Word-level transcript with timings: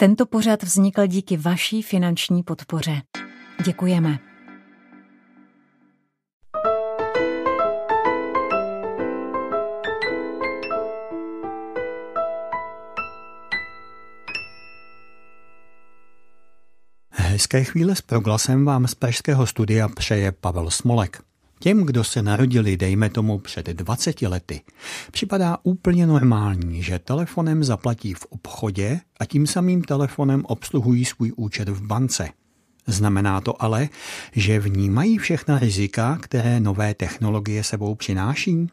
Tento 0.00 0.26
pořad 0.26 0.62
vznikl 0.62 1.06
díky 1.06 1.36
vaší 1.36 1.82
finanční 1.82 2.42
podpoře. 2.42 3.02
Děkujeme. 3.64 4.18
Hezké 17.10 17.64
chvíle 17.64 17.96
s 17.96 18.00
proglasem 18.00 18.64
vám 18.64 18.86
z 18.86 18.94
pražského 18.94 19.46
studia 19.46 19.88
přeje 19.88 20.32
Pavel 20.32 20.70
Smolek. 20.70 21.29
Těm, 21.62 21.82
kdo 21.82 22.04
se 22.04 22.22
narodili, 22.22 22.76
dejme 22.76 23.10
tomu, 23.10 23.38
před 23.38 23.66
20 23.66 24.22
lety, 24.22 24.60
připadá 25.10 25.58
úplně 25.62 26.06
normální, 26.06 26.82
že 26.82 26.98
telefonem 26.98 27.64
zaplatí 27.64 28.14
v 28.14 28.26
obchodě 28.30 29.00
a 29.20 29.24
tím 29.24 29.46
samým 29.46 29.82
telefonem 29.82 30.44
obsluhují 30.44 31.04
svůj 31.04 31.32
účet 31.36 31.68
v 31.68 31.82
bance. 31.82 32.28
Znamená 32.86 33.40
to 33.40 33.62
ale, 33.62 33.88
že 34.32 34.60
vnímají 34.60 35.18
všechna 35.18 35.58
rizika, 35.58 36.18
které 36.22 36.60
nové 36.60 36.94
technologie 36.94 37.64
sebou 37.64 37.94
přináší? 37.94 38.66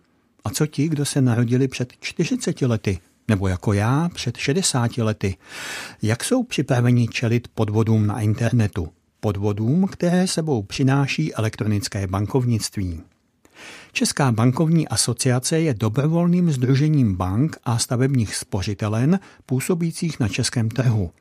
A 0.44 0.50
co 0.50 0.68
ti, 0.68 0.90
kdo 0.90 1.06
se 1.06 1.22
narodili 1.22 1.68
před 1.68 1.94
40 2.00 2.62
lety, 2.62 3.00
nebo 3.28 3.48
jako 3.48 3.74
já 3.74 4.10
před 4.14 4.38
60 4.38 4.98
lety? 4.98 5.38
Jak 6.02 6.24
jsou 6.24 6.44
připraveni 6.44 7.08
čelit 7.08 7.48
podvodům 7.48 8.08
na 8.08 8.20
internetu? 8.20 8.97
Podvodům, 9.20 9.88
které 9.88 10.28
sebou 10.28 10.64
přináší 10.64 11.34
elektronické 11.34 12.08
bankovnictví. 12.08 13.02
Česká 13.92 14.32
bankovní 14.32 14.88
asociace 14.88 15.60
je 15.60 15.74
dobrovolným 15.74 16.52
združením 16.52 17.16
bank 17.16 17.58
a 17.64 17.78
stavebních 17.78 18.36
spořitelen 18.36 19.20
působících 19.46 20.20
na 20.20 20.28
českém 20.28 20.70
trhu. 20.70 21.12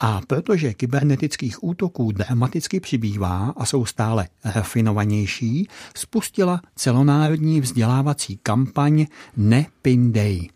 A 0.00 0.20
protože 0.26 0.74
kybernetických 0.74 1.64
útoků 1.64 2.12
dramaticky 2.12 2.80
přibývá 2.80 3.54
a 3.56 3.64
jsou 3.64 3.84
stále 3.84 4.28
rafinovanější, 4.44 5.68
spustila 5.96 6.60
celonárodní 6.76 7.60
vzdělávací 7.60 8.38
kampaň 8.42 9.06
Ne 9.36 9.66
Pin 9.82 10.12
Day. 10.12 10.48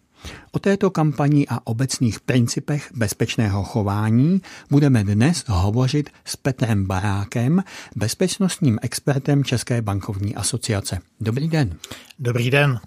O 0.52 0.58
této 0.58 0.90
kampani 0.90 1.46
a 1.48 1.66
obecných 1.66 2.20
principech 2.20 2.90
bezpečného 2.94 3.64
chování 3.64 4.42
budeme 4.70 5.04
dnes 5.04 5.44
hovořit 5.48 6.10
s 6.24 6.36
Petrem 6.36 6.86
Barákem, 6.86 7.64
bezpečnostním 7.96 8.78
expertem 8.82 9.44
České 9.44 9.82
bankovní 9.82 10.34
asociace. 10.34 10.98
Dobrý 11.20 11.48
den. 11.48 11.76
Dobrý 12.18 12.50
den. 12.50 12.80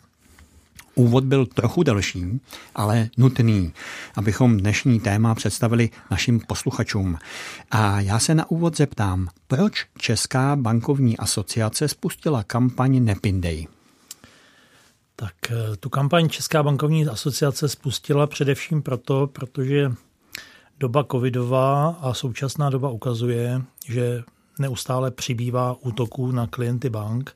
Úvod 0.96 1.24
byl 1.24 1.46
trochu 1.46 1.84
delší, 1.84 2.40
ale 2.76 3.10
nutný, 3.18 3.74
abychom 4.16 4.58
dnešní 4.58 5.00
téma 5.00 5.36
představili 5.36 5.90
našim 6.12 6.40
posluchačům. 6.40 7.18
A 7.72 8.02
já 8.02 8.20
se 8.20 8.36
na 8.36 8.52
úvod 8.52 8.78
zeptám, 8.78 9.28
proč 9.48 9.86
Česká 9.98 10.56
bankovní 10.56 11.18
asociace 11.18 11.88
spustila 11.88 12.44
kampaň 12.44 13.06
Nepindej? 13.06 13.68
Tak 15.20 15.34
eh, 15.52 15.76
tu 15.80 15.90
kampaň 15.90 16.30
Česká 16.30 16.64
bankovní 16.64 17.08
asociace 17.08 17.70
spustila 17.70 18.28
především 18.28 18.82
proto, 18.82 19.28
protože 19.28 19.92
doba 20.80 21.04
covidová 21.04 21.90
a 21.90 22.14
současná 22.14 22.70
doba 22.70 22.90
ukazuje, 22.90 23.62
že 23.86 24.24
neustále 24.60 25.12
přibývá 25.12 25.76
útoků 25.82 26.32
na 26.32 26.48
klienty 26.48 26.90
bank 26.90 27.36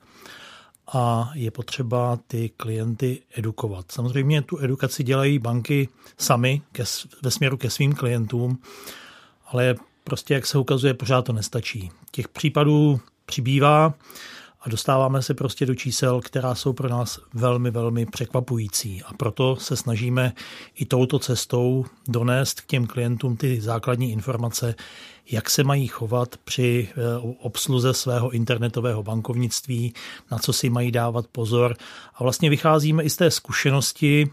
a 0.93 1.31
je 1.33 1.51
potřeba 1.51 2.19
ty 2.27 2.49
klienty 2.57 3.21
edukovat. 3.35 3.91
Samozřejmě 3.91 4.41
tu 4.41 4.59
edukaci 4.63 5.03
dělají 5.03 5.39
banky 5.39 5.89
sami 6.17 6.61
ke, 6.71 6.83
ve 7.21 7.31
směru 7.31 7.57
ke 7.57 7.69
svým 7.69 7.93
klientům, 7.93 8.59
ale 9.47 9.75
prostě, 10.03 10.33
jak 10.33 10.45
se 10.45 10.57
ukazuje, 10.57 10.93
pořád 10.93 11.21
to 11.21 11.33
nestačí. 11.33 11.91
Těch 12.11 12.27
případů 12.27 12.99
přibývá 13.25 13.93
a 14.61 14.69
dostáváme 14.69 15.21
se 15.21 15.33
prostě 15.33 15.65
do 15.65 15.75
čísel, 15.75 16.21
která 16.21 16.55
jsou 16.55 16.73
pro 16.73 16.89
nás 16.89 17.19
velmi, 17.33 17.71
velmi 17.71 18.05
překvapující. 18.05 19.03
A 19.03 19.13
proto 19.13 19.55
se 19.55 19.75
snažíme 19.75 20.33
i 20.75 20.85
touto 20.85 21.19
cestou 21.19 21.85
donést 22.07 22.61
k 22.61 22.65
těm 22.65 22.87
klientům 22.87 23.37
ty 23.37 23.61
základní 23.61 24.11
informace, 24.11 24.75
jak 25.31 25.49
se 25.49 25.63
mají 25.63 25.87
chovat 25.87 26.35
při 26.43 26.89
eh, 26.91 26.95
obsluze 27.39 27.93
svého 27.93 28.29
internetového 28.29 29.03
bankovnictví, 29.03 29.93
na 30.31 30.37
co 30.37 30.53
si 30.53 30.69
mají 30.69 30.91
dávat 30.91 31.27
pozor. 31.27 31.75
A 32.15 32.23
vlastně 32.23 32.49
vycházíme 32.49 33.03
i 33.03 33.09
z 33.09 33.15
té 33.15 33.31
zkušenosti, 33.31 34.29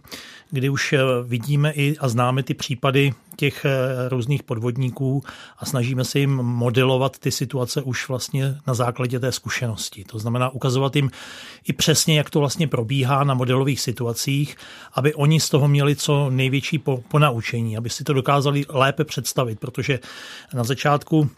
kdy 0.50 0.68
už 0.68 0.92
eh, 0.92 0.98
vidíme 1.22 1.72
i 1.72 1.96
a 1.98 2.08
známe 2.08 2.42
ty 2.42 2.54
případy 2.54 3.12
těch 3.36 3.64
eh, 3.64 4.08
různých 4.08 4.42
podvodníků 4.42 5.22
a 5.58 5.66
snažíme 5.66 6.04
se 6.04 6.18
jim 6.18 6.30
modelovat 6.30 7.18
ty 7.18 7.30
situace 7.30 7.82
už 7.82 8.08
vlastně 8.08 8.54
na 8.66 8.74
základě 8.74 9.20
té 9.20 9.32
zkušenosti. 9.32 10.04
To 10.04 10.18
znamená 10.18 10.48
ukazovat 10.48 10.96
jim 10.96 11.10
i 11.68 11.72
přesně, 11.72 12.18
jak 12.18 12.30
to 12.30 12.38
vlastně 12.40 12.68
probíhá 12.68 13.24
na 13.24 13.34
modelových 13.34 13.80
situacích, 13.80 14.56
aby 14.94 15.14
oni 15.14 15.40
z 15.40 15.48
toho 15.48 15.68
měli 15.68 15.96
co 15.96 16.30
největší 16.30 16.82
ponaučení, 17.08 17.76
aby 17.76 17.90
si 17.90 18.04
to 18.04 18.12
dokázali 18.12 18.64
lépe 18.68 19.04
představit, 19.04 19.60
protože 19.60 19.98
na 20.54 20.64
začátku 20.64 21.30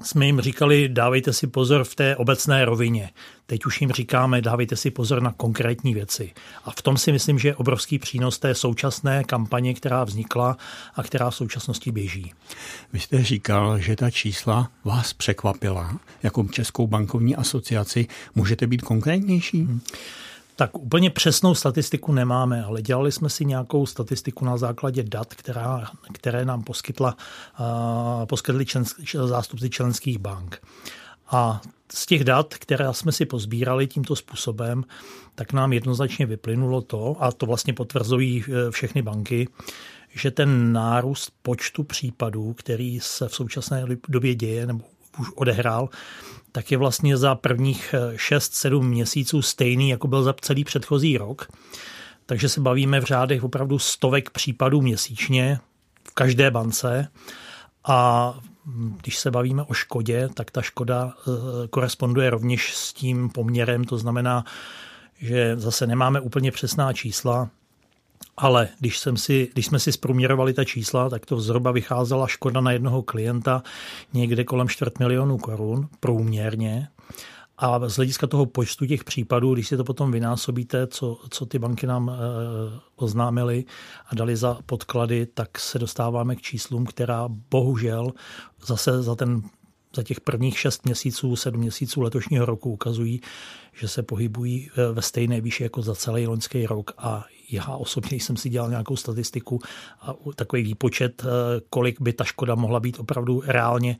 jsme 0.00 0.26
jim 0.26 0.40
říkali, 0.40 0.88
dávejte 0.88 1.32
si 1.32 1.46
pozor 1.46 1.84
v 1.84 1.94
té 1.94 2.16
obecné 2.16 2.64
rovině. 2.64 3.10
Teď 3.46 3.64
už 3.66 3.80
jim 3.80 3.90
říkáme, 3.90 4.42
dávejte 4.42 4.76
si 4.76 4.90
pozor 4.90 5.22
na 5.22 5.32
konkrétní 5.32 5.94
věci. 5.94 6.32
A 6.64 6.70
v 6.70 6.82
tom 6.82 6.96
si 6.96 7.12
myslím, 7.12 7.38
že 7.38 7.48
je 7.48 7.56
obrovský 7.56 7.98
přínos 7.98 8.38
té 8.38 8.54
současné 8.54 9.24
kampaně, 9.24 9.74
která 9.74 10.04
vznikla 10.04 10.56
a 10.94 11.02
která 11.02 11.30
v 11.30 11.34
současnosti 11.36 11.92
běží. 11.92 12.32
Vy 12.92 13.00
jste 13.00 13.24
říkal, 13.24 13.78
že 13.78 13.96
ta 13.96 14.10
čísla 14.10 14.70
vás 14.84 15.12
překvapila. 15.12 15.98
Jako 16.22 16.44
Českou 16.50 16.86
bankovní 16.86 17.36
asociaci 17.36 18.06
můžete 18.34 18.66
být 18.66 18.82
konkrétnější? 18.82 19.62
Hmm. 19.62 19.80
Tak 20.56 20.78
úplně 20.78 21.10
přesnou 21.10 21.54
statistiku 21.54 22.12
nemáme, 22.12 22.64
ale 22.64 22.82
dělali 22.82 23.12
jsme 23.12 23.28
si 23.30 23.44
nějakou 23.44 23.86
statistiku 23.86 24.44
na 24.44 24.56
základě 24.56 25.02
dat, 25.02 25.34
která, 25.34 25.90
které 26.12 26.44
nám 26.44 26.62
poskytla, 26.62 27.16
uh, 27.60 28.26
poskytli 28.26 28.66
člen, 28.66 28.84
zástupci 29.26 29.70
členských 29.70 30.18
bank. 30.18 30.62
A 31.30 31.60
z 31.94 32.06
těch 32.06 32.24
dat, 32.24 32.54
které 32.54 32.84
jsme 32.92 33.12
si 33.12 33.26
pozbírali 33.26 33.86
tímto 33.86 34.16
způsobem, 34.16 34.84
tak 35.34 35.52
nám 35.52 35.72
jednoznačně 35.72 36.26
vyplynulo 36.26 36.80
to, 36.80 37.16
a 37.20 37.32
to 37.32 37.46
vlastně 37.46 37.72
potvrzují 37.72 38.44
e, 38.44 38.70
všechny 38.70 39.02
banky, 39.02 39.48
že 40.14 40.30
ten 40.30 40.72
nárůst 40.72 41.32
počtu 41.42 41.84
případů, 41.84 42.52
který 42.52 43.00
se 43.00 43.28
v 43.28 43.34
současné 43.34 43.84
době 44.08 44.34
děje 44.34 44.66
nebo 44.66 44.84
už 45.18 45.28
odehrál, 45.34 45.88
tak 46.52 46.70
je 46.70 46.78
vlastně 46.78 47.16
za 47.16 47.34
prvních 47.34 47.94
6-7 48.14 48.80
eh, 48.80 48.84
měsíců 48.84 49.42
stejný, 49.42 49.90
jako 49.90 50.08
byl 50.08 50.22
za 50.22 50.34
celý 50.40 50.64
předchozí 50.64 51.18
rok. 51.18 51.48
Takže 52.26 52.48
se 52.48 52.60
bavíme 52.60 53.00
v 53.00 53.04
řádech 53.04 53.44
opravdu 53.44 53.78
stovek 53.78 54.30
případů 54.30 54.82
měsíčně 54.82 55.58
v 56.08 56.14
každé 56.14 56.50
bance. 56.50 57.08
A 57.84 58.34
když 59.02 59.18
se 59.18 59.30
bavíme 59.30 59.62
o 59.62 59.74
škodě, 59.74 60.28
tak 60.34 60.50
ta 60.50 60.62
škoda 60.62 61.12
eh, 61.12 61.68
koresponduje 61.68 62.30
rovněž 62.30 62.76
s 62.76 62.92
tím 62.92 63.30
poměrem, 63.30 63.84
to 63.84 63.98
znamená, 63.98 64.44
že 65.18 65.56
zase 65.56 65.86
nemáme 65.86 66.20
úplně 66.20 66.52
přesná 66.52 66.92
čísla, 66.92 67.50
ale 68.36 68.68
když, 68.80 68.98
jsem 68.98 69.16
si, 69.16 69.48
když 69.52 69.66
jsme 69.66 69.78
si 69.78 69.92
zprůměrovali 69.92 70.52
ta 70.52 70.64
čísla, 70.64 71.10
tak 71.10 71.26
to 71.26 71.40
zhruba 71.40 71.70
vycházela 71.70 72.26
škoda 72.26 72.60
na 72.60 72.72
jednoho 72.72 73.02
klienta 73.02 73.62
někde 74.12 74.44
kolem 74.44 74.68
čtvrt 74.68 74.98
milionu 74.98 75.38
korun 75.38 75.88
průměrně. 76.00 76.88
A 77.58 77.88
z 77.88 77.96
hlediska 77.96 78.26
toho 78.26 78.46
počtu 78.46 78.86
těch 78.86 79.04
případů, 79.04 79.54
když 79.54 79.68
si 79.68 79.76
to 79.76 79.84
potom 79.84 80.12
vynásobíte, 80.12 80.86
co, 80.86 81.18
co 81.30 81.46
ty 81.46 81.58
banky 81.58 81.86
nám 81.86 82.10
e, 82.10 82.14
oznámily 82.96 83.64
a 84.06 84.14
dali 84.14 84.36
za 84.36 84.58
podklady, 84.66 85.26
tak 85.26 85.58
se 85.58 85.78
dostáváme 85.78 86.36
k 86.36 86.42
číslům, 86.42 86.86
která 86.86 87.28
bohužel 87.50 88.12
zase 88.66 89.02
za 89.02 89.14
ten 89.14 89.42
za 89.96 90.02
těch 90.02 90.20
prvních 90.20 90.58
šest 90.58 90.84
měsíců, 90.84 91.36
sedm 91.36 91.60
měsíců 91.60 92.00
letošního 92.00 92.46
roku 92.46 92.70
ukazují, 92.70 93.20
že 93.72 93.88
se 93.88 94.02
pohybují 94.02 94.70
eh, 94.70 94.92
ve 94.92 95.02
stejné 95.02 95.40
výši 95.40 95.62
jako 95.62 95.82
za 95.82 95.94
celý 95.94 96.26
loňský 96.26 96.66
rok 96.66 96.90
a 96.98 97.24
já 97.52 97.66
osobně 97.66 98.16
jsem 98.16 98.36
si 98.36 98.48
dělal 98.48 98.70
nějakou 98.70 98.96
statistiku 98.96 99.60
a 100.00 100.14
takový 100.34 100.62
výpočet, 100.62 101.22
eh, 101.24 101.60
kolik 101.70 102.00
by 102.00 102.12
ta 102.12 102.24
škoda 102.24 102.54
mohla 102.54 102.80
být 102.80 102.98
opravdu 102.98 103.42
reálně 103.46 103.96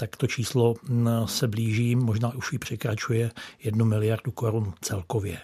tak 0.00 0.16
to 0.16 0.26
číslo 0.26 0.74
mm, 0.88 1.08
se 1.26 1.48
blíží, 1.48 1.96
možná 1.96 2.34
už 2.34 2.52
ji 2.52 2.58
překračuje 2.58 3.30
jednu 3.64 3.84
miliardu 3.84 4.30
korun 4.30 4.72
celkově. 4.80 5.38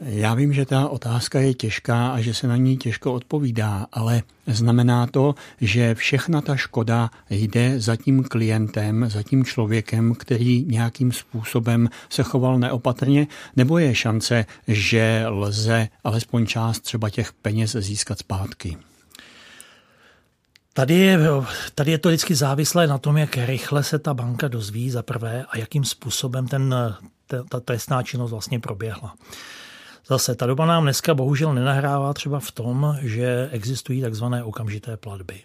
Já 0.00 0.34
vím, 0.34 0.52
že 0.52 0.66
ta 0.66 0.88
otázka 0.88 1.40
je 1.40 1.54
těžká 1.54 2.08
a 2.08 2.20
že 2.20 2.34
se 2.34 2.48
na 2.48 2.56
ní 2.56 2.76
těžko 2.76 3.12
odpovídá, 3.12 3.86
ale 3.92 4.22
znamená 4.46 5.06
to, 5.06 5.34
že 5.60 5.94
všechna 5.94 6.40
ta 6.40 6.56
škoda 6.56 7.10
jde 7.30 7.80
za 7.80 7.96
tím 7.96 8.24
klientem, 8.24 9.10
za 9.10 9.22
tím 9.22 9.44
člověkem, 9.44 10.14
který 10.14 10.64
nějakým 10.64 11.12
způsobem 11.12 11.88
se 12.08 12.22
choval 12.22 12.58
neopatrně, 12.58 13.26
nebo 13.56 13.78
je 13.78 13.94
šance, 13.94 14.46
že 14.68 15.24
lze 15.26 15.88
alespoň 16.04 16.46
část 16.46 16.80
třeba 16.80 17.10
těch 17.10 17.32
peněz 17.32 17.76
získat 17.78 18.18
zpátky? 18.18 18.76
Tady 20.72 20.94
je, 20.94 21.18
tady 21.74 21.90
je 21.90 21.98
to 21.98 22.08
vždycky 22.08 22.34
závislé 22.34 22.86
na 22.86 22.98
tom, 22.98 23.16
jak 23.16 23.36
rychle 23.36 23.84
se 23.84 23.98
ta 23.98 24.14
banka 24.14 24.48
dozví 24.48 24.90
za 24.90 25.02
prvé 25.02 25.44
a 25.50 25.58
jakým 25.58 25.84
způsobem 25.84 26.48
ten, 26.48 26.74
ta 27.48 27.60
trestná 27.60 28.02
činnost 28.02 28.30
vlastně 28.30 28.60
proběhla. 28.60 29.14
Zase 30.08 30.34
ta 30.34 30.46
doba 30.46 30.66
nám 30.66 30.82
dneska 30.82 31.14
bohužel 31.14 31.54
nenahrává 31.54 32.14
třeba 32.14 32.40
v 32.40 32.50
tom, 32.50 32.98
že 33.00 33.48
existují 33.52 34.00
takzvané 34.00 34.44
okamžité 34.44 34.96
platby. 34.96 35.42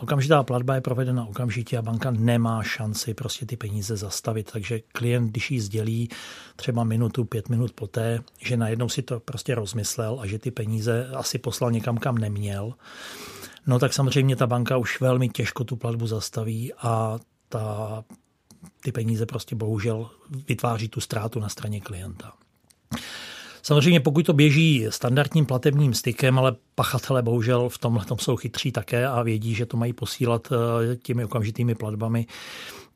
Okamžitá 0.00 0.42
platba 0.42 0.74
je 0.74 0.80
provedena 0.80 1.24
okamžitě 1.24 1.78
a 1.78 1.82
banka 1.82 2.10
nemá 2.10 2.62
šanci 2.62 3.14
prostě 3.14 3.46
ty 3.46 3.56
peníze 3.56 3.96
zastavit. 3.96 4.50
Takže 4.52 4.80
klient, 4.92 5.30
když 5.30 5.50
ji 5.50 5.60
sdělí 5.60 6.08
třeba 6.56 6.84
minutu, 6.84 7.24
pět 7.24 7.48
minut 7.48 7.72
poté, 7.72 8.20
že 8.40 8.56
najednou 8.56 8.88
si 8.88 9.02
to 9.02 9.20
prostě 9.20 9.54
rozmyslel 9.54 10.18
a 10.20 10.26
že 10.26 10.38
ty 10.38 10.50
peníze 10.50 11.08
asi 11.14 11.38
poslal 11.38 11.70
někam, 11.70 11.98
kam 11.98 12.18
neměl, 12.18 12.74
no 13.66 13.78
tak 13.78 13.92
samozřejmě 13.92 14.36
ta 14.36 14.46
banka 14.46 14.76
už 14.76 15.00
velmi 15.00 15.28
těžko 15.28 15.64
tu 15.64 15.76
platbu 15.76 16.06
zastaví 16.06 16.72
a 16.74 17.18
ta, 17.48 18.04
ty 18.82 18.92
peníze 18.92 19.26
prostě 19.26 19.56
bohužel 19.56 20.10
vytváří 20.48 20.88
tu 20.88 21.00
ztrátu 21.00 21.40
na 21.40 21.48
straně 21.48 21.80
klienta. 21.80 22.32
Samozřejmě 23.64 24.00
pokud 24.00 24.26
to 24.26 24.32
běží 24.32 24.86
standardním 24.88 25.46
platebním 25.46 25.94
stykem, 25.94 26.38
ale 26.38 26.56
pachatele 26.74 27.22
bohužel 27.22 27.68
v 27.68 27.78
tomhle 27.78 28.04
jsou 28.18 28.36
chytří 28.36 28.72
také 28.72 29.06
a 29.06 29.22
vědí, 29.22 29.54
že 29.54 29.66
to 29.66 29.76
mají 29.76 29.92
posílat 29.92 30.48
eh, 30.52 30.96
těmi 30.96 31.24
okamžitými 31.24 31.74
platbami, 31.74 32.26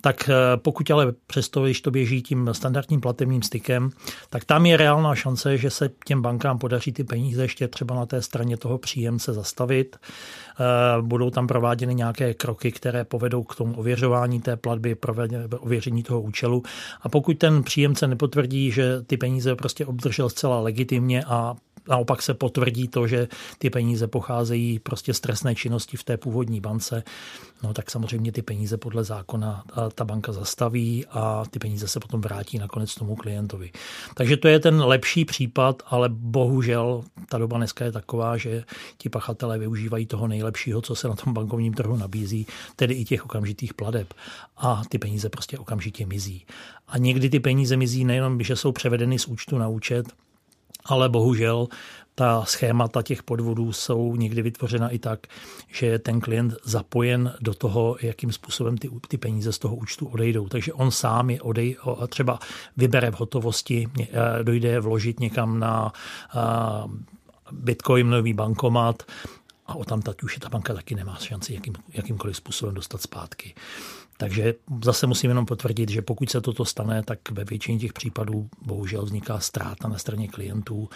tak 0.01 0.29
eh, 0.29 0.57
pokud 0.57 0.91
ale 0.91 1.13
přesto, 1.27 1.65
když 1.65 1.81
to 1.81 1.91
běží 1.91 2.23
tím 2.23 2.49
standardním 2.53 3.01
platebním 3.01 3.43
stykem, 3.43 3.91
tak 4.31 4.45
tam 4.45 4.67
je 4.67 4.77
reálná 4.77 5.15
šance, 5.15 5.59
že 5.59 5.71
se 5.71 5.91
těm 6.07 6.23
bankám 6.23 6.59
podaří 6.59 6.93
ty 6.93 7.05
peníze 7.05 7.43
ještě 7.43 7.69
třeba 7.69 7.95
na 7.95 8.07
té 8.07 8.23
straně 8.23 8.57
toho 8.57 8.79
příjemce 8.79 9.33
zastavit. 9.33 9.97
Eh, 9.97 11.03
budou 11.03 11.31
tam 11.31 11.47
prováděny 11.47 11.95
nějaké 11.95 12.35
kroky, 12.35 12.73
které 12.73 13.05
povedou 13.05 13.43
k 13.43 13.55
tomu 13.55 13.77
ověřování 13.77 14.41
té 14.41 14.57
platby, 14.57 14.97
ověření 15.59 16.03
toho 16.03 16.21
účelu. 16.21 16.63
A 17.03 17.09
pokud 17.09 17.39
ten 17.39 17.63
příjemce 17.63 18.07
nepotvrdí, 18.07 18.71
že 18.71 19.03
ty 19.03 19.17
peníze 19.17 19.57
prostě 19.57 19.87
obdržel 19.87 20.29
zcela 20.29 20.61
legitimně 20.61 21.25
a 21.25 21.55
naopak 21.89 22.23
se 22.23 22.35
potvrdí 22.35 22.89
to, 22.89 23.07
že 23.07 23.29
ty 23.59 23.71
peníze 23.71 24.07
pocházejí 24.07 24.79
prostě 24.79 25.15
z 25.15 25.21
trestné 25.21 25.55
činnosti 25.55 25.97
v 25.97 26.05
té 26.05 26.17
původní 26.17 26.61
bance, 26.61 27.03
no 27.63 27.75
tak 27.75 27.91
samozřejmě 27.91 28.33
ty 28.33 28.43
peníze 28.43 28.77
podle 28.77 29.05
zákona 29.05 29.65
ta 29.95 30.05
banka 30.05 30.33
zastaví 30.33 31.07
a 31.11 31.45
ty 31.51 31.59
peníze 31.59 31.89
se 31.89 32.01
potom 32.01 32.21
vrátí 32.21 32.59
nakonec 32.59 32.95
tomu 32.95 33.17
klientovi. 33.17 33.71
Takže 34.15 34.37
to 34.37 34.49
je 34.49 34.61
ten 34.61 34.83
lepší 34.83 35.25
případ, 35.25 35.83
ale 35.87 36.09
bohužel 36.09 37.05
ta 37.29 37.39
doba 37.39 37.57
dneska 37.57 37.85
je 37.85 37.93
taková, 37.93 38.37
že 38.37 38.65
ti 38.99 39.09
pachatelé 39.09 39.59
využívají 39.59 40.07
toho 40.07 40.29
nejlepšího, 40.29 40.83
co 40.83 40.95
se 40.95 41.09
na 41.09 41.17
tom 41.17 41.33
bankovním 41.33 41.75
trhu 41.75 41.97
nabízí, 41.97 42.47
tedy 42.77 42.95
i 42.95 43.05
těch 43.05 43.25
okamžitých 43.25 43.75
pladeb. 43.75 44.15
A 44.57 44.83
ty 44.89 44.99
peníze 44.99 45.29
prostě 45.29 45.59
okamžitě 45.59 46.07
mizí. 46.07 46.47
A 46.89 46.99
někdy 46.99 47.31
ty 47.31 47.41
peníze 47.41 47.77
mizí 47.77 48.05
nejenom, 48.05 48.43
že 48.43 48.57
jsou 48.57 48.73
převedeny 48.73 49.19
z 49.19 49.27
účtu 49.27 49.59
na 49.59 49.69
účet, 49.69 50.07
ale 50.89 51.09
bohužel 51.09 51.69
ta 52.15 52.45
schémata 52.45 53.03
těch 53.03 53.23
podvodů 53.23 53.73
jsou 53.73 54.17
někdy 54.17 54.43
vytvořena 54.43 54.89
i 54.89 54.99
tak, 54.99 55.21
že 55.73 55.87
je 55.87 55.99
ten 55.99 56.21
klient 56.21 56.55
zapojen 56.65 57.35
do 57.41 57.55
toho, 57.55 57.97
jakým 58.03 58.33
způsobem 58.33 58.79
ty, 58.79 58.91
ty 59.09 59.19
peníze 59.19 59.53
z 59.53 59.59
toho 59.59 59.77
účtu 59.77 60.07
odejdou. 60.07 60.49
Takže 60.49 60.73
on 60.73 60.91
sám 60.91 61.31
je 61.31 61.43
odej, 61.43 61.77
třeba 62.09 62.39
vybere 62.77 63.11
v 63.11 63.21
hotovosti, 63.21 63.89
eh, 64.01 64.09
dojde 64.43 64.81
vložit 64.81 65.21
někam 65.21 65.59
na 65.59 65.93
eh, 66.37 66.41
bitcoinový 67.53 68.33
bankomat 68.33 69.03
a 69.67 69.75
o 69.75 69.85
tam 69.85 70.03
už 70.25 70.35
je 70.35 70.41
ta 70.41 70.49
banka 70.49 70.75
taky 70.75 70.95
nemá 70.95 71.17
šanci 71.17 71.55
jakým, 71.55 71.75
jakýmkoliv 71.93 72.37
způsobem 72.37 72.75
dostat 72.75 73.03
zpátky. 73.03 73.55
Takže 74.21 74.55
zase 74.85 75.07
musím 75.07 75.31
jenom 75.31 75.47
potvrdit, 75.47 75.89
že 75.89 76.03
pokud 76.03 76.31
se 76.31 76.41
toto 76.41 76.65
stane, 76.65 77.03
tak 77.03 77.31
ve 77.31 77.45
většině 77.45 77.79
těch 77.79 77.93
případů 77.93 78.49
bohužel 78.63 79.05
vzniká 79.05 79.41
ztráta 79.41 79.89
na 79.89 79.99
straně 79.99 80.29
klientů 80.29 80.89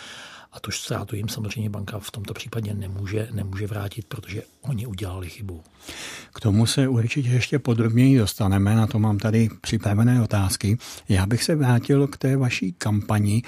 a 0.53 0.61
tu 0.61 0.71
ztrátu 0.71 1.17
jim 1.17 1.29
samozřejmě 1.29 1.71
banka 1.71 1.99
v 1.99 2.11
tomto 2.11 2.35
případě 2.35 2.75
nemůže, 2.75 3.29
nemůže 3.33 3.67
vrátit, 3.67 4.07
protože 4.09 4.43
oni 4.63 4.87
udělali 4.87 5.29
chybu. 5.29 5.63
K 6.35 6.41
tomu 6.41 6.67
se 6.67 6.89
určitě 6.89 7.29
ještě 7.29 7.59
podrobněji 7.59 8.19
dostaneme, 8.19 8.75
na 8.75 8.87
to 8.87 8.99
mám 8.99 9.19
tady 9.19 9.49
připravené 9.61 10.23
otázky. 10.23 10.79
Já 11.09 11.27
bych 11.27 11.45
se 11.45 11.55
vrátil 11.55 12.07
k 12.07 12.17
té 12.17 12.37
vaší 12.37 12.73
kampani. 12.73 13.43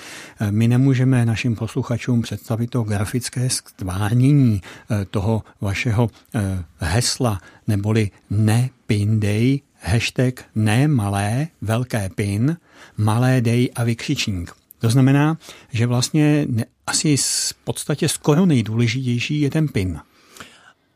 My 0.51 0.69
nemůžeme 0.69 1.27
našim 1.27 1.56
posluchačům 1.56 2.23
představit 2.23 2.71
to 2.71 2.83
grafické 2.83 3.51
stvárnění 3.51 4.62
eh, 4.91 5.05
toho 5.05 5.43
vašeho 5.61 6.11
eh, 6.35 6.65
hesla, 6.79 7.41
neboli 7.67 8.11
ne 8.31 8.71
pin 8.87 9.21
day, 9.21 9.61
hashtag 9.81 10.45
ne 10.55 10.89
malé, 10.89 11.49
velké 11.61 12.09
pin, 12.09 12.56
malé 12.97 13.41
dej 13.41 13.71
a 13.75 13.85
vykřičník. 13.85 14.63
To 14.84 14.90
znamená, 14.90 15.36
že 15.72 15.86
vlastně 15.86 16.46
asi 16.86 17.16
v 17.16 17.54
podstatě 17.64 18.08
skoro 18.08 18.46
nejdůležitější 18.46 19.40
je 19.40 19.50
ten 19.50 19.69
PIN. 19.69 20.00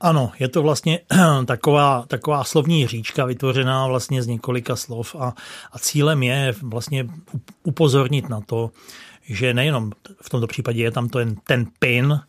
Ano, 0.00 0.32
je 0.38 0.48
to 0.48 0.62
vlastně 0.62 1.00
taková, 1.46 2.04
taková 2.08 2.44
slovní 2.44 2.86
říčka 2.86 3.24
vytvořená 3.24 3.86
vlastně 3.86 4.22
z 4.22 4.26
několika 4.26 4.76
slov 4.76 5.16
a, 5.18 5.34
a 5.72 5.78
cílem 5.78 6.22
je 6.22 6.54
vlastně 6.62 7.08
upozornit 7.62 8.28
na 8.28 8.40
to, 8.40 8.70
že 9.28 9.54
nejenom 9.54 9.92
v 10.22 10.30
tomto 10.30 10.46
případě 10.46 10.82
je 10.82 10.90
tam 10.90 11.08
ten, 11.08 11.36
ten 11.46 11.66
PIN, 11.78 12.20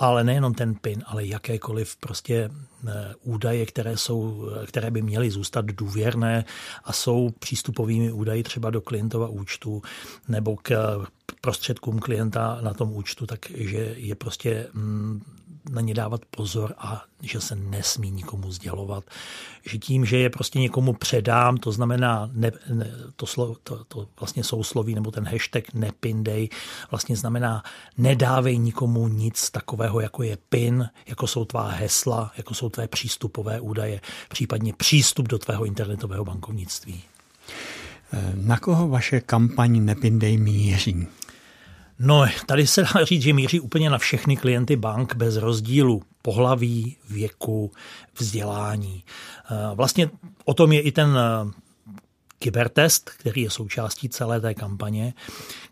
ale 0.00 0.24
nejenom 0.24 0.54
ten 0.54 0.74
PIN, 0.74 1.02
ale 1.06 1.26
jakékoliv 1.26 1.96
prostě 1.96 2.50
eh, 2.88 3.14
údaje, 3.22 3.66
které, 3.66 3.96
jsou, 3.96 4.50
které 4.66 4.90
by 4.90 5.02
měly 5.02 5.30
zůstat 5.30 5.64
důvěrné 5.64 6.44
a 6.84 6.92
jsou 6.92 7.30
přístupovými 7.38 8.12
údaji 8.12 8.42
třeba 8.42 8.70
do 8.70 8.80
klientova 8.80 9.28
účtu 9.28 9.82
nebo 10.28 10.56
k 10.56 10.98
prostředkům 11.40 11.98
klienta 11.98 12.58
na 12.60 12.74
tom 12.74 12.92
účtu, 12.92 13.26
takže 13.26 13.94
je 13.96 14.14
prostě 14.14 14.66
mm, 14.72 15.22
na 15.70 15.80
ně 15.80 15.94
dávat 15.94 16.20
pozor 16.30 16.74
a 16.78 17.02
že 17.22 17.40
se 17.40 17.56
nesmí 17.56 18.10
nikomu 18.10 18.52
sdělovat. 18.52 19.04
Že 19.66 19.78
tím, 19.78 20.04
že 20.04 20.18
je 20.18 20.30
prostě 20.30 20.58
někomu 20.58 20.92
předám, 20.92 21.56
to 21.56 21.72
znamená 21.72 22.30
ne, 22.32 22.52
ne, 22.72 22.90
to, 23.16 23.26
slo, 23.26 23.56
to, 23.62 23.84
to 23.84 24.08
vlastně 24.20 24.44
sousloví 24.44 24.94
nebo 24.94 25.10
ten 25.10 25.28
hashtag 25.28 25.74
nepindej, 25.74 26.48
vlastně 26.90 27.16
znamená 27.16 27.62
nedávej 27.98 28.58
nikomu 28.58 29.08
nic 29.08 29.50
takového, 29.50 30.00
jako 30.00 30.22
je 30.22 30.38
PIN, 30.48 30.88
jako 31.06 31.26
jsou 31.26 31.44
tvá 31.44 31.68
hesla, 31.68 32.32
jako 32.36 32.54
jsou 32.54 32.68
tvé 32.68 32.88
přístupové 32.88 33.60
údaje, 33.60 34.00
případně 34.28 34.72
přístup 34.72 35.28
do 35.28 35.38
tvého 35.38 35.64
internetového 35.64 36.24
bankovnictví. 36.24 37.02
Na 38.34 38.58
koho 38.58 38.88
vaše 38.88 39.20
kampaň 39.20 39.84
Nepindej 39.84 40.36
míří? 40.36 41.06
No, 42.02 42.26
tady 42.46 42.66
se 42.66 42.82
dá 42.82 43.04
říct, 43.04 43.22
že 43.22 43.32
míří 43.32 43.60
úplně 43.60 43.90
na 43.90 43.98
všechny 43.98 44.36
klienty 44.36 44.76
bank 44.76 45.16
bez 45.16 45.36
rozdílu 45.36 46.02
pohlaví, 46.22 46.96
věku, 47.10 47.72
vzdělání. 48.18 49.04
Eh, 49.50 49.74
vlastně 49.74 50.10
o 50.44 50.54
tom 50.54 50.72
je 50.72 50.80
i 50.80 50.92
ten 50.92 51.18
eh, 51.18 51.52
kybertest, 52.38 53.10
který 53.10 53.42
je 53.42 53.50
součástí 53.50 54.08
celé 54.08 54.40
té 54.40 54.54
kampaně, 54.54 55.14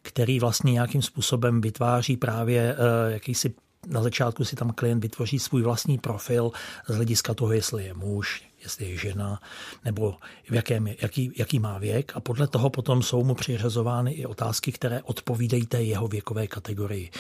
který 0.03 0.41
vlastně 0.41 0.73
nějakým 0.73 1.03
způsobem 1.03 1.61
vytváří 1.61 2.17
právě 2.17 2.77
eh, 2.79 3.13
jakýsi 3.13 3.55
na 3.87 4.03
začátku 4.03 4.45
si 4.45 4.57
tam 4.57 4.71
klient 4.71 5.01
vytvoří 5.01 5.39
svůj 5.39 5.63
vlastní 5.63 5.99
profil 5.99 6.51
z 6.89 6.95
hlediska 6.95 7.35
toho, 7.35 7.53
jestli 7.53 7.85
je 7.85 7.95
muž, 7.95 8.48
jestli 8.69 8.91
je 8.91 8.97
žena, 8.97 9.41
nebo 9.85 10.17
v 10.51 10.55
jakém, 10.55 10.87
jaký, 10.87 11.33
jaký 11.37 11.59
má 11.59 11.79
věk 11.79 12.13
a 12.15 12.21
podle 12.21 12.47
toho 12.47 12.71
potom 12.71 13.03
jsou 13.03 13.25
mu 13.25 13.35
přiřazovány 13.35 14.13
i 14.13 14.27
otázky, 14.27 14.73
které 14.73 15.03
odpovídají 15.03 15.67
té 15.67 15.83
jeho 15.83 16.09
věkové 16.09 16.47
kategorii. 16.47 17.11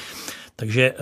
Takže 0.57 0.93
eh, 0.93 0.97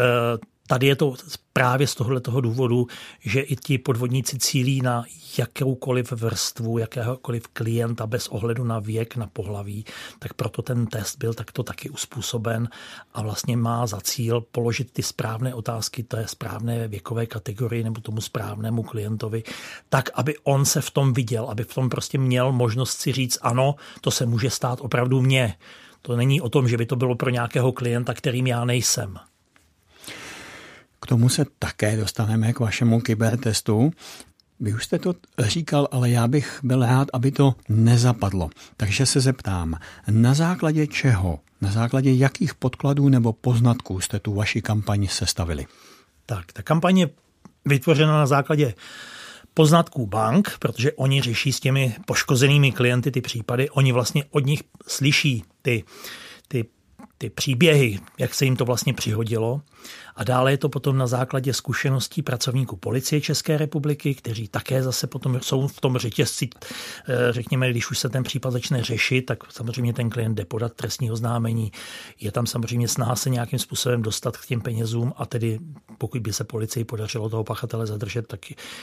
Tady 0.67 0.87
je 0.87 0.97
to 0.97 1.15
právě 1.53 1.87
z 1.87 1.95
tohohle 1.95 2.21
toho 2.21 2.41
důvodu, 2.41 2.87
že 3.21 3.41
i 3.41 3.57
ti 3.57 3.79
podvodníci 3.79 4.39
cílí 4.39 4.81
na 4.81 5.05
jakoukoliv 5.39 6.13
vrstvu, 6.13 6.79
jakéhokoliv 6.79 7.49
klienta 7.49 8.07
bez 8.07 8.29
ohledu 8.29 8.65
na 8.65 8.79
věk, 8.79 9.17
na 9.17 9.27
pohlaví, 9.27 9.85
tak 10.19 10.35
proto 10.35 10.63
ten 10.63 10.87
test 10.87 11.19
byl 11.19 11.35
takto 11.35 11.63
taky 11.63 11.91
uspůsoben 11.91 12.69
a 13.15 13.23
vlastně 13.23 13.57
má 13.57 13.87
za 13.87 14.01
cíl 14.01 14.41
položit 14.41 14.91
ty 14.93 15.03
správné 15.03 15.55
otázky 15.55 16.03
té 16.03 16.29
správné 16.29 16.89
věkové 16.89 17.27
kategorii 17.27 17.85
nebo 17.85 18.01
tomu 18.01 18.21
správnému 18.21 18.83
klientovi, 18.83 19.43
tak, 19.89 20.11
aby 20.15 20.37
on 20.43 20.65
se 20.65 20.81
v 20.81 20.91
tom 20.91 21.13
viděl, 21.13 21.45
aby 21.51 21.65
v 21.65 21.75
tom 21.75 21.89
prostě 21.89 22.19
měl 22.19 22.53
možnost 22.53 23.01
si 23.01 23.13
říct, 23.13 23.39
ano, 23.43 23.75
to 24.01 24.11
se 24.11 24.27
může 24.27 24.51
stát 24.51 24.79
opravdu 24.81 25.23
mně. 25.23 25.55
To 26.03 26.17
není 26.17 26.41
o 26.41 26.49
tom, 26.49 26.69
že 26.69 26.77
by 26.77 26.87
to 26.87 26.97
bylo 26.97 27.15
pro 27.15 27.31
nějakého 27.31 27.73
klienta, 27.73 28.15
kterým 28.15 28.47
já 28.47 28.65
nejsem. 28.65 29.19
Tomu 31.07 31.29
se 31.29 31.47
také 31.59 31.97
dostaneme 31.97 32.53
k 32.53 32.61
vašemu 32.61 33.01
kybertestu. 33.01 33.91
Vy 34.61 34.75
už 34.75 34.85
jste 34.85 34.99
to 34.99 35.15
říkal, 35.39 35.89
ale 35.91 36.11
já 36.11 36.29
bych 36.29 36.61
byl 36.63 36.87
rád, 36.87 37.09
aby 37.13 37.31
to 37.31 37.55
nezapadlo. 37.69 38.51
Takže 38.77 39.07
se 39.07 39.21
zeptám, 39.21 39.75
na 40.11 40.35
základě 40.35 40.87
čeho, 40.87 41.41
na 41.61 41.71
základě 41.71 42.13
jakých 42.13 42.55
podkladů 42.55 43.09
nebo 43.09 43.33
poznatků 43.33 44.01
jste 44.01 44.19
tu 44.19 44.35
vaši 44.35 44.63
kampaň 44.63 45.07
sestavili? 45.07 45.67
Tak, 46.27 46.53
ta 46.53 46.63
kampaň 46.63 46.99
je 46.99 47.11
vytvořena 47.65 48.13
na 48.13 48.27
základě 48.27 48.75
poznatků 49.55 50.07
bank, 50.07 50.59
protože 50.59 50.93
oni 50.93 51.23
řeší 51.23 51.53
s 51.53 51.61
těmi 51.61 51.95
poškozenými 52.07 52.73
klienty 52.73 53.11
ty 53.11 53.21
případy, 53.21 53.71
oni 53.71 53.93
vlastně 53.93 54.25
od 54.31 54.47
nich 54.47 54.63
slyší 54.87 55.45
ty, 55.63 55.85
ty, 56.49 56.65
ty 57.19 57.31
příběhy, 57.31 57.99
jak 58.19 58.35
se 58.35 58.45
jim 58.45 58.57
to 58.57 58.65
vlastně 58.65 58.95
přihodilo 58.95 59.61
a 60.17 60.25
dále 60.25 60.51
je 60.51 60.59
to 60.59 60.69
potom 60.69 60.99
na 60.99 61.07
základě 61.07 61.53
zkušeností 61.53 62.23
pracovníků 62.23 62.77
policie 62.77 63.21
České 63.21 63.59
republiky, 63.59 64.15
kteří 64.15 64.49
také 64.49 64.83
zase 64.83 65.07
potom 65.07 65.41
jsou 65.41 65.69
v 65.69 65.81
tom 65.81 65.99
řetězci, 65.99 66.49
eh, 67.09 67.33
řekněme, 67.33 67.71
když 67.71 67.91
už 67.91 67.99
se 67.99 68.09
ten 68.09 68.23
případ 68.23 68.51
začne 68.51 68.83
řešit, 68.83 69.23
tak 69.23 69.53
samozřejmě 69.53 69.93
ten 69.93 70.11
klient 70.11 70.35
jde 70.35 70.45
podat 70.45 70.73
trestního 70.73 71.13
oznámení. 71.13 71.73
Je 72.21 72.33
tam 72.33 72.47
samozřejmě 72.47 72.89
snaha 72.89 73.17
se 73.17 73.31
nějakým 73.31 73.59
způsobem 73.59 74.03
dostat 74.03 74.37
k 74.37 74.47
těm 74.47 74.61
penězům 74.61 75.13
a 75.17 75.27
tedy 75.27 75.59
pokud 75.99 76.23
by 76.23 76.33
se 76.33 76.45
policii 76.45 76.85
podařilo 76.85 77.29
toho 77.29 77.45
pachatele 77.45 77.87
zadržet, 77.87 78.27
tak 78.27 78.41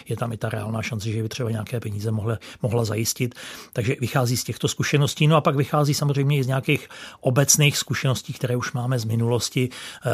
je 0.10 0.16
tam 0.18 0.34
i 0.34 0.38
ta 0.38 0.50
reálná 0.50 0.82
šance, 0.82 1.10
že 1.10 1.24
by 1.24 1.30
třeba 1.30 1.52
nějaké 1.52 1.80
peníze 1.80 2.12
mohla, 2.12 2.38
mohla 2.62 2.86
zajistit. 2.86 3.36
Takže 3.74 3.96
vychází 4.02 4.38
z 4.38 4.44
těchto 4.44 4.68
zkušeností. 4.68 5.28
No 5.28 5.36
a 5.36 5.42
pak 5.42 5.56
vychází 5.56 5.94
samozřejmě 5.94 6.38
i 6.38 6.44
z 6.44 6.48
nějakých 6.48 6.90
obecných 7.22 7.78
zkušeností, 7.78 8.34
které 8.34 8.56
už 8.56 8.74
máme 8.74 9.00
z 9.00 9.06
minulosti, 9.06 9.70
eh, 10.06 10.10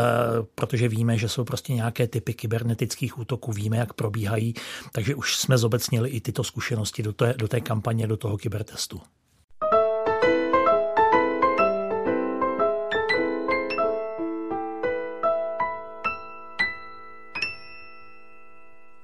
protože 0.56 0.88
víme, 0.88 1.09
víme, 1.10 1.18
že 1.18 1.30
jsou 1.30 1.44
prostě 1.44 1.74
nějaké 1.74 2.08
typy 2.08 2.34
kybernetických 2.34 3.20
útoků, 3.20 3.52
víme, 3.52 3.78
jak 3.78 3.94
probíhají, 3.94 4.54
takže 4.92 5.16
už 5.16 5.36
jsme 5.36 5.58
zobecnili 5.58 6.10
i 6.10 6.22
tyto 6.22 6.44
zkušenosti 6.44 7.04
do 7.04 7.14
té, 7.14 7.34
do 7.38 7.48
té 7.48 7.62
kampaně, 7.62 8.08
do 8.08 8.18
toho 8.18 8.38
kybertestu. 8.38 9.02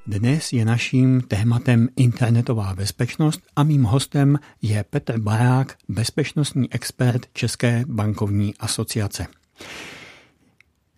Dnes 0.07 0.53
je 0.53 0.65
naším 0.65 1.21
tématem 1.21 1.89
internetová 1.95 2.74
bezpečnost 2.74 3.41
a 3.55 3.63
mým 3.63 3.83
hostem 3.83 4.39
je 4.62 4.83
Petr 4.83 5.19
Barák, 5.19 5.77
bezpečnostní 5.89 6.74
expert 6.74 7.25
České 7.33 7.83
bankovní 7.88 8.53
asociace. 8.59 9.27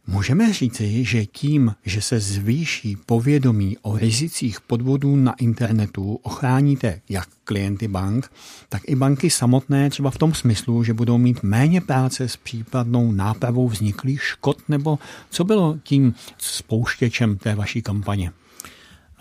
Můžeme 0.09 0.53
říci, 0.53 1.03
že 1.03 1.25
tím, 1.25 1.75
že 1.85 2.01
se 2.01 2.19
zvýší 2.19 2.95
povědomí 2.95 3.77
o 3.81 3.97
rizicích 3.97 4.61
podvodů 4.61 5.15
na 5.15 5.33
internetu, 5.33 6.19
ochráníte 6.23 7.01
jak 7.09 7.27
klienty 7.43 7.87
bank, 7.87 8.31
tak 8.69 8.81
i 8.85 8.95
banky 8.95 9.29
samotné 9.29 9.89
třeba 9.89 10.11
v 10.11 10.17
tom 10.17 10.33
smyslu, 10.33 10.83
že 10.83 10.93
budou 10.93 11.17
mít 11.17 11.43
méně 11.43 11.81
práce 11.81 12.29
s 12.29 12.37
případnou 12.37 13.11
nápravou 13.11 13.67
vzniklých 13.67 14.23
škod, 14.23 14.69
nebo 14.69 14.99
co 15.29 15.43
bylo 15.43 15.77
tím 15.83 16.13
spouštěčem 16.37 17.37
té 17.37 17.55
vaší 17.55 17.81
kampaně? 17.81 18.31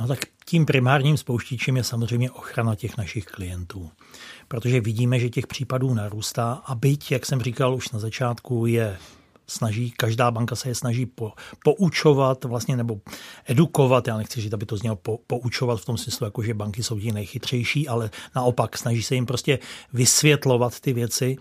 No 0.01 0.07
tak 0.07 0.19
tím 0.45 0.67
primárním 0.67 1.17
spouštěčem 1.17 1.77
je 1.77 1.85
samozřejmě 1.85 2.31
ochrana 2.31 2.75
těch 2.75 2.97
našich 2.97 3.25
klientů. 3.25 3.91
Protože 4.49 4.81
vidíme, 4.81 5.19
že 5.19 5.31
těch 5.31 5.47
případů 5.47 5.95
narůstá 5.95 6.53
a 6.53 6.75
byť, 6.75 7.13
jak 7.13 7.27
jsem 7.27 7.41
říkal 7.41 7.75
už 7.75 7.91
na 7.91 7.99
začátku, 7.99 8.67
je 8.67 8.99
snaží, 9.47 9.91
každá 9.91 10.31
banka 10.31 10.57
se 10.57 10.69
je 10.69 10.75
snaží 10.75 11.07
po, 11.07 11.33
poučovat 11.65 12.45
vlastně 12.45 12.77
nebo 12.77 13.01
edukovat, 13.47 14.09
já 14.09 14.17
nechci 14.17 14.41
říct, 14.41 14.53
aby 14.53 14.67
to 14.67 14.77
znělo 14.77 14.97
po, 14.97 15.19
poučovat 15.27 15.81
v 15.81 15.85
tom 15.85 15.97
smyslu, 15.97 16.25
jako 16.25 16.43
že 16.43 16.55
banky 16.55 16.83
jsou 16.83 17.01
ti 17.01 17.13
nejchytřejší, 17.13 17.89
ale 17.89 18.11
naopak 18.37 18.79
snaží 18.79 19.03
se 19.03 19.15
jim 19.15 19.27
prostě 19.27 19.59
vysvětlovat 19.93 20.81
ty 20.81 20.93
věci, 20.93 21.37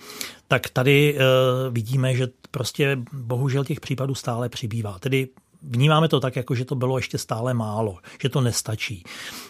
tak 0.47 0.69
tady 0.69 1.17
e, 1.17 1.21
vidíme, 1.69 2.15
že 2.15 2.27
prostě 2.51 2.97
bohužel 3.13 3.63
těch 3.63 3.79
případů 3.79 4.15
stále 4.15 4.50
přibývá. 4.50 5.00
Tedy 5.00 5.27
vnímáme 5.62 6.07
to 6.07 6.19
tak, 6.19 6.35
jako 6.35 6.55
že 6.55 6.65
to 6.65 6.75
bylo 6.75 6.97
ještě 6.97 7.17
stále 7.17 7.53
málo, 7.53 7.97
že 8.21 8.29
to 8.29 8.41
nestačí. 8.41 9.03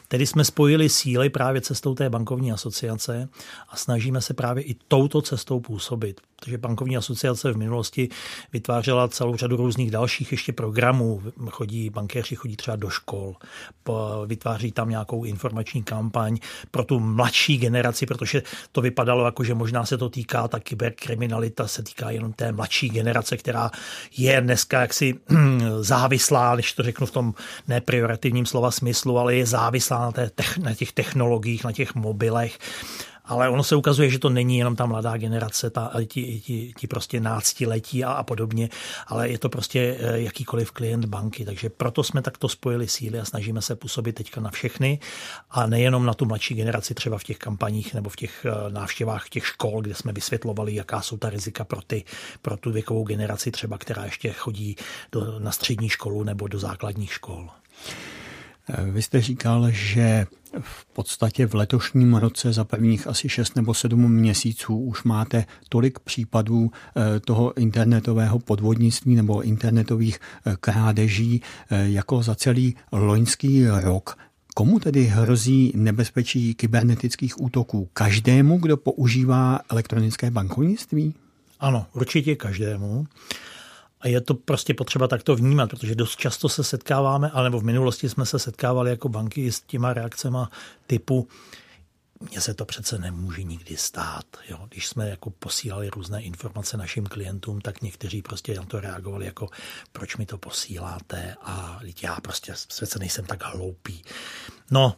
Tedy 0.08 0.28
jsme 0.28 0.46
spojili 0.46 0.90
síly 0.90 1.30
právě 1.30 1.62
cestou 1.62 1.96
té 1.96 2.10
bankovní 2.10 2.52
asociace 2.52 3.30
a 3.70 3.78
snažíme 3.78 4.22
se 4.22 4.34
právě 4.34 4.64
i 4.64 4.76
touto 4.88 5.22
cestou 5.22 5.60
působit. 5.60 6.22
Protože 6.40 6.58
bankovní 6.58 6.98
asociace 6.98 7.54
v 7.54 7.58
minulosti 7.58 8.10
vytvářela 8.54 9.08
celou 9.08 9.36
řadu 9.36 9.58
různých 9.58 9.92
dalších 9.92 10.32
ještě 10.32 10.54
programů. 10.54 11.24
Chodí 11.50 11.90
bankéři, 11.90 12.36
chodí 12.36 12.56
třeba 12.56 12.78
do 12.78 12.90
škol, 12.90 13.36
vytváří 14.26 14.72
tam 14.72 14.90
nějakou 14.90 15.24
informační 15.24 15.84
kampaň 15.84 16.38
pro 16.72 16.84
tu 16.84 17.00
mladší 17.00 17.58
generaci, 17.58 18.06
protože 18.06 18.44
to 18.72 18.82
vypadalo 18.82 19.26
jako, 19.26 19.44
že 19.44 19.54
možná 19.54 19.86
se 19.86 19.98
to 19.98 20.10
týká, 20.10 20.48
ta 20.48 20.60
kyberkriminalita 20.60 21.68
se 21.68 21.84
týká 21.84 22.10
jenom 22.10 22.34
té 22.34 22.52
mladší 22.52 22.90
generace, 22.90 23.38
která 23.38 23.72
je 24.18 24.42
dneska 24.42 24.82
jaksi 24.82 25.14
závislá, 25.80 26.56
když 26.56 26.74
to 26.74 26.84
řeknu 26.84 27.08
v 27.08 27.12
tom 27.12 27.34
neprioritivním 27.68 28.46
slova 28.46 28.72
smyslu, 28.72 29.20
ale 29.20 29.36
je 29.36 29.46
závislá 29.46 29.95
na, 30.00 30.12
té, 30.12 30.30
na 30.60 30.74
těch 30.74 30.92
technologiích, 30.92 31.64
na 31.64 31.72
těch 31.72 31.96
mobilech. 31.96 32.60
Ale 33.28 33.50
ono 33.50 33.64
se 33.64 33.76
ukazuje, 33.76 34.10
že 34.10 34.20
to 34.20 34.30
není 34.30 34.58
jenom 34.58 34.76
ta 34.76 34.86
mladá 34.86 35.18
generace, 35.18 35.70
ta, 35.70 35.92
ti, 36.08 36.40
ti, 36.40 36.74
ti 36.78 36.88
prostě 36.88 37.20
náctiletí 37.20 38.04
a, 38.04 38.12
a 38.12 38.24
podobně, 38.24 38.70
ale 39.08 39.30
je 39.30 39.38
to 39.40 39.50
prostě 39.50 39.98
eh, 40.00 40.20
jakýkoliv 40.20 40.72
klient 40.72 41.06
banky. 41.06 41.46
Takže 41.46 41.70
proto 41.70 42.04
jsme 42.04 42.22
takto 42.22 42.50
spojili 42.50 42.88
síly 42.88 43.20
a 43.20 43.26
snažíme 43.26 43.62
se 43.62 43.76
působit 43.76 44.14
teďka 44.14 44.42
na 44.42 44.50
všechny 44.50 45.00
a 45.50 45.68
nejenom 45.68 46.06
na 46.06 46.14
tu 46.14 46.26
mladší 46.26 46.56
generaci, 46.56 46.94
třeba 46.94 47.18
v 47.18 47.24
těch 47.24 47.38
kampaních 47.38 47.94
nebo 47.94 48.10
v 48.10 48.16
těch 48.16 48.46
eh, 48.46 48.72
návštěvách 48.72 49.30
těch 49.30 49.46
škol, 49.48 49.82
kde 49.82 49.96
jsme 49.96 50.14
vysvětlovali, 50.14 50.76
jaká 50.76 51.02
jsou 51.02 51.18
ta 51.18 51.30
rizika 51.30 51.64
pro, 51.64 51.82
ty, 51.82 52.04
pro 52.42 52.58
tu 52.58 52.72
věkovou 52.72 53.04
generaci, 53.04 53.52
třeba 53.52 53.78
která 53.78 54.06
ještě 54.06 54.32
chodí 54.34 54.76
do, 55.12 55.40
na 55.40 55.52
střední 55.52 55.90
školu 55.90 56.24
nebo 56.24 56.48
do 56.48 56.60
základních 56.60 57.14
škol. 57.14 57.50
Vy 58.92 59.02
jste 59.02 59.22
říkal, 59.22 59.72
že 59.72 60.26
v 60.60 60.86
podstatě 60.86 61.48
v 61.48 61.56
letošním 61.56 62.14
roce 62.14 62.54
za 62.54 62.64
prvních 62.64 63.08
asi 63.08 63.30
6 63.30 63.56
nebo 63.56 63.74
7 63.74 64.12
měsíců 64.12 64.78
už 64.78 65.04
máte 65.04 65.46
tolik 65.70 66.00
případů 66.00 66.72
eh, 66.72 67.20
toho 67.20 67.58
internetového 67.58 68.40
podvodnictví 68.40 69.16
nebo 69.16 69.42
internetových 69.42 70.20
eh, 70.20 70.56
krádeží 70.60 71.42
eh, 71.70 71.90
jako 71.90 72.24
za 72.24 72.36
celý 72.36 72.76
loňský 72.92 73.68
rok. 73.68 74.18
Komu 74.56 74.80
tedy 74.80 75.04
hrozí 75.04 75.72
nebezpečí 75.76 76.54
kybernetických 76.54 77.42
útoků? 77.42 77.90
Každému, 77.94 78.58
kdo 78.58 78.78
používá 78.78 79.60
elektronické 79.70 80.32
bankovnictví? 80.32 81.14
Ano, 81.60 81.86
určitě 81.94 82.36
každému. 82.36 83.08
A 84.06 84.08
je 84.08 84.22
to 84.22 84.34
prostě 84.34 84.74
potřeba 84.74 85.08
takto 85.08 85.36
vnímat, 85.36 85.70
protože 85.70 85.96
dost 85.96 86.16
často 86.16 86.50
se 86.50 86.64
setkáváme, 86.64 87.30
ale 87.30 87.44
nebo 87.44 87.60
v 87.60 87.64
minulosti 87.64 88.10
jsme 88.10 88.26
se 88.26 88.40
setkávali 88.40 88.90
jako 88.90 89.10
banky 89.10 89.52
s 89.52 89.62
těma 89.62 89.94
reakcemi 89.94 90.38
typu 90.88 91.28
mně 92.20 92.42
se 92.42 92.54
to 92.54 92.66
přece 92.66 92.98
nemůže 92.98 93.44
nikdy 93.44 93.78
stát. 93.78 94.26
Jo? 94.50 94.68
Když 94.70 94.88
jsme 94.88 95.10
jako 95.10 95.30
posílali 95.30 95.90
různé 95.90 96.22
informace 96.22 96.78
našim 96.78 97.06
klientům, 97.06 97.62
tak 97.62 97.82
někteří 97.82 98.22
prostě 98.22 98.56
na 98.56 98.64
to 98.64 98.80
reagovali 98.80 99.26
jako 99.26 99.50
proč 99.92 100.18
mi 100.18 100.26
to 100.26 100.38
posíláte 100.38 101.36
a 101.42 101.80
já 102.04 102.22
prostě 102.22 102.54
přece 102.68 103.00
nejsem 103.00 103.26
tak 103.26 103.44
hloupý. 103.44 104.04
No, 104.72 104.96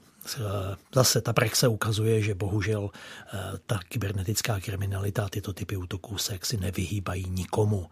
zase 0.93 1.21
ta 1.21 1.33
praxe 1.33 1.67
ukazuje, 1.67 2.21
že 2.21 2.35
bohužel 2.35 2.89
eh, 2.89 3.37
ta 3.65 3.79
kybernetická 3.89 4.59
kriminalita, 4.59 5.29
tyto 5.29 5.53
typy 5.53 5.77
útoků 5.77 6.17
se 6.17 6.33
jaksi 6.33 6.57
nevyhýbají 6.57 7.29
nikomu. 7.29 7.89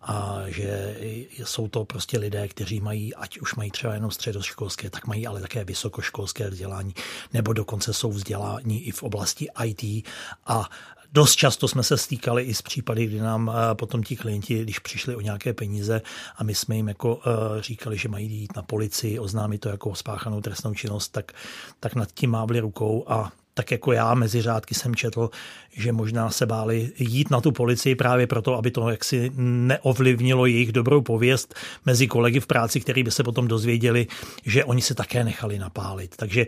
A 0.00 0.42
že 0.46 0.96
jsou 1.44 1.68
to 1.68 1.84
prostě 1.84 2.18
lidé, 2.18 2.48
kteří 2.48 2.80
mají, 2.80 3.14
ať 3.14 3.38
už 3.38 3.54
mají 3.54 3.70
třeba 3.70 3.94
jenom 3.94 4.10
středoškolské, 4.10 4.90
tak 4.90 5.06
mají 5.06 5.26
ale 5.26 5.40
také 5.40 5.64
vysokoškolské 5.64 6.50
vzdělání, 6.50 6.94
nebo 7.32 7.52
dokonce 7.52 7.92
jsou 7.92 8.12
vzdělání 8.12 8.82
i 8.86 8.90
v 8.90 9.02
oblasti 9.02 9.48
IT 9.64 10.06
a 10.46 10.70
Dost 11.12 11.36
často 11.36 11.68
jsme 11.68 11.82
se 11.82 11.96
stýkali 11.96 12.42
i 12.42 12.54
s 12.54 12.62
případy, 12.62 13.06
kdy 13.06 13.20
nám 13.20 13.50
eh, 13.50 13.74
potom 13.74 14.02
ti 14.02 14.16
klienti, 14.16 14.62
když 14.62 14.78
přišli 14.78 15.16
o 15.16 15.20
nějaké 15.20 15.52
peníze 15.52 16.02
a 16.36 16.44
my 16.44 16.54
jsme 16.54 16.76
jim 16.76 16.88
jako 16.88 17.20
eh, 17.26 17.62
říkali, 17.62 17.98
že 17.98 18.08
mají 18.08 18.32
jít 18.32 18.56
na 18.56 18.62
policii, 18.62 19.18
oznámit 19.18 19.58
to 19.58 19.68
jako 19.68 19.94
spáchanou 19.94 20.40
trestnou 20.40 20.74
činnost, 20.74 21.08
tak, 21.08 21.32
tak 21.80 21.94
nad 21.94 22.08
tím 22.12 22.30
mávli 22.30 22.60
rukou 22.60 23.04
a 23.08 23.32
tak 23.54 23.70
jako 23.70 23.92
já 23.92 24.14
mezi 24.14 24.42
řádky 24.42 24.74
jsem 24.74 24.94
četl, 24.94 25.30
že 25.72 25.92
možná 25.92 26.30
se 26.30 26.46
báli 26.46 26.92
jít 26.98 27.30
na 27.30 27.40
tu 27.40 27.52
policii 27.52 27.94
právě 27.94 28.26
proto, 28.26 28.54
aby 28.54 28.70
to 28.70 28.88
jaksi 28.88 29.32
neovlivnilo 29.36 30.46
jejich 30.46 30.72
dobrou 30.72 31.02
pověst 31.02 31.54
mezi 31.86 32.06
kolegy 32.06 32.40
v 32.40 32.46
práci, 32.46 32.80
který 32.80 33.02
by 33.02 33.10
se 33.10 33.22
potom 33.22 33.48
dozvěděli, 33.48 34.06
že 34.44 34.64
oni 34.64 34.82
se 34.82 34.94
také 34.94 35.24
nechali 35.24 35.58
napálit. 35.58 36.16
Takže 36.16 36.46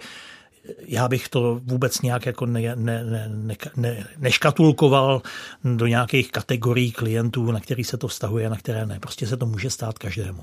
já 0.78 1.08
bych 1.08 1.28
to 1.28 1.60
vůbec 1.64 2.02
nějak 2.02 2.26
jako 2.26 2.46
ne, 2.46 2.60
ne, 2.60 3.04
ne, 3.04 3.28
ne, 3.28 3.56
ne, 3.76 4.06
neškatulkoval 4.18 5.22
do 5.64 5.86
nějakých 5.86 6.32
kategorií 6.32 6.92
klientů, 6.92 7.52
na 7.52 7.60
který 7.60 7.84
se 7.84 7.96
to 7.96 8.08
vztahuje 8.08 8.50
na 8.50 8.56
které 8.56 8.86
ne. 8.86 9.00
Prostě 9.00 9.26
se 9.26 9.36
to 9.36 9.46
může 9.46 9.70
stát 9.70 9.98
každému. 9.98 10.42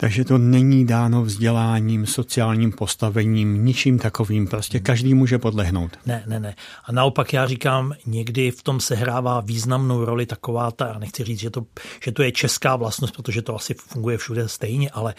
Takže 0.00 0.24
to 0.24 0.38
není 0.38 0.86
dáno 0.86 1.22
vzděláním, 1.22 2.06
sociálním 2.06 2.72
postavením, 2.72 3.64
ničím 3.64 3.98
takovým. 3.98 4.46
Prostě 4.46 4.80
každý 4.80 5.14
může 5.14 5.38
podlehnout. 5.38 5.96
Ne, 6.06 6.24
ne, 6.26 6.40
ne. 6.40 6.54
A 6.84 6.92
naopak 6.92 7.32
já 7.32 7.46
říkám, 7.46 7.92
někdy 8.06 8.50
v 8.50 8.62
tom 8.62 8.80
sehrává 8.80 9.40
významnou 9.40 10.04
roli 10.04 10.26
taková 10.26 10.70
ta, 10.70 10.86
já 10.86 10.98
nechci 10.98 11.24
říct, 11.24 11.40
že 11.40 11.50
to, 11.50 11.66
že 12.04 12.12
to 12.12 12.22
je 12.22 12.32
česká 12.32 12.76
vlastnost, 12.76 13.16
protože 13.16 13.42
to 13.42 13.56
asi 13.56 13.74
funguje 13.74 14.18
všude 14.18 14.48
stejně, 14.48 14.90
ale, 14.90 15.14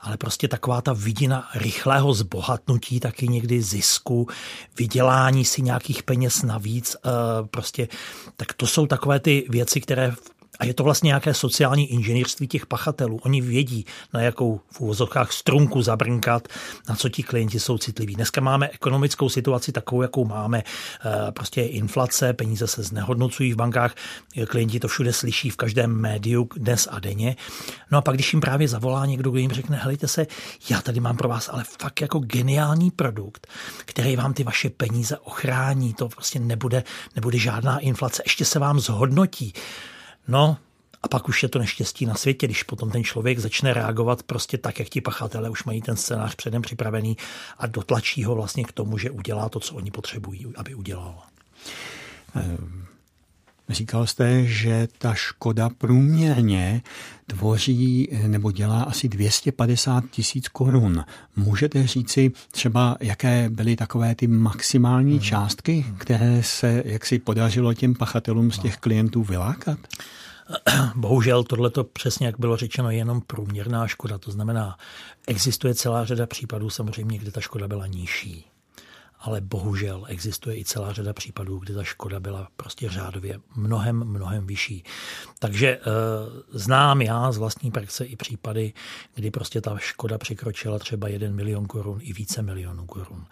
ale 0.00 0.16
prostě 0.16 0.48
taková 0.48 0.80
ta 0.80 0.92
vidina 0.92 1.48
rychlého 1.54 2.14
zbohatnutí, 2.14 3.00
taky 3.00 3.28
někdy 3.28 3.62
zisku, 3.62 4.28
vydělání 4.78 5.44
si 5.44 5.62
nějakých 5.62 6.02
peněz 6.02 6.42
navíc, 6.42 6.96
eh, 6.96 7.10
prostě, 7.50 7.88
tak 8.36 8.52
to 8.52 8.66
jsou 8.66 8.86
takové 8.86 9.20
ty 9.20 9.46
věci, 9.48 9.80
které 9.80 10.14
a 10.58 10.64
je 10.64 10.74
to 10.74 10.84
vlastně 10.84 11.06
nějaké 11.06 11.34
sociální 11.34 11.92
inženýrství 11.92 12.48
těch 12.48 12.66
pachatelů. 12.66 13.20
Oni 13.22 13.40
vědí, 13.40 13.86
na 14.14 14.20
jakou 14.20 14.60
v 14.70 14.80
úvozovkách 14.80 15.32
strunku 15.32 15.82
zabrnkat, 15.82 16.48
na 16.88 16.96
co 16.96 17.08
ti 17.08 17.22
klienti 17.22 17.60
jsou 17.60 17.78
citliví. 17.78 18.14
Dneska 18.14 18.40
máme 18.40 18.68
ekonomickou 18.68 19.28
situaci 19.28 19.72
takovou, 19.72 20.02
jakou 20.02 20.24
máme. 20.24 20.58
Eh, 20.58 21.32
prostě 21.32 21.60
je 21.60 21.68
inflace, 21.68 22.32
peníze 22.32 22.66
se 22.66 22.82
znehodnocují 22.82 23.52
v 23.52 23.56
bankách, 23.56 23.94
klienti 24.46 24.80
to 24.80 24.88
všude 24.88 25.12
slyší 25.12 25.50
v 25.50 25.56
každém 25.56 26.00
médiu 26.00 26.48
dnes 26.56 26.88
a 26.90 27.00
denně. 27.00 27.36
No 27.90 27.98
a 27.98 28.02
pak, 28.02 28.14
když 28.14 28.32
jim 28.32 28.40
právě 28.40 28.68
zavolá 28.68 29.06
někdo, 29.06 29.30
kdo 29.30 29.40
jim 29.40 29.52
řekne, 29.52 29.76
helejte 29.76 30.08
se, 30.08 30.26
já 30.70 30.80
tady 30.80 31.00
mám 31.00 31.16
pro 31.16 31.28
vás 31.28 31.48
ale 31.48 31.64
fakt 31.80 32.00
jako 32.00 32.18
geniální 32.18 32.90
produkt, 32.90 33.46
který 33.84 34.16
vám 34.16 34.34
ty 34.34 34.44
vaše 34.44 34.70
peníze 34.70 35.18
ochrání, 35.18 35.94
to 35.94 36.08
prostě 36.08 36.38
nebude, 36.38 36.84
nebude 37.16 37.38
žádná 37.38 37.78
inflace, 37.78 38.22
ještě 38.26 38.44
se 38.44 38.58
vám 38.58 38.80
zhodnotí. 38.80 39.52
No, 40.28 40.56
a 41.02 41.08
pak 41.08 41.28
už 41.28 41.42
je 41.42 41.48
to 41.48 41.58
neštěstí 41.58 42.06
na 42.06 42.14
světě, 42.14 42.46
když 42.46 42.62
potom 42.62 42.90
ten 42.90 43.04
člověk 43.04 43.38
začne 43.38 43.74
reagovat 43.74 44.22
prostě 44.22 44.58
tak, 44.58 44.78
jak 44.78 44.88
ti 44.88 45.00
pachatelé 45.00 45.50
už 45.50 45.64
mají 45.64 45.82
ten 45.82 45.96
scénář 45.96 46.34
předem 46.34 46.62
připravený 46.62 47.16
a 47.58 47.66
dotlačí 47.66 48.24
ho 48.24 48.34
vlastně 48.34 48.64
k 48.64 48.72
tomu, 48.72 48.98
že 48.98 49.10
udělá 49.10 49.48
to, 49.48 49.60
co 49.60 49.74
oni 49.74 49.90
potřebují, 49.90 50.46
aby 50.56 50.74
udělal. 50.74 51.22
Říkal 53.68 54.06
jste, 54.06 54.44
že 54.44 54.88
ta 54.98 55.14
škoda 55.14 55.68
průměrně 55.78 56.82
tvoří 57.26 58.08
nebo 58.26 58.52
dělá 58.52 58.82
asi 58.82 59.08
250 59.08 60.04
tisíc 60.10 60.48
korun. 60.48 61.04
Můžete 61.36 61.86
říci 61.86 62.32
třeba, 62.50 62.96
jaké 63.00 63.50
byly 63.50 63.76
takové 63.76 64.14
ty 64.14 64.26
maximální 64.26 65.12
hmm. 65.12 65.20
částky, 65.20 65.86
které 65.98 66.42
se 66.42 66.82
jak 66.86 67.06
si 67.06 67.18
podařilo 67.18 67.74
těm 67.74 67.94
pachatelům 67.94 68.50
z 68.50 68.58
těch 68.58 68.76
klientů 68.76 69.22
vylákat? 69.22 69.78
Bohužel 70.94 71.44
tohleto 71.44 71.84
přesně, 71.84 72.26
jak 72.26 72.40
bylo 72.40 72.56
řečeno, 72.56 72.90
je 72.90 72.96
jenom 72.96 73.20
průměrná 73.20 73.86
škoda. 73.86 74.18
To 74.18 74.30
znamená, 74.30 74.76
existuje 75.26 75.74
celá 75.74 76.04
řada 76.04 76.26
případů 76.26 76.70
samozřejmě, 76.70 77.18
kde 77.18 77.30
ta 77.30 77.40
škoda 77.40 77.68
byla 77.68 77.86
nižší. 77.86 78.44
Ale 79.26 79.40
bohužel 79.40 80.04
existuje 80.08 80.58
i 80.58 80.64
celá 80.64 80.92
řada 80.92 81.12
případů, 81.12 81.58
kde 81.58 81.74
ta 81.74 81.84
škoda 81.84 82.20
byla 82.20 82.48
prostě 82.56 82.88
řádově 82.88 83.40
mnohem, 83.56 84.04
mnohem 84.04 84.46
vyšší. 84.46 84.84
Takže 85.38 85.68
e, 85.68 85.80
znám 86.52 87.02
já 87.02 87.32
z 87.32 87.38
vlastní 87.38 87.70
praxe 87.70 88.04
i 88.04 88.16
případy, 88.16 88.72
kdy 89.14 89.30
prostě 89.30 89.60
ta 89.60 89.78
škoda 89.78 90.18
překročila 90.18 90.78
třeba 90.78 91.08
1 91.08 91.28
milion 91.30 91.66
korun 91.66 91.98
i 92.02 92.12
více 92.12 92.42
milionů 92.42 92.86
korun. 92.86 93.26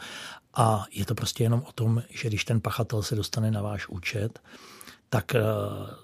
A 0.55 0.85
je 0.91 1.05
to 1.05 1.15
prostě 1.15 1.45
jenom 1.45 1.63
o 1.69 1.73
tom, 1.73 2.03
že 2.11 2.29
když 2.29 2.45
ten 2.45 2.61
pachatel 2.61 3.03
se 3.03 3.15
dostane 3.15 3.51
na 3.51 3.63
váš 3.63 3.89
účet, 3.89 4.41
tak 5.15 5.35
eh, 5.35 5.41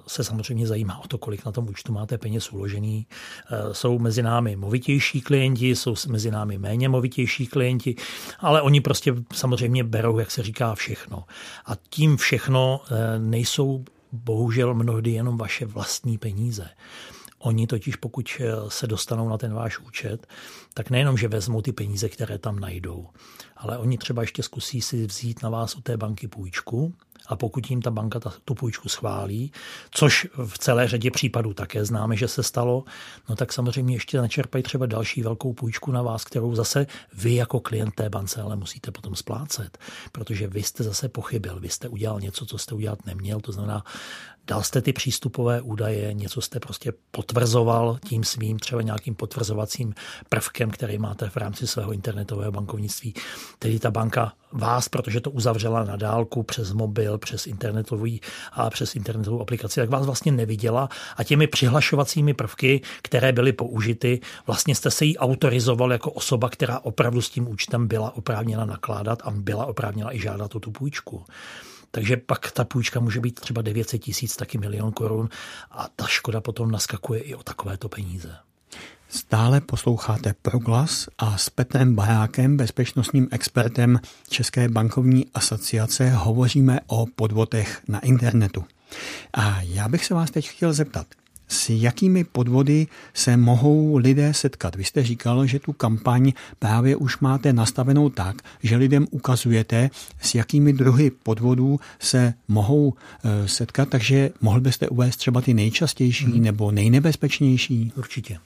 se 0.07 0.25
samozřejmě 0.25 0.67
zajímá 0.67 0.99
o 0.99 1.09
to, 1.09 1.19
kolik 1.19 1.45
na 1.45 1.52
tom 1.52 1.69
účtu 1.69 1.93
máte 1.93 2.19
peněz 2.19 2.52
uložený. 2.52 3.07
Eh, 3.50 3.75
jsou 3.75 3.99
mezi 3.99 4.23
námi 4.23 4.57
movitější 4.57 5.21
klienti, 5.21 5.76
jsou 5.76 5.95
mezi 6.09 6.31
námi 6.31 6.59
méně 6.59 6.88
movitější 6.88 7.47
klienti, 7.47 7.97
ale 8.38 8.62
oni 8.62 8.81
prostě 8.81 9.14
samozřejmě 9.33 9.85
berou, 9.85 10.19
jak 10.19 10.31
se 10.31 10.43
říká, 10.43 10.75
všechno. 10.75 11.25
A 11.67 11.73
tím 11.90 12.17
všechno 12.17 12.81
eh, 12.85 13.19
nejsou 13.19 13.85
bohužel 14.12 14.75
mnohdy 14.75 15.11
jenom 15.11 15.38
vaše 15.38 15.67
vlastní 15.67 16.19
peníze. 16.19 16.69
Oni 17.42 17.66
totiž, 17.66 17.97
pokud 17.97 18.42
se 18.68 18.87
dostanou 18.87 19.28
na 19.28 19.38
ten 19.38 19.54
váš 19.54 19.78
účet, 19.78 20.26
tak 20.75 20.90
nejenom, 20.90 21.16
že 21.16 21.28
vezmou 21.28 21.62
ty 21.62 21.73
peníze, 21.73 22.09
které 22.09 22.38
tam 22.38 22.59
najdou, 22.59 23.09
ale 23.56 23.78
oni 23.78 23.99
třeba 23.99 24.23
ještě 24.23 24.42
zkusí 24.42 24.80
si 24.80 25.06
vzít 25.06 25.42
na 25.42 25.50
vás 25.50 25.76
u 25.76 25.80
té 25.80 25.97
banky 25.97 26.28
půjčku 26.28 26.94
a 27.26 27.37
pokud 27.37 27.71
jim 27.71 27.82
ta 27.82 27.91
banka 27.91 28.21
ta, 28.21 28.32
tu 28.45 28.54
půjčku 28.54 28.88
schválí, 28.88 29.52
což 29.91 30.28
v 30.47 30.58
celé 30.58 30.88
řadě 30.88 31.10
případů 31.10 31.54
také 31.54 31.84
známe, 31.84 32.17
že 32.17 32.28
se 32.28 32.43
stalo, 32.43 32.84
no 33.28 33.36
tak 33.36 33.52
samozřejmě 33.52 33.95
ještě 33.95 34.19
načerpají 34.19 34.65
třeba 34.65 34.86
další 34.86 35.23
velkou 35.23 35.52
půjčku 35.52 35.93
na 35.93 36.02
vás, 36.02 36.25
kterou 36.25 36.54
zase 36.54 36.86
vy 37.15 37.34
jako 37.34 37.60
klient 37.60 37.95
té 37.95 38.10
bance 38.10 38.43
ale 38.43 38.56
musíte 38.56 38.91
potom 38.91 39.15
splácet, 39.17 39.78
protože 40.12 40.47
vy 40.47 40.62
jste 40.62 40.84
zase 40.84 41.08
pochybil, 41.08 41.60
vy 41.60 41.69
jste 41.69 41.88
udělal 41.88 42.21
něco, 42.21 42.47
co 42.47 42.58
jste 42.58 42.75
udělat 42.75 43.06
neměl, 43.06 43.41
to 43.41 43.52
znamená, 43.52 43.84
dal 44.50 44.63
jste 44.63 44.82
ty 44.82 44.93
přístupové 44.93 45.60
údaje, 45.60 46.15
něco 46.15 46.41
jste 46.41 46.60
prostě 46.60 46.93
potvrzoval 47.10 47.99
tím 48.08 48.25
svým 48.25 48.58
třeba 48.58 48.82
nějakým 48.82 49.15
potvrzovacím 49.15 49.95
prvkem, 50.28 50.71
který 50.71 50.99
máte 50.99 51.30
v 51.30 51.36
rámci 51.36 51.67
svého 51.67 51.93
internetového 51.93 52.52
bankovnictví. 52.52 53.15
Tedy 53.58 53.78
ta 53.78 53.91
banka 53.91 54.32
vás, 54.52 54.89
protože 54.89 55.21
to 55.21 55.30
uzavřela 55.30 55.84
na 55.84 55.97
dálku 55.97 56.43
přes 56.43 56.73
mobil, 56.73 57.19
přes 57.19 57.47
internetový 57.47 58.21
a 58.52 58.71
přes 58.71 58.97
internetovou 58.97 59.41
aplikaci, 59.41 59.80
tak 59.80 59.91
vás 59.91 60.06
vlastně 60.06 60.32
neviděla 60.32 60.89
a 61.17 61.25
těmi 61.25 61.47
přihlašovacími 61.47 62.34
prvky, 62.34 62.80
které 63.02 63.32
byly 63.32 63.52
použity, 63.52 64.21
vlastně 64.47 64.75
jste 64.75 64.91
se 64.91 65.04
jí 65.04 65.19
autorizoval 65.19 65.93
jako 65.93 66.10
osoba, 66.10 66.49
která 66.49 66.78
opravdu 66.78 67.23
s 67.23 67.30
tím 67.30 67.49
účtem 67.49 67.89
byla 67.89 68.17
oprávněna 68.17 68.65
nakládat 68.65 69.23
a 69.25 69.30
byla 69.30 69.67
oprávněna 69.67 70.15
i 70.15 70.21
žádat 70.21 70.54
o 70.54 70.60
tu 70.60 70.71
půjčku. 70.71 71.25
Takže 71.91 72.17
pak 72.17 72.50
ta 72.50 72.65
půjčka 72.65 73.00
může 73.00 73.21
být 73.21 73.41
třeba 73.41 73.63
900 73.63 74.03
tisíc, 74.03 74.37
taky 74.37 74.59
milion 74.59 74.93
korun 74.93 75.29
a 75.71 75.89
ta 75.97 76.07
škoda 76.07 76.41
potom 76.41 76.71
naskakuje 76.71 77.21
i 77.21 77.35
o 77.35 77.43
takovéto 77.43 77.89
peníze. 77.89 78.37
Stále 79.09 79.61
posloucháte 79.61 80.35
Proglas 80.43 81.09
a 81.19 81.39
s 81.39 81.50
Petrem 81.50 81.95
Barákem, 81.95 82.57
bezpečnostním 82.57 83.29
expertem 83.31 84.00
České 84.29 84.69
bankovní 84.69 85.26
asociace, 85.35 86.11
hovoříme 86.11 86.81
o 86.87 87.07
podvodech 87.07 87.83
na 87.89 87.99
internetu. 87.99 88.65
A 89.33 89.61
já 89.61 89.89
bych 89.89 90.05
se 90.05 90.15
vás 90.15 90.31
teď 90.31 90.49
chtěl 90.49 90.73
zeptat, 90.73 91.07
s 91.50 91.71
jakými 91.71 92.25
podvody 92.25 92.86
se 93.15 93.36
mohou 93.36 93.97
lidé 93.97 94.34
setkat. 94.34 94.76
Vy 94.76 94.84
jste 94.84 95.02
říkal, 95.02 95.47
že 95.47 95.58
tu 95.58 95.73
kampaň 95.73 96.32
právě 96.58 96.97
už 96.97 97.19
máte 97.19 97.52
nastavenou 97.52 98.08
tak, 98.08 98.36
že 98.63 98.76
lidem 98.76 99.06
ukazujete, 99.10 99.91
s 100.21 100.34
jakými 100.34 100.73
druhy 100.73 101.10
podvodů 101.10 101.80
se 101.99 102.34
mohou 102.49 102.95
eh, 102.95 103.49
setkat, 103.49 103.89
takže 103.89 104.30
mohl 104.41 104.60
byste 104.60 104.89
uvést 104.89 105.17
třeba 105.17 105.41
ty 105.41 105.54
nejčastější 105.54 106.25
hmm. 106.25 106.43
nebo 106.43 106.71
nejnebezpečnější? 106.71 107.93
Určitě. 107.97 108.39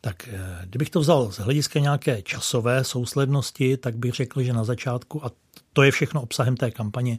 Tak 0.00 0.28
eh, 0.28 0.66
kdybych 0.66 0.90
to 0.90 1.00
vzal 1.00 1.32
z 1.32 1.38
hlediska 1.38 1.78
nějaké 1.80 2.22
časové 2.22 2.84
souslednosti, 2.84 3.76
tak 3.76 3.96
bych 3.96 4.12
řekl, 4.12 4.42
že 4.42 4.52
na 4.52 4.64
začátku, 4.64 5.24
a 5.24 5.30
to 5.76 5.82
je 5.82 5.90
všechno 5.90 6.22
obsahem 6.22 6.56
té 6.56 6.70
kampaně, 6.70 7.18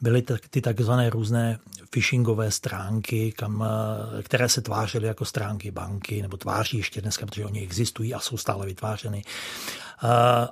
byly 0.00 0.22
ty 0.50 0.60
takzvané 0.60 1.10
různé 1.10 1.58
phishingové 1.90 2.50
stránky, 2.50 3.32
kam, 3.32 3.64
eh, 4.18 4.22
které 4.22 4.48
se 4.48 4.60
tvářily 4.60 5.06
jako 5.06 5.24
stránky 5.24 5.70
banky, 5.70 6.22
nebo 6.22 6.36
tváří 6.36 6.76
ještě 6.76 7.00
dneska, 7.00 7.26
protože 7.26 7.44
oni 7.44 7.62
existují 7.62 8.14
a 8.14 8.18
jsou 8.18 8.36
stále 8.36 8.66
vytvářeny. 8.66 9.22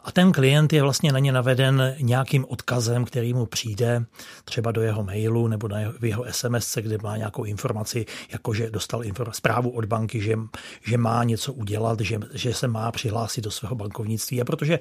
A 0.03 0.13
ten 0.13 0.33
klient 0.33 0.73
je 0.73 0.83
vlastně 0.83 1.13
na 1.13 1.19
ně 1.19 1.33
naveden 1.33 1.97
nějakým 2.01 2.45
odkazem, 2.49 3.05
který 3.05 3.35
mu 3.35 3.47
přijde 3.47 4.05
třeba 4.45 4.73
do 4.73 4.83
jeho 4.83 5.05
mailu 5.05 5.49
nebo 5.49 5.69
na 5.69 5.81
jeho, 5.81 5.93
v 6.01 6.05
jeho 6.05 6.25
SMS, 6.31 6.79
kde 6.81 6.99
má 7.03 7.17
nějakou 7.17 7.45
informaci, 7.45 8.07
jako 8.33 8.55
že 8.55 8.71
dostal 8.71 9.03
zprávu 9.33 9.71
od 9.71 9.85
banky, 9.85 10.21
že, 10.21 10.39
že 10.85 10.99
má 10.99 11.25
něco 11.25 11.53
udělat, 11.53 12.01
že, 12.01 12.19
že 12.35 12.55
se 12.55 12.69
má 12.69 12.93
přihlásit 12.93 13.41
do 13.41 13.51
svého 13.51 13.75
bankovnictví. 13.75 14.41
A 14.41 14.45
protože 14.45 14.79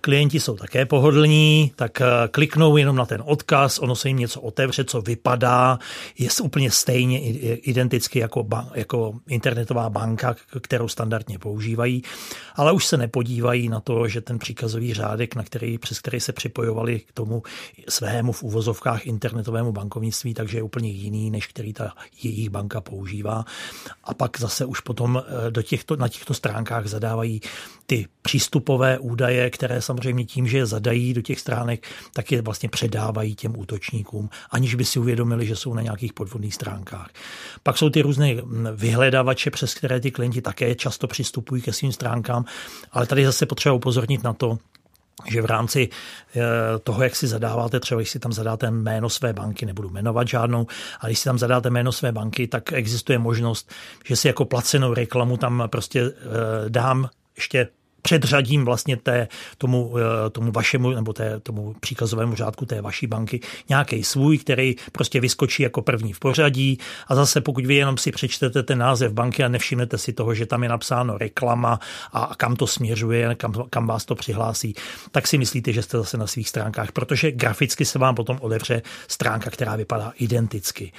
klienti 0.00 0.40
jsou 0.40 0.56
také 0.56 0.86
pohodlní, 0.86 1.72
tak 1.76 2.00
eh, 2.00 2.06
kliknou 2.30 2.76
jenom 2.76 2.96
na 2.96 3.06
ten 3.06 3.22
odkaz, 3.26 3.78
ono 3.78 3.96
se 3.96 4.08
jim 4.08 4.16
něco 4.16 4.40
otevře, 4.40 4.84
co 4.84 5.02
vypadá, 5.02 5.78
je 6.18 6.28
úplně 6.42 6.70
stejně 6.70 7.20
identicky 7.54 8.18
jako, 8.18 8.42
ban, 8.42 8.70
jako 8.74 9.14
internetová 9.28 9.90
banka, 9.90 10.36
kterou 10.60 10.88
standardně 10.88 11.38
používají, 11.38 12.02
ale 12.56 12.72
už 12.72 12.86
se 12.86 12.96
nepodívají 12.96 13.68
na 13.68 13.80
to, 13.80 14.03
že 14.08 14.20
ten 14.20 14.38
příkazový 14.38 14.94
řádek, 14.94 15.34
na 15.34 15.42
který, 15.42 15.78
přes 15.78 15.98
který 15.98 16.20
se 16.20 16.32
připojovali 16.32 17.00
k 17.00 17.12
tomu 17.12 17.42
svému 17.88 18.32
v 18.32 18.42
úvozovkách 18.42 19.06
internetovému 19.06 19.72
bankovnictví, 19.72 20.34
takže 20.34 20.58
je 20.58 20.62
úplně 20.62 20.90
jiný, 20.90 21.30
než 21.30 21.46
který 21.46 21.72
ta 21.72 21.92
jejich 22.22 22.50
banka 22.50 22.80
používá. 22.80 23.44
A 24.04 24.14
pak 24.14 24.40
zase 24.40 24.64
už 24.64 24.80
potom 24.80 25.22
eh, 25.26 25.50
do 25.50 25.62
těchto, 25.62 25.96
na 25.96 26.08
těchto 26.08 26.34
stránkách 26.34 26.86
zadávají 26.86 27.40
ty 27.86 28.06
přístupové 28.22 28.98
údaje, 28.98 29.50
které 29.50 29.82
samozřejmě 29.82 30.24
tím, 30.24 30.46
že 30.48 30.58
je 30.58 30.66
zadají 30.66 31.14
do 31.14 31.22
těch 31.22 31.40
stránek, 31.40 31.86
tak 32.12 32.32
je 32.32 32.42
vlastně 32.42 32.68
předávají 32.68 33.34
těm 33.34 33.58
útočníkům, 33.58 34.30
aniž 34.50 34.74
by 34.74 34.84
si 34.84 34.98
uvědomili, 34.98 35.46
že 35.46 35.56
jsou 35.56 35.74
na 35.74 35.82
nějakých 35.82 36.12
podvodných 36.12 36.54
stránkách. 36.54 37.08
Pak 37.62 37.78
jsou 37.78 37.90
ty 37.90 38.02
různé 38.02 38.34
vyhledávače, 38.74 39.50
přes 39.50 39.74
které 39.74 40.00
ty 40.00 40.10
klienti 40.10 40.42
také 40.42 40.74
často 40.74 41.06
přistupují 41.06 41.62
ke 41.62 41.72
svým 41.72 41.92
stránkám, 41.92 42.44
ale 42.92 43.06
tady 43.06 43.26
zase 43.26 43.46
potřeba 43.46 43.74
upozornit 43.74 44.22
na 44.22 44.32
to, 44.32 44.58
že 45.26 45.42
v 45.42 45.44
rámci 45.44 45.88
eh, 46.36 46.40
toho, 46.78 47.02
jak 47.02 47.16
si 47.16 47.26
zadáváte, 47.26 47.80
třeba 47.80 48.00
když 48.00 48.10
si 48.10 48.18
tam 48.18 48.32
zadáte 48.32 48.70
jméno 48.70 49.10
své 49.10 49.32
banky, 49.32 49.66
nebudu 49.66 49.90
jmenovat 49.90 50.28
žádnou, 50.28 50.66
ale 51.00 51.10
když 51.10 51.18
si 51.18 51.24
tam 51.24 51.38
zadáte 51.38 51.70
jméno 51.70 51.92
své 51.92 52.12
banky, 52.12 52.46
tak 52.46 52.72
existuje 52.72 53.18
možnost, 53.18 53.72
že 54.04 54.16
si 54.16 54.28
jako 54.28 54.44
placenou 54.44 54.94
reklamu 54.94 55.36
tam 55.36 55.62
prostě 55.66 56.00
eh, 56.00 56.12
dám 56.68 57.08
ještě 57.36 57.68
předřadím 58.04 58.64
vlastně 58.64 58.96
té, 58.96 59.28
tomu, 59.58 59.94
eh, 59.98 60.30
tomu 60.30 60.52
vašemu 60.52 60.90
nebo 60.90 61.12
té, 61.12 61.40
tomu 61.40 61.74
příkazovému 61.80 62.34
řádku 62.34 62.66
té 62.66 62.80
vaší 62.80 63.06
banky 63.06 63.40
nějaký 63.68 64.04
svůj, 64.04 64.38
který 64.38 64.76
prostě 64.92 65.20
vyskočí 65.20 65.62
jako 65.62 65.82
první 65.82 66.12
v 66.12 66.18
pořadí 66.18 66.78
a 67.08 67.14
zase 67.14 67.40
pokud 67.40 67.66
vy 67.66 67.74
jenom 67.74 67.98
si 67.98 68.12
přečtete 68.12 68.62
ten 68.62 68.78
název 68.78 69.12
banky 69.12 69.44
a 69.44 69.48
nevšimnete 69.48 69.98
si 69.98 70.12
toho, 70.12 70.34
že 70.34 70.46
tam 70.46 70.62
je 70.62 70.68
napsáno 70.68 71.18
reklama 71.18 71.80
a 72.12 72.34
kam 72.36 72.56
to 72.56 72.66
směřuje, 72.66 73.34
kam, 73.34 73.52
kam 73.70 73.86
vás 73.86 74.04
to 74.04 74.14
přihlásí, 74.14 74.74
tak 75.10 75.26
si 75.26 75.38
myslíte, 75.38 75.72
že 75.72 75.82
jste 75.82 75.98
zase 75.98 76.16
na 76.16 76.26
svých 76.26 76.48
stránkách, 76.48 76.92
protože 76.92 77.32
graficky 77.32 77.84
se 77.84 77.98
vám 77.98 78.14
potom 78.14 78.38
otevře 78.40 78.82
stránka, 79.08 79.50
která 79.50 79.76
vypadá 79.76 80.12
identicky. 80.18 80.92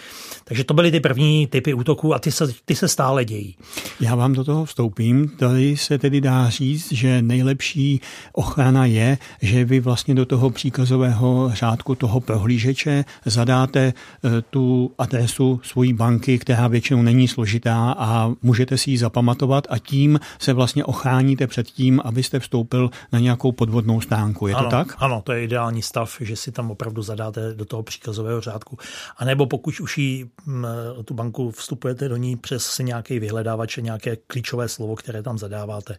Takže 0.44 0.64
to 0.64 0.74
byly 0.74 0.92
ty 0.92 1.00
první 1.00 1.48
typy 1.48 1.74
útoků 1.74 2.14
a 2.14 2.20
ty 2.20 2.32
se, 2.32 2.48
ty 2.66 2.76
se 2.76 2.88
stále 2.88 3.26
dějí. 3.26 3.58
Já 4.00 4.16
vám 4.16 4.34
do 4.34 4.44
toho 4.44 4.66
vstoupím. 4.66 5.30
Tady 5.30 5.78
se 5.78 5.98
tedy 5.98 6.22
dá 6.22 6.50
říct, 6.50 6.95
že 6.96 7.22
nejlepší 7.22 8.02
ochrana 8.34 8.86
je, 8.86 9.18
že 9.42 9.66
vy 9.66 9.80
vlastně 9.80 10.16
do 10.16 10.26
toho 10.26 10.50
příkazového 10.50 11.52
řádku 11.54 11.96
toho 11.96 12.20
prohlížeče 12.20 13.06
zadáte 13.26 13.94
eh, 13.94 14.42
tu 14.50 14.92
adresu 14.98 15.60
svojí 15.64 15.94
banky, 15.94 16.40
která 16.40 16.68
většinou 16.68 17.02
není 17.02 17.28
složitá 17.28 17.96
a 17.98 18.32
můžete 18.42 18.78
si 18.78 18.92
ji 18.92 18.98
zapamatovat 18.98 19.68
a 19.70 19.78
tím 19.78 20.20
se 20.40 20.54
vlastně 20.54 20.86
ochráníte 20.86 21.48
před 21.48 21.68
tím, 21.68 22.02
abyste 22.06 22.40
vstoupil 22.40 22.90
na 23.12 23.20
nějakou 23.20 23.52
podvodnou 23.52 24.02
stránku. 24.02 24.48
Je 24.48 24.56
ano, 24.56 24.66
to 24.66 24.72
tak? 24.72 24.96
Ano, 24.98 25.22
to 25.22 25.32
je 25.32 25.44
ideální 25.44 25.82
stav, 25.82 26.18
že 26.22 26.36
si 26.36 26.52
tam 26.52 26.72
opravdu 26.72 27.02
zadáte 27.02 27.54
do 27.54 27.66
toho 27.66 27.84
příkazového 27.84 28.42
řádku. 28.42 28.78
A 29.18 29.26
nebo 29.26 29.46
pokud 29.46 29.80
už 29.80 29.98
jí, 29.98 30.26
mm, 30.46 30.66
tu 31.06 31.14
banku 31.14 31.52
vstupujete 31.52 32.10
do 32.10 32.18
ní 32.18 32.38
přes 32.38 32.80
nějaký 32.80 33.20
vyhledávač, 33.20 33.78
nějaké 33.78 34.16
klíčové 34.16 34.68
slovo, 34.68 34.96
které 34.96 35.24
tam 35.24 35.38
zadáváte, 35.38 35.98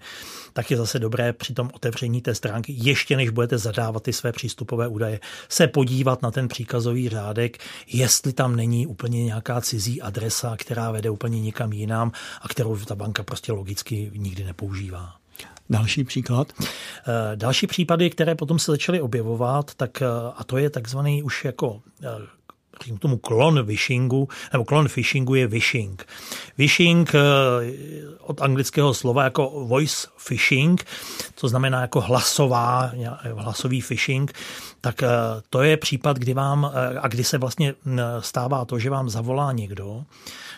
tak 0.53 0.71
je 0.71 0.77
zase 0.87 0.99
dobré 0.99 1.33
při 1.33 1.55
tom 1.55 1.71
otevření 1.73 2.21
té 2.21 2.35
stránky, 2.35 2.75
ještě 2.77 3.17
než 3.17 3.31
budete 3.31 3.59
zadávat 3.59 4.03
ty 4.03 4.13
své 4.13 4.33
přístupové 4.33 4.89
údaje, 4.89 5.21
se 5.49 5.67
podívat 5.67 6.23
na 6.23 6.31
ten 6.31 6.49
příkazový 6.49 7.09
řádek, 7.09 7.59
jestli 7.87 8.33
tam 8.33 8.57
není 8.57 8.87
úplně 8.87 9.25
nějaká 9.25 9.61
cizí 9.61 10.03
adresa, 10.03 10.57
která 10.59 10.91
vede 10.91 11.11
úplně 11.11 11.41
někam 11.41 11.73
jinam 11.73 12.13
a 12.43 12.49
kterou 12.49 12.77
ta 12.77 12.95
banka 12.95 13.23
prostě 13.23 13.53
logicky 13.53 14.11
nikdy 14.15 14.45
nepoužívá. 14.45 15.15
Další 15.71 16.05
příklad? 16.05 16.53
Eh, 16.61 17.37
další 17.37 17.67
případy, 17.67 18.11
které 18.11 18.35
potom 18.35 18.59
se 18.59 18.73
začaly 18.73 19.01
objevovat, 19.01 19.75
tak 19.75 20.03
eh, 20.03 20.07
a 20.37 20.45
to 20.45 20.59
je 20.59 20.71
takzvaný 20.71 21.23
už 21.23 21.45
jako 21.45 21.83
eh, 22.81 22.85
řeknu 22.85 22.99
tomu 22.99 23.17
klon 23.17 23.63
vishingu, 23.63 24.29
nebo 24.53 24.65
klon 24.65 24.89
phishingu 24.89 25.35
je 25.35 25.47
vishing. 25.47 26.07
Vishing 26.59 27.15
eh, 27.15 27.21
od 28.21 28.43
anglického 28.43 28.95
slova 28.95 29.25
jako 29.25 29.65
voice 29.67 30.09
phishing, 30.27 30.85
to 31.35 31.49
znamená 31.49 31.81
jako 31.81 32.01
hlasová, 32.01 32.93
hlasový 33.35 33.83
phishing, 33.83 34.33
tak 34.81 35.03
eh, 35.03 35.09
to 35.51 35.63
je 35.63 35.77
případ, 35.77 36.19
kdy 36.19 36.35
vám, 36.35 36.73
eh, 36.75 36.99
a 36.99 37.09
kdy 37.09 37.25
se 37.25 37.39
vlastně 37.39 37.75
stává 38.21 38.65
to, 38.65 38.79
že 38.79 38.91
vám 38.91 39.09
zavolá 39.09 39.53
někdo 39.53 40.05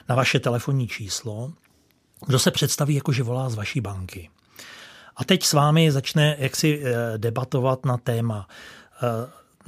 na 0.09 0.15
vaše 0.15 0.41
telefonní 0.41 0.89
číslo, 0.89 1.53
kdo 2.27 2.39
se 2.39 2.51
představí 2.51 2.95
jako, 2.95 3.13
že 3.13 3.23
volá 3.23 3.49
z 3.49 3.55
vaší 3.55 3.81
banky. 3.81 4.31
A 5.17 5.25
teď 5.25 5.45
s 5.45 5.53
vámi 5.53 5.93
začne 5.93 6.37
jaksi 6.39 6.83
debatovat 7.17 7.85
na 7.87 7.97
téma 7.97 8.49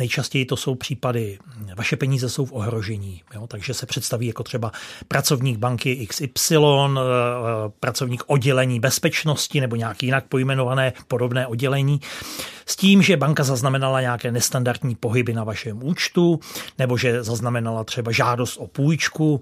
Nejčastěji 0.01 0.45
to 0.45 0.57
jsou 0.57 0.75
případy, 0.75 1.39
vaše 1.77 1.97
peníze 1.97 2.29
jsou 2.29 2.45
v 2.45 2.53
ohrožení, 2.53 3.23
jo? 3.35 3.47
takže 3.47 3.75
se 3.75 3.87
představí 3.87 4.27
jako 4.27 4.43
třeba 4.43 4.73
pracovník 5.09 5.59
banky 5.59 6.07
XY, 6.07 6.57
eh, 6.57 7.01
pracovník 7.81 8.23
oddělení 8.27 8.81
bezpečnosti 8.81 9.61
nebo 9.61 9.77
nějaký 9.77 10.07
jinak 10.07 10.25
pojmenované 10.25 10.93
podobné 11.09 11.47
oddělení, 11.47 12.01
s 12.71 12.77
tím, 12.77 13.03
že 13.03 13.17
banka 13.17 13.45
zaznamenala 13.45 14.01
nějaké 14.01 14.33
nestandardní 14.33 14.95
pohyby 14.95 15.35
na 15.35 15.45
vašem 15.45 15.83
účtu, 15.83 16.41
nebo 16.79 16.97
že 16.97 17.23
zaznamenala 17.23 17.85
třeba 17.85 18.13
žádost 18.13 18.57
o 18.57 18.67
půjčku 18.67 19.41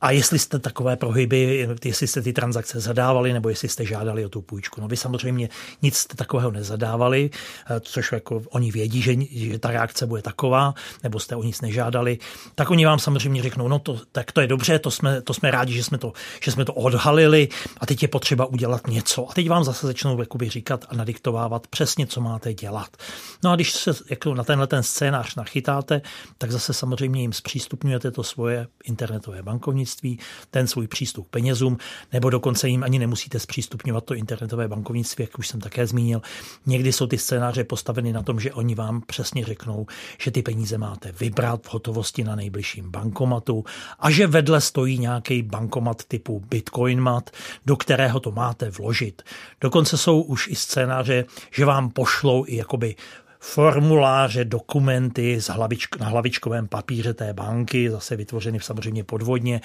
a 0.00 0.10
jestli 0.10 0.38
jste 0.38 0.58
takové 0.58 0.96
pohyby, 0.96 1.68
jestli 1.84 2.06
jste 2.06 2.22
ty 2.22 2.32
transakce 2.32 2.80
zadávali, 2.80 3.32
nebo 3.32 3.48
jestli 3.48 3.68
jste 3.68 3.84
žádali 3.84 4.24
o 4.24 4.28
tu 4.28 4.42
půjčku. 4.42 4.80
No 4.80 4.88
vy 4.88 4.96
samozřejmě 4.96 5.48
nic 5.82 6.06
takového 6.06 6.50
nezadávali, 6.50 7.30
eh, 7.70 7.80
což 7.80 8.12
jako 8.12 8.42
oni 8.50 8.72
vědí, 8.72 9.02
že, 9.02 9.14
že 9.30 9.58
ta 9.58 9.70
reakce 9.70 9.95
bude 10.04 10.22
taková, 10.22 10.74
nebo 11.02 11.20
jste 11.20 11.36
o 11.36 11.42
nic 11.42 11.60
nežádali, 11.60 12.18
tak 12.54 12.70
oni 12.70 12.86
vám 12.86 12.98
samozřejmě 12.98 13.42
řeknou, 13.42 13.68
no 13.68 13.78
to, 13.78 14.00
tak 14.12 14.32
to 14.32 14.40
je 14.40 14.46
dobře, 14.46 14.78
to 14.78 14.90
jsme, 14.90 15.22
to 15.22 15.34
jsme 15.34 15.50
rádi, 15.50 15.72
že 15.72 15.84
jsme 15.84 15.98
to, 15.98 16.12
že 16.42 16.52
jsme 16.52 16.64
to 16.64 16.74
odhalili 16.74 17.48
a 17.80 17.86
teď 17.86 18.02
je 18.02 18.08
potřeba 18.08 18.46
udělat 18.46 18.86
něco. 18.86 19.30
A 19.30 19.32
teď 19.32 19.48
vám 19.48 19.64
zase 19.64 19.86
začnou 19.86 20.20
jakoby 20.20 20.48
říkat 20.48 20.84
a 20.88 20.94
nadiktovávat 20.94 21.66
přesně, 21.66 22.06
co 22.06 22.20
máte 22.20 22.54
dělat. 22.54 22.96
No 23.44 23.50
a 23.50 23.54
když 23.54 23.72
se 23.72 23.92
jako 24.10 24.34
na 24.34 24.44
tenhle 24.44 24.66
ten 24.66 24.82
scénář 24.82 25.34
nachytáte, 25.34 26.02
tak 26.38 26.52
zase 26.52 26.72
samozřejmě 26.72 27.20
jim 27.20 27.32
zpřístupňujete 27.32 28.10
to 28.10 28.22
svoje 28.22 28.66
internetové 28.84 29.42
bankovnictví, 29.42 30.18
ten 30.50 30.66
svůj 30.66 30.86
přístup 30.88 31.26
k 31.26 31.30
penězům, 31.30 31.78
nebo 32.12 32.30
dokonce 32.30 32.68
jim 32.68 32.82
ani 32.82 32.98
nemusíte 32.98 33.38
zpřístupňovat 33.38 34.04
to 34.04 34.14
internetové 34.14 34.68
bankovnictví, 34.68 35.22
jak 35.22 35.38
už 35.38 35.48
jsem 35.48 35.60
také 35.60 35.86
zmínil. 35.86 36.22
Někdy 36.66 36.92
jsou 36.92 37.06
ty 37.06 37.18
scénáře 37.18 37.64
postaveny 37.64 38.12
na 38.12 38.22
tom, 38.22 38.40
že 38.40 38.52
oni 38.52 38.74
vám 38.74 39.00
přesně 39.06 39.44
řeknou, 39.44 39.85
že 40.18 40.30
ty 40.30 40.42
peníze 40.42 40.78
máte 40.78 41.12
vybrat 41.12 41.62
v 41.62 41.72
hotovosti 41.72 42.24
na 42.24 42.36
nejbližším 42.36 42.90
bankomatu 42.90 43.64
a 43.98 44.10
že 44.10 44.26
vedle 44.26 44.60
stojí 44.60 44.98
nějaký 44.98 45.42
bankomat 45.42 46.04
typu 46.04 46.42
Bitcoinmat, 46.48 47.30
do 47.66 47.76
kterého 47.76 48.20
to 48.20 48.32
máte 48.32 48.70
vložit. 48.70 49.22
Dokonce 49.60 49.98
jsou 49.98 50.22
už 50.22 50.48
i 50.48 50.54
scénáře, 50.54 51.24
že 51.50 51.64
vám 51.64 51.90
pošlou 51.90 52.44
i 52.46 52.56
jakoby 52.56 52.94
formuláře, 53.40 54.44
dokumenty 54.44 55.40
z 55.40 55.48
hlavičk, 55.48 55.96
na 55.96 56.08
hlavičkovém 56.08 56.68
papíře 56.68 57.14
té 57.14 57.32
banky, 57.32 57.90
zase 57.90 58.16
vytvořeny 58.16 58.60
samozřejmě 58.60 59.04
podvodně, 59.04 59.60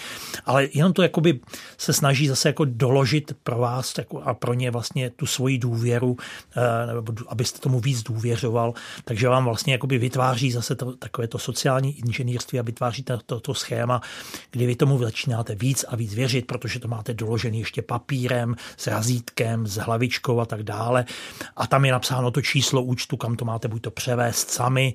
ale 0.45 0.67
jenom 0.73 0.93
to 0.93 1.01
jakoby 1.01 1.39
se 1.77 1.93
snaží 1.93 2.27
zase 2.27 2.49
jako 2.49 2.65
doložit 2.65 3.33
pro 3.43 3.57
vás 3.57 3.97
jako 3.97 4.21
a 4.21 4.33
pro 4.33 4.53
ně 4.53 4.71
vlastně 4.71 5.09
tu 5.09 5.25
svoji 5.25 5.57
důvěru, 5.57 6.17
eh, 6.57 6.61
abyste 7.27 7.59
tomu 7.59 7.79
víc 7.79 8.03
důvěřoval, 8.03 8.73
takže 9.05 9.27
vám 9.27 9.45
vlastně 9.45 9.73
jakoby 9.73 9.97
vytváří 9.97 10.51
zase 10.51 10.75
to, 10.75 10.95
takové 10.95 11.27
to 11.27 11.37
sociální 11.37 11.99
inženýrství 11.99 12.59
a 12.59 12.63
vytváří 12.63 13.03
to, 13.03 13.19
to, 13.25 13.39
to 13.39 13.53
schéma, 13.53 14.01
kdy 14.51 14.65
vy 14.65 14.75
tomu 14.75 14.97
začínáte 14.97 15.55
víc 15.55 15.85
a 15.87 15.95
víc 15.95 16.13
věřit, 16.13 16.47
protože 16.47 16.79
to 16.79 16.87
máte 16.87 17.13
doložený 17.13 17.59
ještě 17.59 17.81
papírem, 17.81 18.55
s 18.77 18.87
razítkem, 18.87 19.67
s 19.67 19.77
hlavičkou 19.77 20.39
a 20.39 20.45
tak 20.45 20.63
dále. 20.63 21.05
A 21.55 21.67
tam 21.67 21.85
je 21.85 21.91
napsáno 21.91 22.31
to 22.31 22.41
číslo 22.41 22.81
účtu, 22.81 23.17
kam 23.17 23.35
to 23.35 23.45
máte 23.45 23.60
buď 23.67 23.81
to 23.81 23.91
převést 23.91 24.51
sami, 24.51 24.93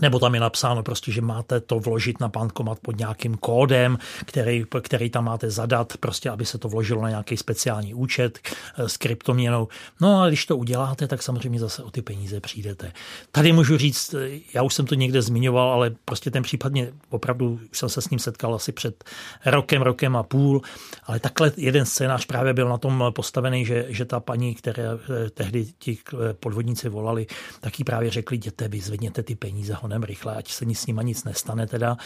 nebo 0.00 0.18
tam 0.18 0.34
je 0.34 0.40
napsáno 0.40 0.82
prostě, 0.82 1.12
že 1.12 1.20
máte 1.20 1.60
to 1.60 1.78
vložit 1.78 2.20
na 2.20 2.28
bankomat 2.28 2.78
pod 2.80 2.98
nějakým 2.98 3.36
kódem, 3.36 3.98
který, 4.24 4.64
který 4.82 5.10
tam 5.10 5.24
máte 5.24 5.50
zadat, 5.50 5.92
prostě 6.00 6.30
aby 6.30 6.44
se 6.44 6.58
to 6.58 6.68
vložilo 6.68 7.02
na 7.02 7.08
nějaký 7.08 7.36
speciální 7.36 7.94
účet 7.94 8.38
eh, 8.76 8.88
s 8.88 8.96
kryptoměnou. 8.96 9.68
No 10.00 10.22
a 10.22 10.28
když 10.28 10.46
to 10.46 10.56
uděláte, 10.56 11.08
tak 11.08 11.22
samozřejmě 11.22 11.58
zase 11.58 11.82
o 11.82 11.90
ty 11.90 12.02
peníze 12.02 12.40
přijdete. 12.40 12.92
Tady 13.32 13.52
můžu 13.52 13.78
říct, 13.78 14.14
eh, 14.14 14.40
já 14.54 14.62
už 14.62 14.74
jsem 14.74 14.86
to 14.86 14.94
někde 14.94 15.22
zmiňoval, 15.22 15.72
ale 15.72 15.90
prostě 16.04 16.30
ten 16.30 16.42
případ 16.42 16.72
mě 16.72 16.92
opravdu, 17.10 17.60
už 17.70 17.78
jsem 17.78 17.88
se 17.88 18.02
s 18.02 18.10
ním 18.10 18.18
setkal 18.18 18.54
asi 18.54 18.72
před 18.72 19.04
rokem, 19.46 19.82
rokem 19.82 20.16
a 20.16 20.22
půl, 20.22 20.62
ale 21.04 21.20
takhle 21.20 21.52
jeden 21.56 21.86
scénář 21.86 22.26
právě 22.26 22.54
byl 22.54 22.68
na 22.68 22.78
tom 22.78 23.04
postavený, 23.10 23.64
že, 23.66 23.86
že 23.88 24.04
ta 24.04 24.20
paní, 24.20 24.54
které 24.54 24.84
eh, 24.84 25.30
tehdy 25.30 25.66
ti 25.78 25.98
podvodníci 26.40 26.88
volali, 26.88 27.26
taky 27.60 27.84
právě 27.84 28.10
řekli, 28.10 28.36
jděte, 28.36 28.68
vyzvedněte 28.68 29.22
ty 29.22 29.34
peníze 29.34 29.74
honem 29.82 30.02
rychle, 30.02 30.36
ať 30.36 30.52
se 30.52 30.64
nic 30.64 30.80
s 30.80 30.86
nima 30.86 31.02
nic 31.02 31.24
nestane 31.24 31.66
teda 31.66 31.96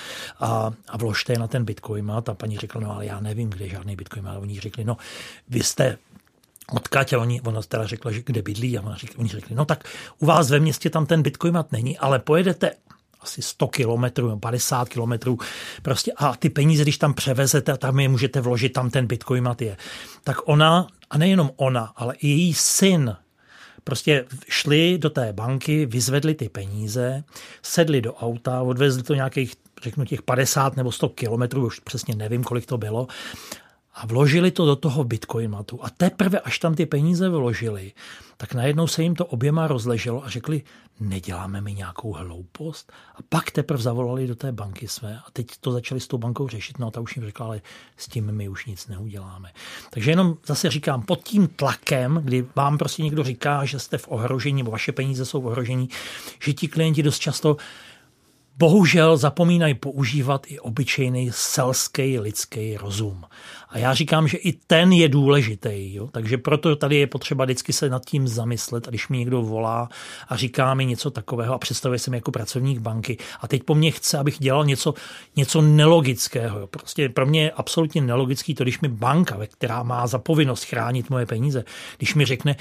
a, 0.41 0.71
a 0.89 0.97
vložte 0.97 1.33
je 1.33 1.39
na 1.39 1.47
ten 1.47 1.65
bitcoin. 1.65 2.11
A 2.11 2.21
ta 2.21 2.35
paní 2.35 2.59
řekla, 2.59 2.81
no 2.81 2.95
ale 2.95 3.07
já 3.07 3.21
nevím, 3.21 3.51
kde 3.51 3.69
žádný 3.69 3.97
bitcoin. 3.97 4.29
A 4.29 4.39
oni 4.39 4.61
řekli, 4.61 4.85
no 4.85 4.97
vy 5.49 5.63
jste 5.63 5.99
odkaď 6.73 7.13
a 7.13 7.19
oni, 7.19 7.41
ona 7.41 7.63
teda 7.63 7.87
řekla, 7.87 8.13
že 8.13 8.23
kde 8.27 8.43
bydlí 8.43 8.79
a 8.79 8.83
ona 8.83 8.97
řekli, 8.97 9.17
oni 9.17 9.29
řekli, 9.29 9.57
no 9.57 9.65
tak 9.65 9.85
u 10.19 10.27
vás 10.27 10.51
ve 10.51 10.61
městě 10.61 10.91
tam 10.91 11.07
ten 11.07 11.23
bitcoin 11.23 11.65
není, 11.73 11.99
ale 11.99 12.19
pojedete 12.19 12.71
asi 13.21 13.43
100 13.43 13.69
kilometrů, 13.69 14.39
50 14.39 14.89
kilometrů. 14.89 15.39
Prostě 15.83 16.13
a 16.13 16.37
ty 16.37 16.51
peníze, 16.51 16.83
když 16.83 16.99
tam 16.99 17.15
převezete 17.15 17.73
a 17.73 17.77
tam 17.77 18.01
je 18.01 18.09
můžete 18.09 18.41
vložit, 18.41 18.73
tam 18.73 18.91
ten 18.91 19.07
bitcoin 19.07 19.49
je. 19.61 19.77
Tak 20.25 20.37
ona 20.45 20.87
a 21.11 21.19
nejenom 21.19 21.51
ona, 21.57 21.93
ale 21.97 22.15
i 22.15 22.29
její 22.29 22.55
syn 22.55 23.17
prostě 23.87 24.25
šli 24.49 24.99
do 24.99 25.11
té 25.11 25.33
banky, 25.33 25.87
vyzvedli 25.87 26.35
ty 26.35 26.49
peníze, 26.49 27.25
sedli 27.63 28.01
do 28.01 28.15
auta, 28.15 28.63
odvezli 28.63 29.03
to 29.03 29.15
nějakých, 29.15 29.55
řeknu 29.83 30.05
těch 30.05 30.23
50 30.23 30.77
nebo 30.77 30.93
100 30.93 31.09
kilometrů, 31.09 31.67
už 31.67 31.81
přesně 31.81 32.15
nevím, 32.15 32.45
kolik 32.45 32.67
to 32.67 32.79
bylo, 32.79 33.07
a 33.97 34.07
vložili 34.07 34.51
to 34.51 34.67
do 34.67 34.77
toho 34.77 35.05
bitcoinmatu. 35.05 35.85
A 35.85 35.91
teprve, 35.91 36.41
až 36.41 36.59
tam 36.59 36.75
ty 36.75 36.87
peníze 36.87 37.29
vložili, 37.29 37.93
tak 38.37 38.55
najednou 38.55 38.87
se 38.87 39.03
jim 39.03 39.15
to 39.15 39.27
oběma 39.27 39.67
rozleželo 39.67 40.25
a 40.25 40.29
řekli, 40.29 40.63
neděláme 41.01 41.61
mi 41.61 41.75
nějakou 41.75 42.13
hloupost. 42.13 42.93
A 43.15 43.19
pak 43.29 43.51
teprve 43.51 43.83
zavolali 43.83 44.27
do 44.27 44.35
té 44.35 44.53
banky 44.53 44.89
své 44.89 45.19
a 45.19 45.31
teď 45.33 45.47
to 45.61 45.73
začali 45.73 46.01
s 46.01 46.07
tou 46.07 46.19
bankou 46.19 46.49
řešit. 46.49 46.79
No 46.79 46.87
a 46.87 46.91
ta 46.91 47.01
už 47.01 47.17
jim 47.17 47.25
řekla, 47.25 47.47
ale 47.47 47.61
s 47.97 48.09
tím 48.09 48.33
my 48.33 48.49
už 48.49 48.67
nic 48.67 48.89
neuděláme. 48.89 49.53
Takže 49.91 50.11
jenom 50.11 50.37
zase 50.47 50.71
říkám, 50.71 51.03
pod 51.03 51.23
tím 51.23 51.49
tlakem, 51.49 52.21
kdy 52.25 52.47
vám 52.57 52.79
prostě 52.79 53.03
někdo 53.03 53.25
říká, 53.25 53.65
že 53.65 53.79
jste 53.79 53.99
v 53.99 54.09
ohrožení, 54.09 54.63
nebo 54.63 54.71
vaše 54.71 54.93
peníze 54.93 55.25
jsou 55.25 55.41
v 55.41 55.47
ohrožení, 55.47 55.89
že 56.43 56.53
ti 56.53 56.69
klienti 56.69 57.03
dost 57.03 57.19
často 57.19 57.57
bohužel 58.59 59.17
zapomínají 59.17 59.75
používat 59.75 60.47
i 60.49 60.61
obyčejný 60.61 61.31
selský 61.33 62.19
lidský 62.19 62.77
rozum. 62.77 63.25
A 63.69 63.79
já 63.79 63.95
říkám, 63.95 64.29
že 64.29 64.37
i 64.37 64.53
ten 64.53 64.93
je 64.93 65.09
důležitý. 65.09 65.95
Jo? 65.95 66.09
Takže 66.13 66.39
proto 66.39 66.77
tady 66.77 66.97
je 66.97 67.07
potřeba 67.07 67.45
vždycky 67.45 67.73
se 67.73 67.91
nad 67.91 68.05
tím 68.05 68.29
zamyslet. 68.29 68.89
A 68.89 68.91
když 68.91 69.09
mi 69.09 69.19
někdo 69.19 69.43
volá 69.43 69.89
a 70.29 70.37
říká 70.37 70.75
mi 70.75 70.87
něco 70.87 71.11
takového 71.11 71.55
a 71.55 71.59
představuje 71.59 71.99
se 71.99 72.11
mi 72.11 72.17
jako 72.17 72.31
pracovník 72.31 72.79
banky 72.79 73.19
a 73.41 73.49
teď 73.49 73.63
po 73.63 73.75
mně 73.75 73.91
chce, 73.91 74.19
abych 74.19 74.39
dělal 74.39 74.65
něco, 74.65 74.95
něco 75.37 75.63
nelogického. 75.63 76.59
Jo? 76.59 76.67
Prostě 76.67 77.09
pro 77.09 77.27
mě 77.27 77.43
je 77.43 77.51
absolutně 77.51 78.01
nelogický 78.01 78.55
to, 78.55 78.65
když 78.65 78.81
mi 78.81 78.89
banka, 78.89 79.39
která 79.47 79.83
má 79.83 80.07
za 80.07 80.19
povinnost 80.19 80.65
chránit 80.65 81.11
moje 81.11 81.27
peníze, 81.27 81.65
když 81.99 82.15
mi 82.15 82.25
řekne, 82.25 82.57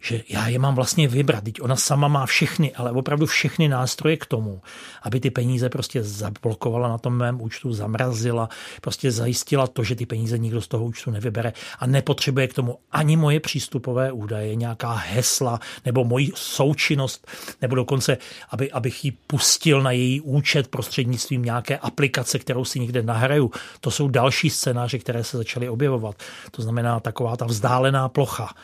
že 0.00 0.22
já 0.28 0.48
je 0.48 0.58
mám 0.58 0.74
vlastně 0.74 1.08
vybrat. 1.08 1.44
Teď 1.44 1.60
ona 1.60 1.76
sama 1.76 2.08
má 2.08 2.26
všechny, 2.26 2.74
ale 2.74 2.90
opravdu 2.90 3.26
všechny 3.26 3.68
nástroje 3.68 4.16
k 4.16 4.26
tomu, 4.26 4.62
aby 5.02 5.20
ty 5.20 5.30
peníze 5.30 5.68
prostě 5.68 6.02
zablokovala 6.02 6.88
na 6.88 6.98
tom 6.98 7.16
mém 7.16 7.40
účtu, 7.40 7.72
zamrazila, 7.72 8.48
prostě 8.80 9.10
zajistila 9.10 9.66
to, 9.66 9.84
že 9.84 9.94
ty 9.94 10.06
peníze 10.06 10.38
nikdo 10.38 10.60
z 10.60 10.68
toho 10.68 10.84
účtu 10.84 11.10
nevybere 11.10 11.52
a 11.78 11.86
nepotřebuje 11.86 12.48
k 12.48 12.54
tomu 12.54 12.78
ani 12.92 13.16
moje 13.16 13.40
přístupové 13.40 14.12
údaje, 14.12 14.54
nějaká 14.54 14.92
hesla 14.92 15.60
nebo 15.84 16.04
moji 16.04 16.32
součinnost, 16.34 17.26
nebo 17.62 17.74
dokonce, 17.74 18.18
aby, 18.50 18.72
abych 18.72 19.04
ji 19.04 19.10
pustil 19.10 19.82
na 19.82 19.90
její 19.90 20.20
účet 20.20 20.68
prostřednictvím 20.68 21.42
nějaké 21.42 21.78
aplikace, 21.78 22.38
kterou 22.38 22.64
si 22.64 22.80
někde 22.80 23.02
nahraju. 23.02 23.50
To 23.80 23.90
jsou 23.90 24.08
další 24.08 24.50
scénáře, 24.50 24.98
které 24.98 25.24
se 25.24 25.36
začaly 25.36 25.68
objevovat. 25.68 26.22
To 26.50 26.62
znamená 26.62 27.00
taková 27.00 27.36
ta 27.36 27.44
vzdálená 27.44 28.08
plocha. 28.08 28.54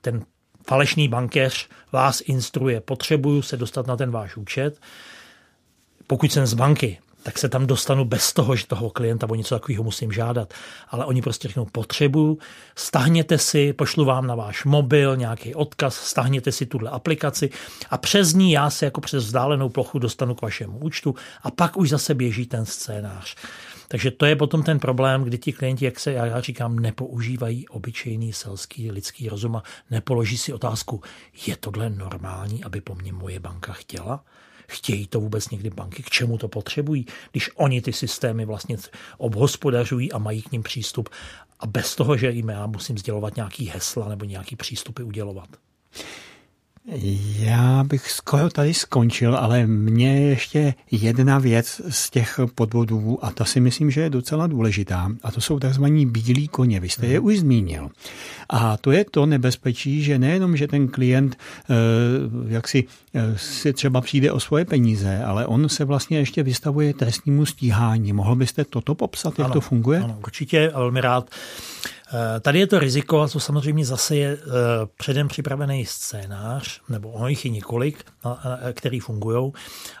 Ten 0.00 0.24
falešný 0.66 1.08
bankéř 1.08 1.68
vás 1.92 2.20
instruuje, 2.20 2.80
potřebuju 2.80 3.42
se 3.42 3.56
dostat 3.56 3.86
na 3.86 3.96
ten 3.96 4.10
váš 4.10 4.36
účet, 4.36 4.80
pokud 6.06 6.32
jsem 6.32 6.46
z 6.46 6.54
banky, 6.54 6.98
tak 7.24 7.38
se 7.38 7.48
tam 7.48 7.66
dostanu 7.66 8.04
bez 8.04 8.32
toho, 8.32 8.56
že 8.56 8.66
toho 8.66 8.90
klienta 8.90 9.30
o 9.30 9.34
něco 9.34 9.54
takového 9.54 9.84
musím 9.84 10.12
žádat. 10.12 10.54
Ale 10.88 11.04
oni 11.04 11.22
prostě 11.22 11.48
řeknou, 11.48 11.64
potřebuju, 11.72 12.38
stahněte 12.76 13.38
si, 13.38 13.72
pošlu 13.72 14.04
vám 14.04 14.26
na 14.26 14.34
váš 14.34 14.64
mobil 14.64 15.16
nějaký 15.16 15.54
odkaz, 15.54 15.94
stahněte 15.94 16.52
si 16.52 16.66
tuhle 16.66 16.90
aplikaci 16.90 17.50
a 17.90 17.98
přes 17.98 18.34
ní 18.34 18.52
já 18.52 18.70
se 18.70 18.84
jako 18.84 19.00
přes 19.00 19.24
vzdálenou 19.24 19.68
plochu 19.68 19.98
dostanu 19.98 20.34
k 20.34 20.42
vašemu 20.42 20.78
účtu 20.78 21.14
a 21.42 21.50
pak 21.50 21.76
už 21.76 21.90
zase 21.90 22.14
běží 22.14 22.46
ten 22.46 22.66
scénář. 22.66 23.36
Takže 23.94 24.10
to 24.10 24.26
je 24.26 24.36
potom 24.36 24.62
ten 24.62 24.78
problém, 24.78 25.24
kdy 25.24 25.38
ti 25.38 25.52
klienti, 25.52 25.84
jak 25.84 26.00
se 26.00 26.12
já 26.12 26.40
říkám, 26.40 26.78
nepoužívají 26.78 27.68
obyčejný 27.68 28.32
selský 28.32 28.90
lidský 28.90 29.28
rozum 29.28 29.56
a 29.56 29.62
nepoloží 29.90 30.38
si 30.38 30.52
otázku, 30.52 31.02
je 31.46 31.56
tohle 31.56 31.90
normální, 31.90 32.64
aby 32.64 32.80
po 32.80 32.94
mně 32.94 33.12
moje 33.12 33.40
banka 33.40 33.72
chtěla? 33.72 34.24
Chtějí 34.68 35.06
to 35.06 35.20
vůbec 35.20 35.50
někdy 35.50 35.70
banky? 35.70 36.02
K 36.02 36.10
čemu 36.10 36.38
to 36.38 36.48
potřebují, 36.48 37.06
když 37.32 37.50
oni 37.54 37.82
ty 37.82 37.92
systémy 37.92 38.44
vlastně 38.44 38.76
obhospodařují 39.18 40.12
a 40.12 40.18
mají 40.18 40.42
k 40.42 40.52
ním 40.52 40.62
přístup 40.62 41.08
a 41.60 41.66
bez 41.66 41.96
toho, 41.96 42.16
že 42.16 42.30
jim 42.30 42.48
já 42.48 42.66
musím 42.66 42.98
sdělovat 42.98 43.36
nějaký 43.36 43.66
hesla 43.66 44.08
nebo 44.08 44.24
nějaký 44.24 44.56
přístupy 44.56 45.02
udělovat? 45.02 45.48
Já 47.38 47.84
bych 47.84 48.10
skoro 48.10 48.50
tady 48.50 48.74
skončil, 48.74 49.36
ale 49.36 49.66
mě 49.66 50.20
ještě 50.20 50.74
jedna 50.90 51.38
věc 51.38 51.80
z 51.88 52.10
těch 52.10 52.40
podvodů, 52.54 53.18
a 53.22 53.30
ta 53.30 53.44
si 53.44 53.60
myslím, 53.60 53.90
že 53.90 54.00
je 54.00 54.10
docela 54.10 54.46
důležitá, 54.46 55.12
a 55.22 55.30
to 55.30 55.40
jsou 55.40 55.58
takzvaní 55.58 56.06
bílí 56.06 56.48
koně. 56.48 56.80
Vy 56.80 56.88
jste 56.88 57.06
je 57.06 57.20
už 57.20 57.38
zmínil. 57.38 57.90
A 58.50 58.76
to 58.76 58.92
je 58.92 59.04
to 59.10 59.26
nebezpečí, 59.26 60.02
že 60.02 60.18
nejenom, 60.18 60.56
že 60.56 60.68
ten 60.68 60.88
klient 60.88 61.36
eh, 61.70 61.74
jak 62.48 62.68
si, 62.68 62.84
eh, 63.14 63.38
si 63.38 63.72
třeba 63.72 64.00
přijde 64.00 64.32
o 64.32 64.40
svoje 64.40 64.64
peníze, 64.64 65.24
ale 65.24 65.46
on 65.46 65.68
se 65.68 65.84
vlastně 65.84 66.18
ještě 66.18 66.42
vystavuje 66.42 66.94
trestnímu 66.94 67.46
stíhání. 67.46 68.12
Mohl 68.12 68.36
byste 68.36 68.64
toto 68.64 68.94
popsat, 68.94 69.38
jak 69.38 69.46
ano, 69.46 69.54
to 69.54 69.60
funguje? 69.60 70.00
Ano, 70.00 70.18
určitě, 70.24 70.72
velmi 70.74 71.00
rád. 71.00 71.30
Eh, 72.14 72.40
tady 72.40 72.58
je 72.58 72.66
to 72.66 72.78
riziko, 72.78 73.20
a 73.20 73.28
to 73.28 73.40
samozřejmě 73.40 73.84
zase 73.84 74.16
je 74.16 74.38
předem 74.96 75.28
připravený 75.28 75.86
scénář, 75.86 76.80
nebo 76.88 77.10
ono 77.10 77.28
jich 77.28 77.44
je 77.44 77.50
několik, 77.50 78.04
který 78.72 79.00
fungují, 79.00 79.52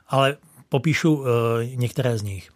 ale 0.08 0.36
popíšu 0.68 1.24
některé 1.74 2.18
z 2.18 2.22
nich. 2.22 2.50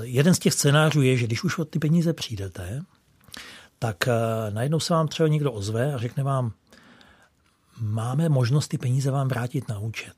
Jeden 0.00 0.34
z 0.34 0.38
těch 0.38 0.54
scénářů 0.54 1.02
je, 1.02 1.16
že 1.16 1.26
když 1.26 1.44
už 1.44 1.58
o 1.58 1.64
ty 1.64 1.78
peníze 1.78 2.12
přijdete, 2.12 2.82
tak 3.78 4.08
eh, 4.08 4.12
najednou 4.50 4.80
se 4.80 4.94
vám 4.94 5.08
třeba 5.08 5.28
někdo 5.28 5.52
ozve 5.52 5.94
a 5.94 5.98
řekne 5.98 6.22
vám, 6.22 6.52
máme 7.80 8.28
možnost 8.28 8.68
ty 8.68 8.78
peníze 8.78 9.10
vám 9.10 9.28
vrátit 9.28 9.68
na 9.68 9.78
účet. 9.78 10.14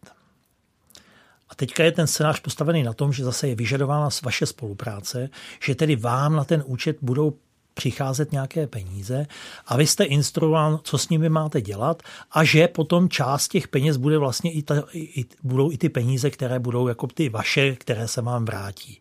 A 1.48 1.54
teďka 1.54 1.84
je 1.84 1.92
ten 1.92 2.06
scénář 2.06 2.40
postavený 2.40 2.82
na 2.82 2.92
tom, 2.92 3.12
že 3.12 3.24
zase 3.24 3.48
je 3.48 3.54
vyžadována 3.54 4.08
vaše 4.22 4.46
spolupráce, 4.46 5.28
že 5.62 5.74
tedy 5.74 5.96
vám 5.96 6.36
na 6.36 6.44
ten 6.44 6.62
účet 6.66 6.96
budou 7.02 7.38
přicházet 7.80 8.32
nějaké 8.32 8.66
peníze 8.66 9.26
a 9.66 9.76
vy 9.76 9.86
jste 9.86 10.04
instruován, 10.04 10.78
co 10.82 10.98
s 10.98 11.08
nimi 11.08 11.28
máte 11.28 11.60
dělat 11.60 12.02
a 12.32 12.44
že 12.44 12.68
potom 12.68 13.08
část 13.08 13.48
těch 13.48 13.68
peněz 13.68 13.96
bude 13.96 14.18
vlastně 14.18 14.52
i, 14.52 14.62
ta, 14.62 14.84
i 14.94 15.24
budou 15.42 15.72
i 15.72 15.78
ty 15.78 15.88
peníze, 15.88 16.30
které 16.30 16.58
budou 16.58 16.88
jako 16.88 17.06
ty 17.06 17.28
vaše, 17.28 17.76
které 17.76 18.08
se 18.08 18.22
vám 18.22 18.44
vrátí. 18.44 19.00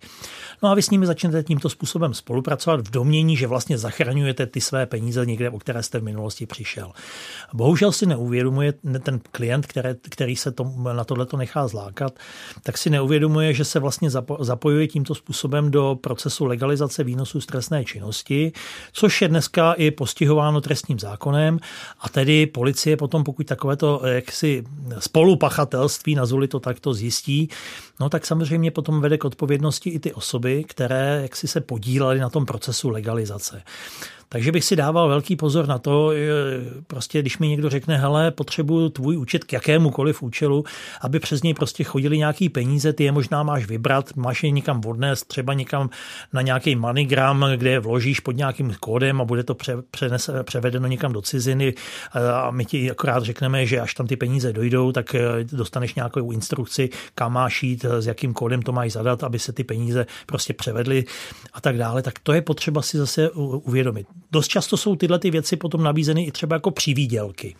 No 0.64 0.70
a 0.70 0.74
vy 0.74 0.82
s 0.82 0.90
nimi 0.90 1.06
začnete 1.06 1.44
tímto 1.44 1.70
způsobem 1.70 2.14
spolupracovat 2.14 2.88
v 2.88 2.92
domění, 2.92 3.38
že 3.38 3.48
vlastně 3.48 3.78
zachraňujete 3.78 4.46
ty 4.46 4.62
své 4.62 4.86
peníze 4.86 5.26
někde, 5.26 5.50
o 5.50 5.60
které 5.60 5.84
jste 5.84 6.00
v 6.00 6.04
minulosti 6.04 6.46
přišel. 6.46 6.92
Bohužel 7.54 7.92
si 7.92 8.06
neuvědomuje 8.06 8.74
ten 9.04 9.20
klient, 9.32 9.66
který, 9.68 9.90
který 10.10 10.36
se 10.36 10.52
tom, 10.52 10.84
na 10.94 11.04
tohleto 11.04 11.38
nechá 11.38 11.68
zlákat, 11.68 12.20
tak 12.64 12.78
si 12.78 12.90
neuvědomuje, 12.90 13.54
že 13.54 13.66
se 13.66 13.80
vlastně 13.80 14.10
zapojuje 14.40 14.88
tímto 14.88 15.16
způsobem 15.16 15.72
do 15.72 15.98
procesu 16.02 16.46
legalizace 16.46 17.04
výnosu 17.04 17.42
z 17.42 17.46
trestné 17.46 17.86
činnosti, 17.86 18.52
což 18.92 19.22
je 19.22 19.28
dneska 19.28 19.74
i 19.74 19.92
postihováno 19.92 20.62
trestním 20.62 21.00
zákonem 21.00 21.60
a 22.00 22.10
tedy 22.10 22.46
policie 22.46 22.98
potom, 22.98 23.24
pokud 23.24 23.48
takovéto 23.48 24.02
jaksi 24.06 24.64
spolupachatelství, 25.00 26.16
nazvuli 26.16 26.48
to 26.48 26.60
takto, 26.60 26.94
zjistí, 26.94 27.50
no 28.00 28.10
tak 28.10 28.26
samozřejmě 28.26 28.72
potom 28.72 29.02
vede 29.02 29.18
k 29.18 29.26
odpovědnosti 29.26 29.90
i 29.90 30.00
ty 30.00 30.14
osoby, 30.14 30.64
které 30.64 31.20
jaksi 31.22 31.48
se 31.48 31.62
podílely 31.62 32.20
na 32.20 32.30
tom 32.30 32.46
procesu 32.46 32.90
legalizace. 32.90 33.64
Takže 34.32 34.52
bych 34.52 34.66
si 34.66 34.76
dával 34.76 35.10
velký 35.10 35.36
pozor 35.36 35.68
na 35.68 35.78
to, 35.78 36.12
prostě 36.88 37.22
když 37.22 37.38
mi 37.38 37.48
někdo 37.48 37.70
řekne, 37.70 37.98
hele, 37.98 38.32
potřebuju 38.32 38.90
tvůj 38.90 39.18
účet 39.18 39.44
k 39.44 39.54
jakémukoliv 39.54 40.24
účelu, 40.24 40.64
aby 41.02 41.20
přes 41.20 41.44
něj 41.44 41.54
prostě 41.54 41.84
chodili 41.84 42.18
nějaký 42.18 42.50
peníze, 42.50 42.94
ty 42.94 43.04
je 43.04 43.12
možná 43.12 43.44
máš 43.44 43.66
vybrat, 43.66 44.16
máš 44.16 44.44
je 44.44 44.52
někam 44.52 44.82
odnést, 44.86 45.28
třeba 45.28 45.54
někam 45.54 45.90
na 46.34 46.42
nějaký 46.42 46.76
MoneyGram, 46.76 47.46
kde 47.56 47.70
je 47.70 47.80
vložíš 47.80 48.20
pod 48.20 48.32
nějakým 48.32 48.76
kódem 48.80 49.22
a 49.22 49.26
bude 49.26 49.44
to 49.44 49.56
pře, 49.56 49.78
přenes, 49.92 50.30
převedeno 50.44 50.88
někam 50.88 51.14
do 51.14 51.22
ciziny 51.22 51.74
a 52.34 52.52
my 52.52 52.66
ti 52.66 52.92
akorát 52.92 53.24
řekneme, 53.24 53.66
že 53.66 53.80
až 53.80 53.94
tam 53.94 54.08
ty 54.08 54.16
peníze 54.16 54.54
dojdou, 54.54 54.92
tak 54.92 55.16
eh, 55.16 55.22
dostaneš 55.52 55.96
nějakou 55.96 56.32
instrukci, 56.32 56.90
kam 57.16 57.34
máš 57.34 57.64
jít, 57.64 57.86
s 57.86 58.08
jakým 58.08 58.34
kódem 58.34 58.62
to 58.62 58.72
máš 58.72 58.92
zadat, 58.92 59.24
aby 59.24 59.40
se 59.40 59.54
ty 59.54 59.64
peníze 59.64 60.06
prostě 60.26 60.54
převedly 60.54 61.06
a 61.54 61.62
tak 61.62 61.78
dále. 61.78 62.02
Tak 62.02 62.20
to 62.20 62.34
je 62.34 62.42
potřeba 62.42 62.82
si 62.82 62.98
zase 62.98 63.30
uvědomit 63.30 64.08
dost 64.32 64.48
často 64.48 64.78
jsou 64.78 64.96
tyhle 64.96 65.20
ty 65.20 65.32
věci 65.32 65.56
potom 65.56 65.84
nabízeny 65.84 66.24
i 66.24 66.32
třeba 66.32 66.56
jako 66.56 66.72
přivídělky. 66.72 67.56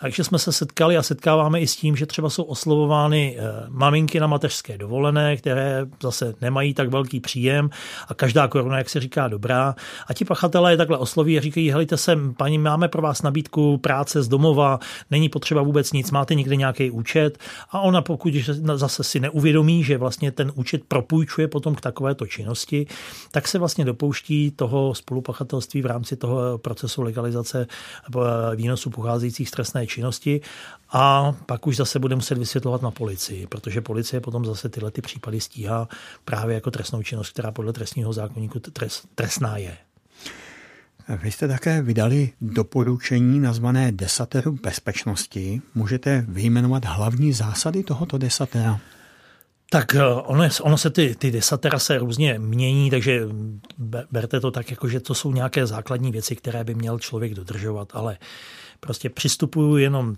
Takže 0.00 0.24
jsme 0.24 0.38
se 0.38 0.52
setkali 0.52 0.96
a 0.96 1.02
setkáváme 1.02 1.60
i 1.60 1.66
s 1.66 1.76
tím, 1.76 1.96
že 1.96 2.06
třeba 2.06 2.30
jsou 2.30 2.42
oslovovány 2.42 3.36
maminky 3.68 4.20
na 4.20 4.26
mateřské 4.26 4.78
dovolené, 4.78 5.36
které 5.36 5.86
zase 6.02 6.34
nemají 6.40 6.74
tak 6.74 6.88
velký 6.88 7.20
příjem 7.20 7.70
a 8.08 8.14
každá 8.14 8.48
koruna, 8.48 8.78
jak 8.78 8.88
se 8.88 9.00
říká, 9.00 9.28
dobrá. 9.28 9.74
A 10.06 10.14
ti 10.14 10.24
pachatelé 10.24 10.76
takhle 10.76 10.98
osloví 10.98 11.38
a 11.38 11.40
říkají, 11.40 11.70
helejte 11.70 11.96
se, 11.96 12.18
paní, 12.36 12.58
máme 12.58 12.88
pro 12.88 13.02
vás 13.02 13.22
nabídku 13.22 13.78
práce 13.78 14.22
z 14.22 14.28
domova, 14.28 14.78
není 15.10 15.28
potřeba 15.28 15.62
vůbec 15.62 15.92
nic, 15.92 16.10
máte 16.10 16.34
někde 16.34 16.56
nějaký 16.56 16.90
účet 16.90 17.38
a 17.70 17.80
ona 17.80 18.02
pokud 18.02 18.34
zase 18.74 19.04
si 19.04 19.20
neuvědomí, 19.20 19.84
že 19.84 19.98
vlastně 19.98 20.32
ten 20.32 20.52
účet 20.54 20.82
propůjčuje 20.88 21.48
potom 21.48 21.74
k 21.74 21.80
takovéto 21.80 22.26
činnosti, 22.26 22.86
tak 23.30 23.48
se 23.48 23.58
vlastně 23.58 23.84
dopouští 23.84 24.50
toho 24.50 24.94
spolupachatelství 24.94 25.82
v 25.82 25.86
rámci 25.86 26.16
toho 26.16 26.58
procesu 26.58 27.02
legalizace 27.02 27.66
eh, 28.16 28.56
výnosů 28.56 28.90
pocházejících 28.90 29.48
z 29.48 29.50
trestné 29.50 29.86
činnosti 29.90 30.40
a 30.92 31.32
pak 31.46 31.66
už 31.66 31.76
zase 31.76 31.98
bude 31.98 32.14
muset 32.14 32.38
vysvětlovat 32.38 32.82
na 32.82 32.90
policii, 32.90 33.46
protože 33.46 33.80
policie 33.80 34.20
potom 34.20 34.44
zase 34.44 34.68
tyhle 34.68 34.90
ty 34.90 35.02
případy 35.02 35.40
stíhá 35.40 35.88
právě 36.24 36.54
jako 36.54 36.70
trestnou 36.70 37.02
činnost, 37.02 37.30
která 37.30 37.50
podle 37.52 37.72
trestního 37.72 38.12
zákonníku 38.12 38.60
trest, 38.60 39.08
trestná 39.14 39.56
je. 39.56 39.76
Vy 41.22 41.30
jste 41.30 41.48
také 41.48 41.82
vydali 41.82 42.32
doporučení 42.40 43.40
nazvané 43.40 43.92
desateru 43.92 44.58
bezpečnosti. 44.62 45.62
Můžete 45.74 46.24
vyjmenovat 46.28 46.84
hlavní 46.84 47.32
zásady 47.32 47.82
tohoto 47.82 48.18
desatera? 48.18 48.80
Tak 49.70 49.94
eh, 49.94 50.04
ono, 50.04 50.48
ono 50.62 50.78
se 50.78 50.90
ty, 50.90 51.14
ty 51.14 51.30
desatera 51.30 51.78
se 51.78 51.98
různě 51.98 52.38
mění, 52.38 52.90
takže 52.90 53.22
berte 54.10 54.40
to 54.40 54.50
tak, 54.50 54.70
jako 54.70 54.88
že 54.88 55.00
to 55.00 55.14
jsou 55.14 55.32
nějaké 55.32 55.66
základní 55.66 56.12
věci, 56.12 56.36
které 56.36 56.64
by 56.64 56.74
měl 56.74 56.98
člověk 56.98 57.34
dodržovat, 57.34 57.88
ale 57.94 58.18
prostě 58.80 59.10
přistupuju 59.10 59.76
jenom 59.76 60.16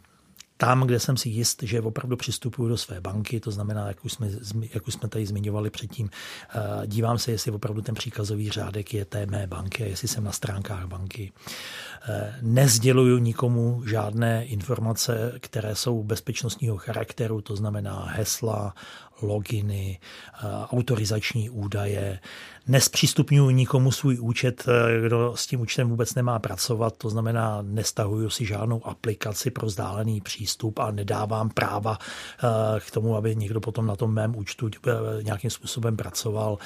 tam, 0.63 0.83
kde 0.83 1.01
jsem 1.01 1.17
si 1.17 1.29
jist, 1.29 1.63
že 1.63 1.81
opravdu 1.81 2.17
přistupuju 2.17 2.69
do 2.69 2.77
své 2.77 3.01
banky, 3.01 3.41
to 3.41 3.51
znamená, 3.51 3.89
jak 3.89 4.05
už 4.05 4.13
jsme, 4.13 4.29
jak 4.75 4.89
už 4.89 4.95
jsme 4.95 5.09
tady 5.09 5.27
zmiňovali 5.27 5.71
předtím, 5.71 6.11
eh, 6.11 6.87
dívám 6.87 7.19
se, 7.19 7.31
jestli 7.31 7.53
opravdu 7.53 7.83
ten 7.83 7.95
příkazový 7.95 8.51
řádek 8.51 8.95
je 8.95 9.05
té 9.05 9.27
mé 9.27 9.47
banky 9.47 9.85
a 9.85 9.87
jestli 9.87 10.09
jsem 10.09 10.25
na 10.25 10.33
stránkách 10.33 10.87
banky. 10.87 11.33
Eh, 12.09 12.35
nezděluju 12.43 13.19
nikomu 13.19 13.83
žádné 13.87 14.45
informace, 14.45 15.33
které 15.41 15.75
jsou 15.75 16.03
bezpečnostního 16.03 16.77
charakteru, 16.77 17.41
to 17.41 17.57
znamená 17.57 18.05
hesla, 18.07 18.75
loginy, 19.23 19.99
eh, 19.99 20.39
autorizační 20.67 21.51
údaje. 21.51 22.19
Nespřístupňuji 22.69 23.55
nikomu 23.55 23.93
svůj 23.93 24.19
účet, 24.21 24.65
eh, 24.69 25.01
kdo 25.01 25.33
s 25.37 25.47
tím 25.47 25.61
účtem 25.61 25.89
vůbec 25.89 26.15
nemá 26.15 26.39
pracovat, 26.39 26.95
to 26.99 27.11
znamená, 27.11 27.59
nestahuju 27.63 28.31
si 28.31 28.47
žádnou 28.47 28.87
aplikaci 28.87 29.51
pro 29.51 29.67
vzdálený 29.67 30.21
přístup 30.21 30.79
a 30.79 30.91
nedávám 30.91 31.51
práva 31.51 31.99
eh, 31.99 32.81
k 32.81 32.91
tomu, 32.91 33.17
aby 33.17 33.37
někdo 33.37 33.61
potom 33.61 33.87
na 33.87 33.97
tom 33.97 34.15
mém 34.15 34.37
účtu 34.37 34.71
nějakým 35.23 35.51
způsobem 35.51 35.97
pracoval. 35.97 36.59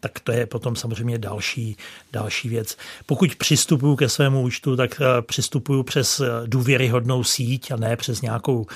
Tak 0.00 0.20
to 0.20 0.32
je 0.32 0.46
potom 0.46 0.76
samozřejmě 0.76 1.18
další, 1.18 1.76
další 2.12 2.48
věc. 2.48 2.76
Pokud 3.06 3.36
přistupuju 3.36 3.96
ke 3.96 4.08
svému 4.08 4.42
účtu, 4.42 4.76
tak 4.76 5.00
přistupuju 5.20 5.82
přes 5.82 6.22
důvěryhodnou 6.46 7.24
síť 7.24 7.70
a 7.70 7.76
ne 7.76 7.96
přes 7.96 8.22
nějakou 8.22 8.66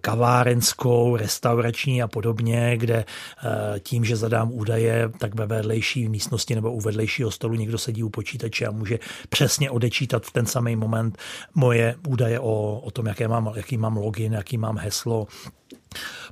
kavárenskou, 0.00 1.16
restaurační 1.16 2.02
a 2.02 2.08
podobně 2.08 2.76
kde 2.76 3.04
eh, 3.04 3.80
tím, 3.80 4.04
že 4.04 4.16
zadám 4.16 4.52
údaje, 4.52 5.10
tak 5.18 5.34
ve 5.34 5.46
vedlejší 5.66 6.08
místnosti 6.08 6.54
nebo 6.54 6.72
u 6.72 6.80
vedlejšího 6.80 7.30
stolu 7.30 7.54
někdo 7.54 7.78
sedí 7.78 8.02
u 8.02 8.08
počítače 8.08 8.66
a 8.66 8.70
může 8.70 8.98
přesně 9.28 9.70
odečítat 9.70 10.26
v 10.26 10.32
ten 10.32 10.46
samý 10.46 10.76
moment 10.76 11.18
moje 11.54 11.94
údaje 12.08 12.40
o, 12.40 12.80
o 12.80 12.90
tom, 12.90 13.06
jaké 13.06 13.28
mám, 13.28 13.52
jaký 13.56 13.76
mám 13.76 13.96
login, 13.96 14.32
jaký 14.32 14.58
mám 14.58 14.78
heslo, 14.78 15.26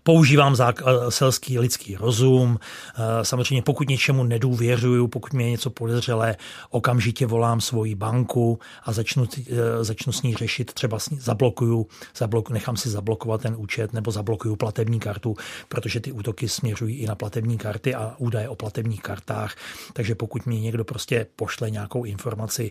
Používám 0.03 0.55
zák- 0.55 0.83
selský 1.09 1.59
lidský 1.59 1.97
rozum. 1.97 2.59
Eh, 2.61 3.25
samozřejmě 3.25 3.63
pokud 3.63 3.89
něčemu 3.89 4.25
nedůvěřuju, 4.25 5.09
pokud 5.09 5.33
mě 5.33 5.45
je 5.45 5.51
něco 5.51 5.71
podezřelé, 5.71 6.37
okamžitě 6.71 7.27
volám 7.27 7.61
svoji 7.61 7.95
banku 7.95 8.59
a 8.85 8.93
začnu, 8.93 9.29
eh, 9.39 9.85
začnu 9.85 10.13
s 10.13 10.23
ní 10.23 10.35
řešit, 10.35 10.73
třeba 10.73 10.99
ní 11.11 11.21
zablokuju, 11.21 11.87
zabloku, 12.17 12.53
nechám 12.53 12.77
si 12.77 12.91
zablokovat 12.91 13.41
ten 13.41 13.55
účet 13.59 13.93
nebo 13.93 14.11
zablokuju 14.11 14.57
platební 14.57 15.01
kartu, 15.01 15.37
protože 15.69 16.01
ty 16.01 16.13
útoky 16.13 16.49
směřují 16.49 16.97
i 16.97 17.07
na 17.07 17.15
platební 17.15 17.59
karty 17.59 17.95
a 17.95 18.15
údaje 18.19 18.49
o 18.49 18.55
platebních 18.55 19.03
kartách. 19.03 19.57
Takže 19.93 20.15
pokud 20.15 20.47
mi 20.47 20.61
někdo 20.61 20.85
prostě 20.85 21.27
pošle 21.37 21.71
nějakou 21.71 22.05
informaci 22.05 22.71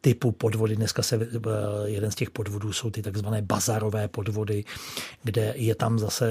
typu 0.00 0.32
podvody, 0.32 0.76
dneska 0.76 1.02
se 1.02 1.16
eh, 1.16 1.38
jeden 1.84 2.10
z 2.10 2.14
těch 2.14 2.30
podvodů 2.30 2.72
jsou 2.72 2.90
ty 2.90 3.02
takzvané 3.02 3.42
bazarové 3.42 4.08
podvody, 4.08 4.64
kde 5.22 5.54
je 5.56 5.74
tam 5.74 5.98
zase 5.98 6.27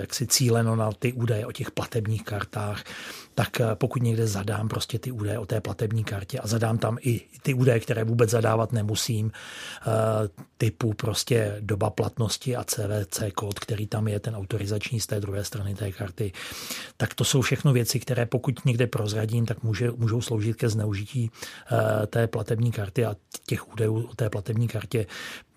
jaksi 0.00 0.26
cíleno 0.26 0.76
na 0.76 0.92
ty 0.92 1.12
údaje 1.12 1.46
o 1.46 1.52
těch 1.52 1.70
platebních 1.70 2.24
kartách, 2.24 2.84
tak 3.36 3.60
eh, 3.60 3.74
pokud 3.74 4.02
někde 4.02 4.26
zadám 4.26 4.68
prostě 4.68 4.98
ty 4.98 5.10
údaje 5.10 5.38
o 5.38 5.46
té 5.46 5.60
platební 5.60 6.04
kartě 6.04 6.38
a 6.38 6.46
zadám 6.46 6.78
tam 6.78 6.98
i 7.00 7.20
ty 7.42 7.54
údaje, 7.54 7.80
které 7.80 8.04
vůbec 8.04 8.30
zadávat 8.30 8.72
nemusím, 8.72 9.32
eh, 9.32 9.90
typu 10.58 10.92
prostě 10.92 11.56
doba 11.60 11.90
platnosti 11.90 12.56
a 12.56 12.64
CVC 12.64 13.30
kód, 13.34 13.60
který 13.60 13.86
tam 13.86 14.08
je, 14.08 14.20
ten 14.20 14.36
autorizační 14.36 15.00
z 15.00 15.06
té 15.06 15.20
druhé 15.20 15.44
strany 15.44 15.74
té 15.74 15.92
karty, 15.92 16.32
tak 16.96 17.14
to 17.14 17.24
jsou 17.24 17.40
všechno 17.40 17.72
věci, 17.72 18.00
které 18.00 18.26
pokud 18.26 18.64
někde 18.64 18.86
prozradím, 18.86 19.46
tak 19.46 19.62
může, 19.62 19.90
můžou 19.90 20.20
sloužit 20.20 20.56
ke 20.56 20.68
zneužití 20.68 21.30
eh, 21.30 22.06
té 22.06 22.26
platební 22.26 22.72
karty 22.72 23.04
a 23.04 23.16
těch 23.46 23.72
údajů 23.72 24.08
o 24.10 24.14
té 24.14 24.30
platební 24.30 24.68
kartě 24.68 25.06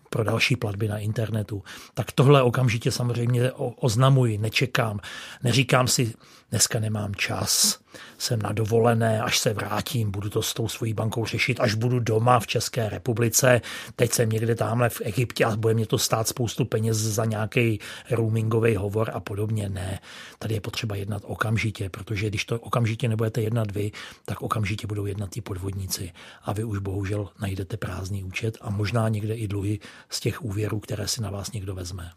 pro 0.10 0.24
další 0.24 0.56
platby 0.56 0.88
na 0.88 0.98
internetu. 0.98 1.64
Tak 1.94 2.12
tohle 2.12 2.44
okamžitě 2.44 2.92
samozřejmě 2.92 3.52
oznamuji, 3.76 4.38
nečekám. 4.38 5.00
Neříkám 5.44 5.88
si, 5.88 6.14
dneska 6.50 6.80
nemám 6.80 7.16
čas, 7.16 7.80
jsem 8.18 8.42
na 8.42 8.52
dovolené, 8.52 9.22
až 9.22 9.40
se 9.40 9.54
vrátím, 9.54 10.12
budu 10.12 10.30
to 10.30 10.42
s 10.42 10.54
tou 10.54 10.68
svojí 10.68 10.94
bankou 10.94 11.26
řešit, 11.26 11.60
až 11.60 11.74
budu 11.74 12.00
doma 12.00 12.40
v 12.40 12.48
České 12.48 12.90
republice, 12.90 13.62
teď 13.96 14.12
jsem 14.12 14.30
někde 14.30 14.56
tamhle 14.56 14.90
v 14.90 15.02
Egyptě 15.02 15.46
a 15.46 15.56
bude 15.56 15.74
mě 15.74 15.86
to 15.86 15.98
stát 15.98 16.28
spoustu 16.28 16.66
peněz 16.66 16.98
za 16.98 17.26
nějaký 17.26 17.80
roamingový 18.12 18.76
hovor 18.76 19.12
a 19.14 19.20
podobně. 19.20 19.70
Ne, 19.70 20.00
tady 20.40 20.54
je 20.54 20.62
potřeba 20.62 20.96
jednat 20.96 21.24
okamžitě, 21.26 21.90
protože 21.90 22.28
když 22.28 22.46
to 22.46 22.60
okamžitě 22.60 23.08
nebudete 23.08 23.42
jednat 23.42 23.72
vy, 23.72 23.92
tak 24.26 24.42
okamžitě 24.42 24.88
budou 24.88 25.06
jednat 25.06 25.30
ti 25.30 25.42
podvodníci 25.42 26.12
a 26.44 26.54
vy 26.54 26.64
už 26.64 26.80
bohužel 26.80 27.30
najdete 27.42 27.78
prázdný 27.78 28.24
účet 28.24 28.58
a 28.62 28.70
možná 28.70 29.10
někde 29.10 29.36
i 29.36 29.48
dluhy 29.48 29.80
z 30.10 30.20
těch 30.20 30.42
úvěrů, 30.42 30.80
které 30.80 31.08
si 31.08 31.22
na 31.22 31.30
vás 31.30 31.52
někdo 31.52 31.76
vezme. 31.76 32.12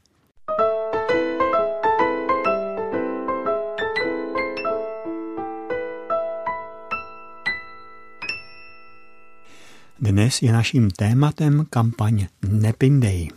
Dnes 10.03 10.43
je 10.43 10.53
naším 10.53 10.91
tématem 10.91 11.67
kampaň 11.71 12.27
Nepindej. 12.49 13.31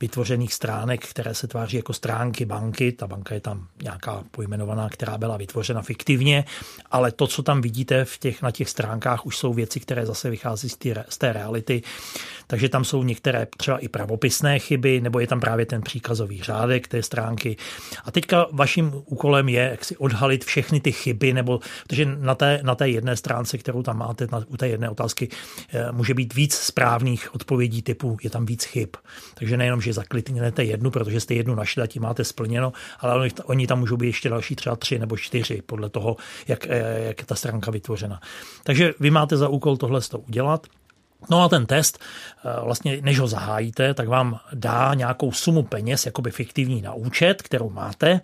vytvořených 0.00 0.54
stránek, 0.54 1.06
které 1.06 1.34
se 1.34 1.46
tváří 1.46 1.76
jako 1.76 1.92
stránky 1.92 2.44
banky. 2.44 2.92
Ta 2.92 3.06
banka 3.06 3.34
je 3.34 3.40
tam 3.40 3.66
nějaká 3.82 4.24
pojmenovaná, 4.30 4.88
která 4.88 5.18
byla 5.18 5.36
vytvořena 5.36 5.82
fiktivně, 5.82 6.44
ale 6.90 7.12
to, 7.12 7.26
co 7.26 7.42
tam 7.42 7.60
vidíte 7.60 8.04
v 8.04 8.18
těch, 8.18 8.42
na 8.42 8.50
těch 8.50 8.68
stránkách, 8.68 9.26
už 9.26 9.36
jsou 9.36 9.54
věci, 9.54 9.80
které 9.80 10.06
zase 10.06 10.30
vychází 10.30 10.68
z 10.68 10.76
té, 10.76 11.04
z 11.08 11.18
té 11.18 11.32
reality. 11.32 11.82
Takže 12.46 12.68
tam 12.68 12.84
jsou 12.84 13.02
některé 13.02 13.46
třeba 13.56 13.78
i 13.78 13.88
pravopisné 13.88 14.58
chyby, 14.58 15.00
nebo 15.00 15.20
je 15.20 15.26
tam 15.26 15.40
právě 15.40 15.66
ten 15.66 15.82
příkazový 15.82 16.42
řádek 16.42 16.88
té 16.88 17.02
stránky. 17.02 17.56
A 18.04 18.10
teďka 18.10 18.46
vaším 18.52 18.92
úkolem 19.04 19.48
je, 19.48 19.62
jak 19.70 19.84
si 19.84 19.96
odhalit 19.96 20.44
všechny 20.44 20.80
ty 20.80 20.92
chyby, 20.92 21.32
nebo 21.32 21.60
protože 21.86 22.04
na 22.04 22.34
té, 22.34 22.60
na 22.62 22.74
té 22.74 22.88
jedné 22.88 23.16
stránce, 23.16 23.58
kterou 23.58 23.82
tam 23.82 23.98
máte, 23.98 24.26
na, 24.32 24.44
u 24.46 24.56
té 24.56 24.68
jedné 24.68 24.90
otázky, 24.90 25.28
eh, 25.72 25.92
může 26.10 26.14
být 26.14 26.34
víc 26.34 26.54
správných 26.54 27.34
odpovědí 27.34 27.82
typu, 27.82 28.16
je 28.22 28.30
tam 28.30 28.46
víc 28.46 28.64
chyb. 28.64 28.88
Takže 29.34 29.56
nejenom, 29.56 29.80
že 29.80 29.92
zakliknete 29.92 30.64
jednu, 30.64 30.90
protože 30.90 31.20
jste 31.20 31.34
jednu 31.34 31.54
našli 31.54 31.82
a 31.82 31.86
tím 31.86 32.02
máte 32.02 32.24
splněno, 32.24 32.72
ale 32.98 33.30
oni, 33.44 33.66
tam 33.66 33.78
můžou 33.78 33.96
být 33.96 34.06
ještě 34.06 34.28
další 34.28 34.56
třeba 34.56 34.76
tři 34.76 34.98
nebo 34.98 35.16
čtyři, 35.16 35.62
podle 35.62 35.88
toho, 35.88 36.16
jak, 36.48 36.66
eh, 36.66 37.02
jak 37.06 37.20
je 37.20 37.26
ta 37.26 37.34
stránka 37.34 37.70
vytvořena. 37.70 38.20
Takže 38.64 38.94
vy 39.00 39.10
máte 39.10 39.36
za 39.36 39.48
úkol 39.48 39.76
tohle 39.76 40.00
to 40.00 40.18
udělat. 40.18 40.66
No 41.30 41.42
a 41.42 41.48
ten 41.48 41.66
test, 41.66 41.98
eh, 41.98 42.64
vlastně 42.64 42.98
než 43.02 43.18
ho 43.18 43.28
zahájíte, 43.28 43.94
tak 43.94 44.08
vám 44.08 44.40
dá 44.52 44.94
nějakou 44.94 45.32
sumu 45.32 45.62
peněz, 45.62 46.06
jakoby 46.06 46.30
fiktivní 46.30 46.82
na 46.82 46.94
účet, 46.94 47.42
kterou 47.42 47.70
máte. 47.70 48.20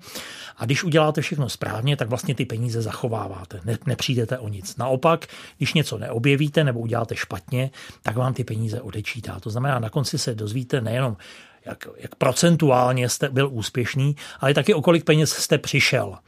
A 0.56 0.64
když 0.64 0.84
uděláte 0.84 1.20
všechno 1.20 1.48
správně, 1.48 1.96
tak 1.96 2.08
vlastně 2.08 2.34
ty 2.34 2.44
peníze 2.44 2.82
zachováváte. 2.82 3.60
Ne, 3.64 3.78
nepřijdete 3.86 4.38
o 4.38 4.48
nic. 4.48 4.76
Naopak, 4.76 5.26
když 5.56 5.74
něco 5.74 5.98
neobjevíte 5.98 6.64
nebo 6.64 6.80
uděláte 6.80 7.16
špatně, 7.16 7.70
tak 8.02 8.16
vám 8.16 8.34
ty 8.34 8.44
peníze 8.44 8.80
odečítá. 8.80 9.40
To 9.40 9.50
znamená, 9.50 9.78
na 9.78 9.90
konci 9.90 10.18
se 10.18 10.34
dozvíte 10.34 10.80
nejenom, 10.80 11.16
jak, 11.66 11.88
jak 11.96 12.14
procentuálně 12.14 13.08
jste 13.08 13.28
byl 13.28 13.48
úspěšný, 13.52 14.16
ale 14.40 14.54
taky 14.54 14.74
o 14.74 14.82
kolik 14.82 15.04
peněz 15.04 15.32
jste 15.32 15.58
přišel. 15.58 16.18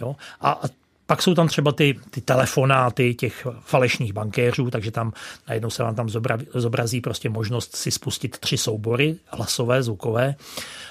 Jo? 0.00 0.16
A, 0.40 0.50
a 0.50 0.68
pak 1.10 1.22
jsou 1.22 1.34
tam 1.34 1.48
třeba 1.48 1.72
ty, 1.72 1.98
ty 2.10 2.20
telefonáty 2.20 3.14
těch 3.14 3.46
falešných 3.60 4.12
bankéřů, 4.12 4.70
takže 4.70 4.90
tam 4.90 5.12
najednou 5.48 5.70
se 5.70 5.82
vám 5.82 5.94
tam 5.94 6.08
zobrazí 6.54 7.00
prostě 7.00 7.28
možnost 7.28 7.76
si 7.76 7.90
spustit 7.90 8.38
tři 8.38 8.58
soubory, 8.58 9.16
hlasové, 9.26 9.82
zvukové, 9.82 10.34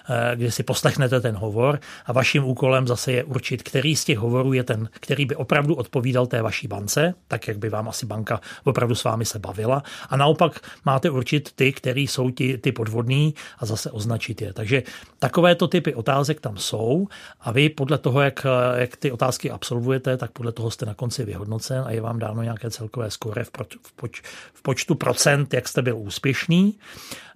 eh, 0.09 0.35
kde 0.35 0.51
si 0.51 0.63
poslechnete 0.63 1.21
ten 1.21 1.35
hovor 1.35 1.79
a 2.05 2.13
vaším 2.13 2.43
úkolem 2.43 2.87
zase 2.87 3.11
je 3.11 3.23
určit, 3.23 3.63
který 3.63 3.95
z 3.95 4.05
těch 4.05 4.17
hovorů 4.17 4.53
je 4.53 4.63
ten, 4.63 4.89
který 4.91 5.25
by 5.25 5.35
opravdu 5.35 5.75
odpovídal 5.75 6.27
té 6.27 6.41
vaší 6.41 6.67
bance, 6.67 7.13
tak 7.27 7.47
jak 7.47 7.57
by 7.57 7.69
vám 7.69 7.89
asi 7.89 8.05
banka 8.05 8.41
opravdu 8.63 8.95
s 8.95 9.03
vámi 9.03 9.25
se 9.25 9.39
bavila. 9.39 9.83
A 10.09 10.17
naopak 10.17 10.59
máte 10.85 11.09
určit 11.09 11.51
ty, 11.55 11.73
který 11.73 12.07
jsou 12.07 12.29
ti, 12.29 12.57
ty 12.57 12.71
podvodní 12.71 13.33
a 13.59 13.65
zase 13.65 13.91
označit 13.91 14.41
je. 14.41 14.53
Takže 14.53 14.83
takovéto 15.19 15.67
typy 15.67 15.93
otázek 15.95 16.41
tam 16.41 16.57
jsou 16.57 17.07
a 17.41 17.51
vy 17.51 17.69
podle 17.69 17.97
toho, 17.97 18.21
jak, 18.21 18.45
jak 18.75 18.97
ty 18.97 19.11
otázky 19.11 19.51
absolvujete, 19.51 20.08
máte, 20.09 20.17
tak 20.17 20.31
podle 20.31 20.51
toho 20.51 20.71
jste 20.71 20.85
na 20.85 20.93
konci 20.93 21.25
vyhodnocen 21.25 21.83
a 21.87 21.91
je 21.91 22.01
vám 22.01 22.19
dáno 22.19 22.43
nějaké 22.43 22.71
celkové 22.71 23.11
skóre 23.11 23.43
v, 23.43 23.51
poč, 23.51 23.77
v, 23.81 23.91
poč, 23.91 24.21
v 24.53 24.61
počtu 24.61 24.95
procent, 24.95 25.53
jak 25.53 25.67
jste 25.67 25.81
byl 25.81 25.97
úspěšný, 25.97 26.77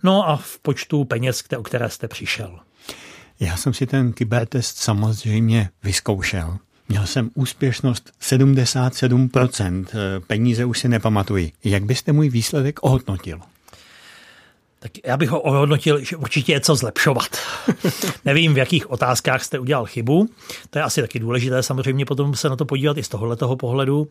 no 0.04 0.30
a 0.30 0.38
v 0.38 0.60
počtu 0.60 1.06
peněz, 1.06 1.44
o 1.58 1.64
které 1.64 1.90
jste 1.90 2.08
přišel. 2.08 2.60
Já 3.40 3.58
jsem 3.58 3.74
si 3.74 3.86
ten 3.86 4.14
kybertest 4.14 4.78
samozřejmě 4.78 5.70
vyzkoušel. 5.84 6.58
Měl 6.90 7.06
jsem 7.08 7.30
úspěšnost 7.34 8.12
77%, 8.22 9.86
peníze 10.28 10.66
už 10.66 10.80
si 10.80 10.88
nepamatuji. 10.88 11.52
Jak 11.64 11.84
byste 11.84 12.12
můj 12.12 12.30
výsledek 12.30 12.80
ohodnotil? 12.84 13.40
Tak 14.84 14.92
já 15.06 15.18
bych 15.18 15.30
ho 15.30 15.42
ohodnotil, 15.42 16.00
že 16.04 16.18
určitě 16.18 16.52
je 16.52 16.60
co 16.60 16.76
zlepšovat. 16.76 17.38
Nevím, 18.26 18.54
v 18.54 18.58
jakých 18.58 18.92
otázkách 18.92 19.44
jste 19.44 19.60
udělal 19.60 19.86
chybu. 19.86 20.30
To 20.70 20.80
je 20.80 20.84
asi 20.84 21.02
taky 21.02 21.20
důležité 21.20 21.64
samozřejmě 21.64 22.06
potom 22.06 22.36
se 22.36 22.50
na 22.50 22.56
to 22.56 22.66
podívat 22.66 22.98
i 22.98 23.04
z 23.04 23.10
tohoto 23.10 23.56
pohledu. 23.56 24.08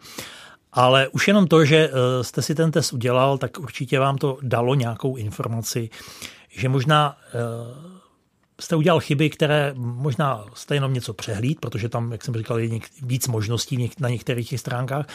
Ale 0.72 1.08
už 1.08 1.28
jenom 1.28 1.46
to, 1.46 1.64
že 1.64 1.76
eh, 1.76 2.24
jste 2.24 2.42
si 2.42 2.54
ten 2.54 2.70
test 2.70 2.92
udělal, 2.92 3.38
tak 3.38 3.58
určitě 3.58 3.98
vám 3.98 4.18
to 4.18 4.38
dalo 4.42 4.74
nějakou 4.74 5.16
informaci, 5.16 5.90
že 6.48 6.68
možná 6.68 7.16
eh, 7.34 7.92
jste 8.60 8.76
udělal 8.76 9.00
chyby, 9.00 9.30
které 9.30 9.72
možná 9.76 10.44
jste 10.54 10.74
jenom 10.74 10.94
něco 10.94 11.14
přehlíd, 11.14 11.60
protože 11.60 11.88
tam, 11.88 12.12
jak 12.12 12.24
jsem 12.24 12.34
říkal, 12.34 12.58
je 12.58 12.80
víc 13.02 13.28
možností 13.28 13.90
na 14.00 14.08
některých 14.08 14.48
těch 14.48 14.60
stránkách, 14.60 15.06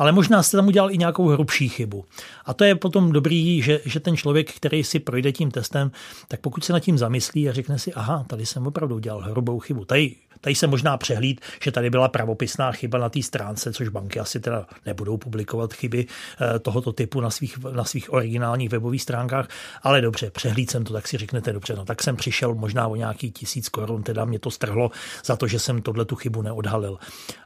ale 0.00 0.12
možná 0.12 0.42
jste 0.42 0.56
tam 0.56 0.66
udělal 0.66 0.90
i 0.90 0.98
nějakou 0.98 1.28
hrubší 1.28 1.68
chybu. 1.68 2.04
A 2.44 2.54
to 2.54 2.64
je 2.64 2.74
potom 2.74 3.12
dobrý, 3.12 3.62
že, 3.62 3.80
že 3.84 4.00
ten 4.00 4.16
člověk, 4.16 4.52
který 4.52 4.84
si 4.84 4.98
projde 4.98 5.32
tím 5.32 5.50
testem, 5.50 5.90
tak 6.28 6.40
pokud 6.40 6.64
se 6.64 6.72
nad 6.72 6.80
tím 6.80 6.98
zamyslí 6.98 7.48
a 7.48 7.52
řekne 7.52 7.78
si, 7.78 7.92
aha, 7.92 8.24
tady 8.26 8.46
jsem 8.46 8.66
opravdu 8.66 8.94
udělal 8.94 9.20
hrubou 9.20 9.58
chybu. 9.58 9.84
Tady 9.84 10.16
Tady 10.40 10.54
se 10.54 10.66
možná 10.66 10.96
přehlíd, 10.96 11.40
že 11.62 11.72
tady 11.72 11.90
byla 11.90 12.08
pravopisná 12.08 12.72
chyba 12.72 12.98
na 12.98 13.08
té 13.08 13.22
stránce, 13.22 13.72
což 13.72 13.88
banky 13.88 14.20
asi 14.20 14.40
teda 14.40 14.66
nebudou 14.86 15.16
publikovat 15.16 15.72
chyby 15.72 16.06
eh, 16.06 16.58
tohoto 16.58 16.92
typu 16.92 17.20
na 17.20 17.30
svých, 17.30 17.58
na 17.58 17.84
svých 17.84 18.12
originálních 18.12 18.70
webových 18.70 19.02
stránkách, 19.02 19.48
ale 19.82 20.00
dobře, 20.00 20.30
přehlíd 20.30 20.70
jsem 20.70 20.84
to, 20.84 20.92
tak 20.92 21.08
si 21.08 21.16
řeknete 21.16 21.52
dobře, 21.52 21.74
no 21.76 21.84
tak 21.84 22.02
jsem 22.02 22.16
přišel 22.16 22.54
možná 22.54 22.86
o 22.86 22.96
nějaký 22.96 23.30
tisíc 23.30 23.68
korun, 23.68 24.02
teda 24.02 24.24
mě 24.24 24.38
to 24.38 24.50
strhlo 24.50 24.90
za 25.24 25.36
to, 25.36 25.46
že 25.46 25.58
jsem 25.58 25.82
tohle 25.82 26.04
tu 26.04 26.16
chybu 26.16 26.42
neodhalil. 26.42 26.98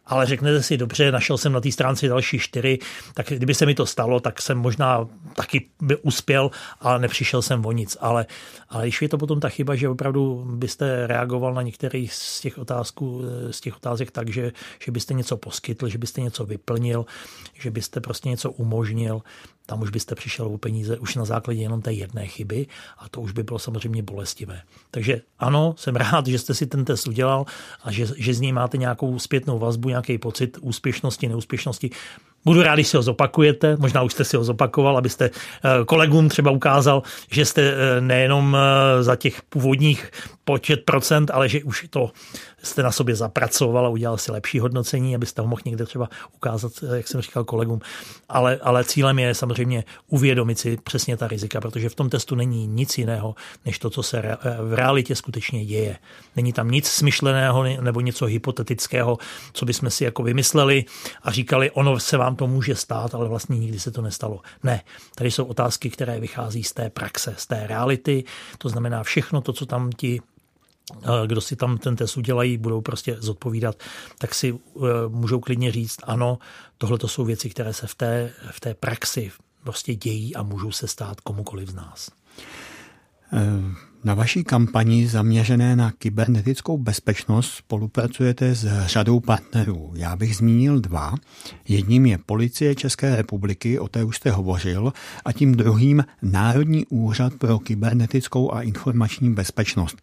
Ale 0.06 0.26
řeknete 0.26 0.62
si, 0.62 0.76
dobře, 0.76 1.12
našel 1.12 1.38
jsem 1.38 1.52
na 1.52 1.60
té 1.60 1.72
stránce 1.72 2.08
další 2.08 2.38
čtyři, 2.44 2.78
tak 3.14 3.26
kdyby 3.26 3.54
se 3.54 3.66
mi 3.66 3.74
to 3.74 3.86
stalo, 3.86 4.20
tak 4.20 4.42
jsem 4.42 4.58
možná 4.58 5.08
taky 5.34 5.68
by 5.82 5.96
uspěl, 5.96 6.50
ale 6.80 6.98
nepřišel 6.98 7.42
jsem 7.42 7.66
o 7.66 7.72
nic. 7.72 7.96
Ale, 8.00 8.26
ale 8.68 8.82
když 8.84 9.02
je 9.02 9.08
to 9.08 9.18
potom 9.18 9.40
ta 9.40 9.48
chyba, 9.48 9.74
že 9.74 9.88
opravdu 9.88 10.44
byste 10.56 11.06
reagoval 11.06 11.54
na 11.54 11.62
některých 11.62 12.14
z 12.14 12.40
těch 12.40 12.58
eh, 12.58 13.52
z 13.52 13.60
těch 13.60 13.76
otázek 13.76 14.10
tak, 14.10 14.28
že, 14.28 14.52
že 14.84 14.92
byste 14.92 15.14
něco 15.14 15.36
poskytl, 15.36 15.88
že 15.88 15.98
byste 15.98 16.20
něco 16.20 16.44
vyplnil, 16.44 17.06
že 17.54 17.70
byste 17.70 18.00
prostě 18.00 18.28
něco 18.28 18.50
umožnil, 18.50 19.22
tam 19.66 19.82
už 19.82 19.90
byste 19.90 20.14
přišel 20.14 20.46
o 20.46 20.58
peníze 20.58 20.98
už 20.98 21.14
na 21.14 21.24
základě 21.24 21.62
jenom 21.62 21.82
té 21.82 21.92
jedné 21.92 22.26
chyby 22.26 22.66
a 22.98 23.08
to 23.08 23.20
už 23.20 23.32
by 23.32 23.42
bylo 23.42 23.58
samozřejmě 23.58 24.02
bolestivé. 24.02 24.62
Takže 24.90 25.20
ano, 25.38 25.74
jsem 25.78 25.96
rád, 25.96 26.26
že 26.26 26.38
jste 26.38 26.54
si 26.54 26.66
ten 26.66 26.84
test 26.84 27.08
udělal 27.08 27.46
a 27.84 27.92
že, 27.92 28.06
že 28.16 28.34
z 28.34 28.40
něj 28.40 28.52
máte 28.52 28.76
nějakou 28.76 29.18
zpětnou 29.18 29.58
vazbu, 29.58 29.88
nějaký 29.88 30.18
pocit 30.18 30.58
úspěšnosti, 30.60 31.28
neúspěšnosti. 31.28 31.90
Budu 32.44 32.62
rád, 32.62 32.74
když 32.74 32.88
si 32.88 32.96
ho 32.96 33.02
zopakujete, 33.02 33.76
možná 33.76 34.02
už 34.02 34.12
jste 34.12 34.24
si 34.24 34.36
ho 34.36 34.44
zopakoval, 34.44 34.98
abyste 34.98 35.24
eh, 35.24 35.84
kolegům 35.84 36.28
třeba 36.28 36.50
ukázal, 36.50 37.02
že 37.30 37.44
jste 37.44 37.62
eh, 37.62 38.00
nejenom 38.00 38.56
za 39.00 39.16
těch 39.16 39.42
původních 39.42 40.10
počet 40.44 40.84
procent, 40.84 41.30
ale 41.30 41.48
že 41.48 41.64
už 41.64 41.86
to 41.90 42.10
jste 42.62 42.82
na 42.82 42.92
sobě 42.92 43.16
zapracoval 43.16 43.86
a 43.86 43.88
udělal 43.88 44.18
si 44.18 44.32
lepší 44.32 44.58
hodnocení, 44.60 45.14
abyste 45.14 45.42
ho 45.42 45.48
mohl 45.48 45.62
někde 45.64 45.84
třeba 45.84 46.08
ukázat, 46.36 46.72
jak 46.94 47.08
jsem 47.08 47.20
říkal 47.20 47.44
kolegům. 47.44 47.80
Ale, 48.28 48.58
ale 48.62 48.84
cílem 48.84 49.18
je 49.18 49.34
samozřejmě 49.34 49.84
uvědomit 50.08 50.58
si 50.58 50.76
přesně 50.76 51.16
ta 51.16 51.28
rizika, 51.28 51.60
protože 51.60 51.88
v 51.88 51.94
tom 51.94 52.10
testu 52.10 52.34
není 52.34 52.66
nic 52.66 52.98
jiného, 52.98 53.34
než 53.64 53.78
to, 53.78 53.90
co 53.90 54.02
se 54.02 54.22
v 54.60 54.74
realitě 54.74 55.14
skutečně 55.14 55.64
děje. 55.64 55.98
Není 56.36 56.52
tam 56.52 56.70
nic 56.70 56.86
smyšleného 56.86 57.64
nebo 57.80 58.00
něco 58.00 58.26
hypotetického, 58.26 59.18
co 59.52 59.66
bychom 59.66 59.90
si 59.90 60.04
jako 60.04 60.22
vymysleli 60.22 60.84
a 61.22 61.30
říkali, 61.30 61.70
ono 61.70 62.00
se 62.00 62.16
vám 62.16 62.33
to 62.34 62.46
může 62.46 62.74
stát, 62.74 63.14
ale 63.14 63.28
vlastně 63.28 63.58
nikdy 63.58 63.80
se 63.80 63.90
to 63.90 64.02
nestalo. 64.02 64.40
Ne, 64.62 64.82
tady 65.14 65.30
jsou 65.30 65.44
otázky, 65.44 65.90
které 65.90 66.20
vychází 66.20 66.64
z 66.64 66.72
té 66.72 66.90
praxe, 66.90 67.34
z 67.38 67.46
té 67.46 67.66
reality, 67.66 68.24
to 68.58 68.68
znamená 68.68 69.02
všechno 69.02 69.40
to, 69.40 69.52
co 69.52 69.66
tam 69.66 69.92
ti 69.92 70.20
kdo 71.26 71.40
si 71.40 71.56
tam 71.56 71.78
ten 71.78 71.96
test 71.96 72.16
udělají, 72.16 72.58
budou 72.58 72.80
prostě 72.80 73.16
zodpovídat, 73.20 73.76
tak 74.18 74.34
si 74.34 74.54
eh, 74.54 74.80
můžou 75.08 75.40
klidně 75.40 75.72
říct, 75.72 76.00
ano, 76.04 76.38
tohle 76.78 76.98
to 76.98 77.08
jsou 77.08 77.24
věci, 77.24 77.50
které 77.50 77.72
se 77.72 77.86
v 77.86 77.94
té, 77.94 78.32
v 78.50 78.60
té 78.60 78.74
praxi 78.74 79.32
prostě 79.62 79.94
dějí 79.94 80.36
a 80.36 80.42
můžou 80.42 80.72
se 80.72 80.88
stát 80.88 81.20
komukoliv 81.20 81.68
z 81.68 81.74
nás. 81.74 82.10
Eh, 83.32 83.93
na 84.04 84.14
vaší 84.14 84.44
kampani 84.44 85.08
zaměřené 85.08 85.76
na 85.76 85.92
kybernetickou 85.98 86.78
bezpečnost 86.78 87.50
spolupracujete 87.50 88.54
s 88.54 88.86
řadou 88.86 89.20
partnerů. 89.20 89.92
Já 89.96 90.16
bych 90.16 90.36
zmínil 90.36 90.80
dva. 90.80 91.14
Jedním 91.68 92.06
je 92.06 92.18
Policie 92.18 92.74
České 92.74 93.16
republiky, 93.16 93.78
o 93.78 93.88
té 93.88 94.04
už 94.04 94.16
jste 94.16 94.30
hovořil, 94.30 94.92
a 95.24 95.32
tím 95.32 95.54
druhým 95.54 96.04
Národní 96.22 96.86
úřad 96.86 97.34
pro 97.34 97.58
kybernetickou 97.58 98.54
a 98.54 98.62
informační 98.62 99.34
bezpečnost. 99.34 100.02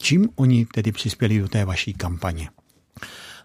Čím 0.00 0.28
oni 0.36 0.66
tedy 0.66 0.92
přispěli 0.92 1.38
do 1.38 1.48
té 1.48 1.64
vaší 1.64 1.94
kampaně? 1.94 2.48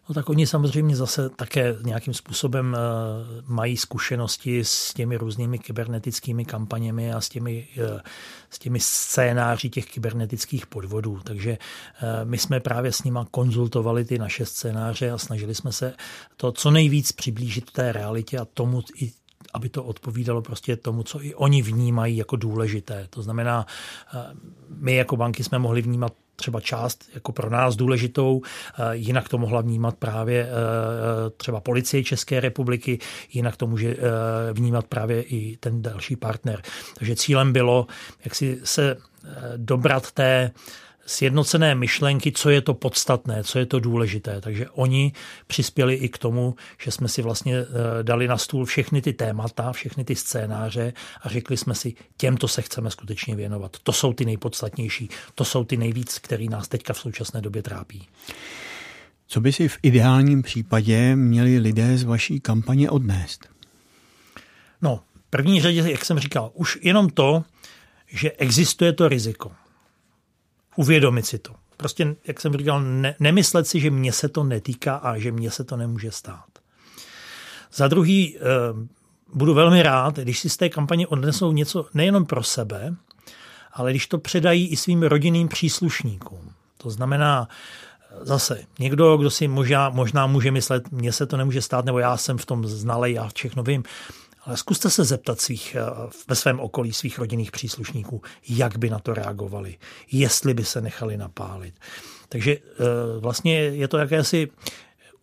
No 0.10 0.16
tak 0.16 0.30
oni 0.30 0.48
samozřejmě 0.48 0.96
zase 0.96 1.30
také 1.30 1.76
nějakým 1.84 2.14
způsobem 2.14 2.76
eh, 2.76 3.42
mají 3.48 3.78
zkušenosti 3.78 4.64
s 4.64 4.94
těmi 4.94 5.18
různými 5.18 5.60
kybernetickými 5.60 6.46
kampaněmi 6.46 7.14
a 7.14 7.22
s 7.22 7.30
těmi, 7.30 7.68
eh, 7.78 8.02
s 8.50 8.60
těmi 8.60 8.80
scénáři 8.80 9.70
těch 9.70 9.86
kybernetických 9.86 10.68
podvodů. 10.68 11.20
Takže 11.24 11.52
eh, 11.52 12.26
my 12.26 12.38
jsme 12.38 12.60
právě 12.60 12.92
s 12.92 13.04
nima 13.04 13.28
konzultovali 13.32 14.06
ty 14.06 14.20
naše 14.20 14.46
scénáře 14.46 15.12
a 15.12 15.18
snažili 15.18 15.56
jsme 15.56 15.72
se 15.72 15.94
to 16.38 16.52
co 16.52 16.72
nejvíc 16.72 17.12
přiblížit 17.12 17.72
té 17.72 17.92
realitě 17.92 18.38
a 18.38 18.46
tomu, 18.46 18.84
aby 19.54 19.70
to 19.70 19.84
odpovídalo 19.84 20.42
prostě 20.42 20.76
tomu, 20.76 21.04
co 21.04 21.24
i 21.24 21.36
oni 21.36 21.62
vnímají 21.62 22.18
jako 22.18 22.36
důležité. 22.36 23.08
To 23.10 23.22
znamená, 23.22 23.66
my 24.70 24.96
jako 24.96 25.18
banky 25.18 25.44
jsme 25.44 25.60
mohli 25.60 25.82
vnímat 25.82 26.14
třeba 26.40 26.62
část 26.62 27.10
jako 27.14 27.32
pro 27.32 27.50
nás 27.50 27.76
důležitou, 27.76 28.42
eh, 28.44 28.96
jinak 28.96 29.30
to 29.30 29.38
mohla 29.38 29.62
vnímat 29.62 29.96
právě 29.96 30.44
eh, 30.44 30.50
třeba 31.38 31.60
policie 31.60 32.04
České 32.04 32.40
republiky, 32.40 33.00
jinak 33.34 33.58
to 33.58 33.68
může 33.68 33.98
vnímat 34.54 34.86
právě 34.88 35.22
i 35.22 35.58
ten 35.58 35.82
další 35.82 36.16
partner. 36.16 36.62
Takže 36.98 37.16
cílem 37.16 37.54
bylo, 37.54 37.88
jak 38.26 38.36
si 38.36 38.60
se 38.64 38.98
dobrat 39.58 40.12
té 40.12 40.52
sjednocené 41.08 41.76
myšlenky, 41.76 42.32
co 42.32 42.50
je 42.50 42.62
to 42.62 42.74
podstatné, 42.74 43.44
co 43.44 43.60
je 43.60 43.66
to 43.66 43.80
důležité. 43.80 44.42
Takže 44.42 44.70
oni 44.70 45.12
přispěli 45.48 45.96
i 45.96 46.10
k 46.10 46.18
tomu, 46.18 46.56
že 46.82 46.92
jsme 46.92 47.08
si 47.08 47.22
vlastně 47.22 47.58
eh, 47.58 48.04
dali 48.04 48.28
na 48.28 48.38
stůl 48.38 48.66
všechny 48.66 49.02
ty 49.02 49.14
témata, 49.14 49.72
všechny 49.72 50.04
ty 50.04 50.16
scénáře 50.16 50.94
a 51.22 51.30
řekli 51.30 51.58
jsme 51.58 51.76
si, 51.76 51.94
těmto 52.18 52.48
se 52.48 52.62
chceme 52.62 52.92
skutečně 52.92 53.36
věnovat. 53.36 53.78
To 53.84 53.94
jsou 53.94 54.14
ty 54.14 54.26
nejpodstatnější, 54.26 55.10
to 55.36 55.46
jsou 55.46 55.64
ty 55.64 55.78
nejvíc, 55.78 56.20
který 56.20 56.50
nás 56.50 56.68
teďka 56.68 56.94
v 56.94 57.00
současné 57.00 57.42
době 57.42 57.64
trápí. 57.64 58.08
Co 59.28 59.42
by 59.42 59.54
si 59.54 59.68
v 59.68 59.78
ideálním 59.84 60.42
případě 60.42 61.16
měli 61.16 61.58
lidé 61.58 61.98
z 61.98 62.04
vaší 62.04 62.40
kampaně 62.40 62.90
odnést? 62.90 63.50
No, 64.82 65.00
první 65.30 65.62
řadě, 65.62 65.92
jak 65.92 66.06
jsem 66.06 66.20
říkal, 66.20 66.52
už 66.54 66.80
jenom 66.82 67.10
to, 67.10 67.44
že 68.08 68.32
existuje 68.32 68.94
to 68.94 69.08
riziko 69.08 69.52
uvědomit 70.78 71.26
si 71.26 71.40
to. 71.40 71.54
Prostě, 71.78 72.16
jak 72.28 72.42
jsem 72.42 72.54
říkal, 72.54 72.82
ne, 72.82 73.16
nemyslet 73.20 73.68
si, 73.68 73.80
že 73.80 73.90
mě 73.90 74.14
se 74.14 74.30
to 74.30 74.44
netýká 74.44 74.96
a 74.96 75.18
že 75.18 75.32
mě 75.32 75.52
se 75.52 75.64
to 75.64 75.78
nemůže 75.78 76.12
stát. 76.12 76.46
Za 77.74 77.88
druhý, 77.88 78.38
eh, 78.38 78.42
budu 79.34 79.54
velmi 79.54 79.84
rád, 79.84 80.16
když 80.16 80.40
si 80.40 80.50
z 80.50 80.58
té 80.58 80.70
kampaně 80.70 81.08
odnesou 81.08 81.52
něco 81.52 81.86
nejenom 81.94 82.26
pro 82.26 82.44
sebe, 82.44 82.96
ale 83.74 83.92
když 83.92 84.08
to 84.08 84.18
předají 84.18 84.68
i 84.68 84.78
svým 84.78 85.04
rodinným 85.04 85.48
příslušníkům. 85.48 86.52
To 86.78 86.90
znamená, 86.90 87.48
eh, 87.50 88.26
zase 88.26 88.64
někdo, 88.80 89.18
kdo 89.18 89.30
si 89.30 89.48
možná, 89.48 89.90
možná 89.90 90.28
může 90.28 90.52
myslet, 90.52 90.92
mně 90.92 91.12
se 91.12 91.26
to 91.26 91.38
nemůže 91.38 91.62
stát, 91.62 91.86
nebo 91.86 92.00
já 92.00 92.18
jsem 92.18 92.38
v 92.38 92.46
tom 92.46 92.68
znalej, 92.68 93.14
já 93.14 93.30
všechno 93.36 93.64
vím. 93.64 93.84
Ale 94.48 94.58
zkuste 94.58 94.90
se 94.90 95.04
zeptat 95.04 95.42
svých, 95.42 95.76
eh, 95.76 96.10
ve 96.28 96.36
svém 96.36 96.60
okolí 96.60 96.94
svých 96.94 97.20
rodinných 97.20 97.52
příslušníků, 97.52 98.22
jak 98.50 98.78
by 98.78 98.90
na 98.90 99.00
to 99.00 99.14
reagovali, 99.14 99.78
jestli 100.12 100.54
by 100.54 100.66
se 100.66 100.82
nechali 100.82 101.18
napálit. 101.18 101.74
Takže 102.30 102.52
eh, 102.52 102.60
vlastně 103.20 103.56
je 103.56 103.88
to 103.88 103.98
jakési 103.98 104.48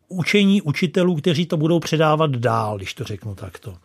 učení 0.08 0.62
učitelů, 0.62 1.16
kteří 1.16 1.46
to 1.46 1.56
budou 1.56 1.80
předávat 1.80 2.30
dál, 2.30 2.76
když 2.76 2.94
to 2.94 3.04
řeknu 3.04 3.34
takto. 3.34 3.76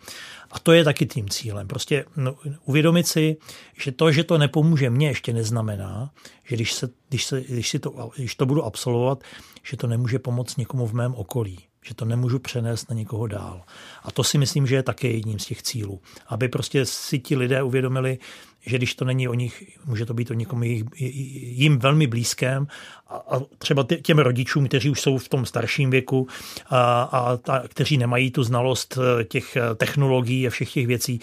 A 0.51 0.59
to 0.59 0.71
je 0.71 0.83
taky 0.83 1.05
tím 1.05 1.29
cílem. 1.29 1.67
Prostě 1.67 2.05
no, 2.15 2.35
uvědomit 2.65 3.07
si, 3.07 3.37
že 3.81 3.91
to, 3.91 4.11
že 4.11 4.23
to 4.23 4.37
nepomůže 4.37 4.89
mně, 4.89 5.07
ještě 5.07 5.33
neznamená, 5.33 6.11
že 6.43 6.55
když, 6.55 6.73
se, 6.73 6.89
když, 7.09 7.25
se, 7.25 7.41
když, 7.41 7.69
si 7.69 7.79
to, 7.79 8.11
když 8.15 8.35
to 8.35 8.45
budu 8.45 8.63
absolvovat, 8.63 9.23
že 9.63 9.77
to 9.77 9.87
nemůže 9.87 10.19
pomoct 10.19 10.57
někomu 10.57 10.87
v 10.87 10.93
mém 10.93 11.15
okolí 11.15 11.68
že 11.85 11.95
to 11.95 12.05
nemůžu 12.05 12.39
přenést 12.39 12.89
na 12.89 12.95
někoho 12.95 13.27
dál. 13.27 13.61
A 14.03 14.11
to 14.11 14.23
si 14.23 14.37
myslím, 14.37 14.67
že 14.67 14.75
je 14.75 14.83
také 14.83 15.07
jedním 15.07 15.39
z 15.39 15.45
těch 15.45 15.63
cílů. 15.63 16.01
Aby 16.27 16.47
prostě 16.47 16.85
si 16.85 17.19
ti 17.19 17.35
lidé 17.35 17.63
uvědomili, 17.63 18.17
že 18.65 18.77
když 18.77 18.95
to 18.95 19.05
není 19.05 19.27
o 19.27 19.33
nich, 19.33 19.77
může 19.85 20.05
to 20.05 20.13
být 20.13 20.31
o 20.31 20.33
někom 20.33 20.63
jim 20.63 21.79
velmi 21.79 22.07
blízkém 22.07 22.67
a 23.09 23.39
třeba 23.57 23.85
těm 24.01 24.19
rodičům, 24.19 24.67
kteří 24.67 24.89
už 24.89 25.01
jsou 25.01 25.17
v 25.17 25.29
tom 25.29 25.45
starším 25.45 25.89
věku 25.89 26.27
a, 26.69 27.01
a 27.01 27.37
ta, 27.37 27.63
kteří 27.67 27.97
nemají 27.97 28.31
tu 28.31 28.43
znalost 28.43 28.97
eh, 28.97 29.23
těch 29.23 29.55
eh, 29.55 29.75
technologií 29.75 30.47
a 30.47 30.49
všech 30.49 30.73
těch 30.73 30.87
věcí, 30.87 31.19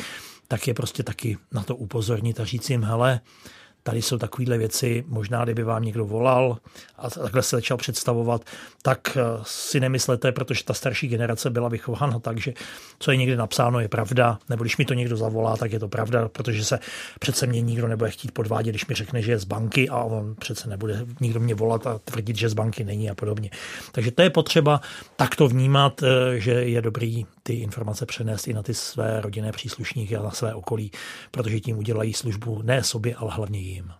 tak 0.48 0.68
je 0.68 0.74
prostě 0.74 1.02
taky 1.02 1.38
na 1.52 1.62
to 1.62 1.76
upozornit 1.76 2.40
a 2.40 2.44
říct 2.44 2.70
jim, 2.70 2.84
hele, 2.84 3.20
tady 3.86 4.02
jsou 4.02 4.18
takovéhle 4.18 4.58
věci, 4.58 5.04
možná 5.08 5.44
kdyby 5.44 5.62
vám 5.62 5.82
někdo 5.82 6.04
volal 6.04 6.58
a 6.98 7.10
takhle 7.10 7.42
se 7.42 7.56
začal 7.56 7.76
představovat, 7.76 8.44
tak 8.82 9.16
eh, 9.16 9.22
si 9.42 9.80
nemyslete, 9.80 10.32
protože 10.32 10.64
ta 10.64 10.74
starší 10.74 11.08
generace 11.08 11.50
byla 11.50 11.68
vychována 11.68 12.18
tak, 12.18 12.40
že 12.40 12.52
co 12.98 13.10
je 13.10 13.16
někde 13.16 13.36
napsáno 13.36 13.80
je 13.80 13.88
pravda, 13.88 14.38
nebo 14.48 14.64
když 14.64 14.76
mi 14.76 14.84
to 14.84 14.94
někdo 14.94 15.16
zavolá, 15.16 15.56
tak 15.56 15.72
je 15.72 15.78
to 15.78 15.88
pravda, 15.88 16.28
protože 16.28 16.64
se 16.64 16.78
přece 17.18 17.46
mě 17.46 17.60
nikdo 17.60 17.88
nebude 17.88 18.10
chtít 18.10 18.32
podvádět, 18.32 18.70
když 18.70 18.86
mi 18.86 18.94
řekne, 18.94 19.22
že 19.22 19.32
je 19.32 19.38
z 19.38 19.44
banky 19.44 19.88
a 19.88 19.98
on 19.98 20.34
přece 20.34 20.68
nebude 20.68 21.06
nikdo 21.20 21.40
mě 21.40 21.54
volat 21.54 21.86
a 21.86 21.98
tvrdit, 21.98 22.36
že 22.36 22.48
z 22.48 22.54
banky 22.54 22.84
není 22.84 23.10
a 23.10 23.14
podobně. 23.14 23.50
Takže 23.92 24.10
to 24.10 24.22
je 24.22 24.30
potřeba 24.30 24.80
takto 25.16 25.48
vnímat, 25.48 26.02
eh, 26.02 26.40
že 26.40 26.52
je 26.52 26.82
dobrý 26.82 27.26
ty 27.46 27.54
informace 27.54 28.06
přenést 28.06 28.48
i 28.48 28.52
na 28.52 28.62
ty 28.62 28.74
své 28.74 29.20
rodinné 29.20 29.52
příslušníky 29.52 30.16
a 30.16 30.22
na 30.22 30.30
své 30.30 30.54
okolí, 30.54 30.90
protože 31.30 31.60
tím 31.60 31.78
udělají 31.78 32.12
službu 32.12 32.62
ne 32.62 32.82
sobě, 32.82 33.14
ale 33.14 33.32
hlavně 33.34 33.60
jim. 33.60 33.92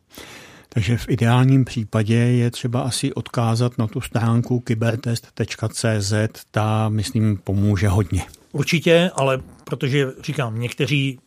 Takže 0.69 0.97
v 0.97 1.09
ideálním 1.09 1.65
případě 1.65 2.15
je 2.15 2.51
třeba 2.51 2.81
asi 2.81 3.15
odkázat 3.15 3.79
na 3.79 3.87
tu 3.87 4.01
stránku 4.01 4.61
kybertest.cz, 4.61 6.13
ta, 6.51 6.89
myslím, 6.89 7.37
pomůže 7.45 7.89
hodně. 7.89 8.23
Určitě, 8.53 9.11
ale 9.15 9.41
protože 9.65 10.07
říkám, 10.23 10.61
někteří 10.61 11.19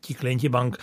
ti 0.00 0.14
klienti 0.14 0.48
bank 0.48 0.78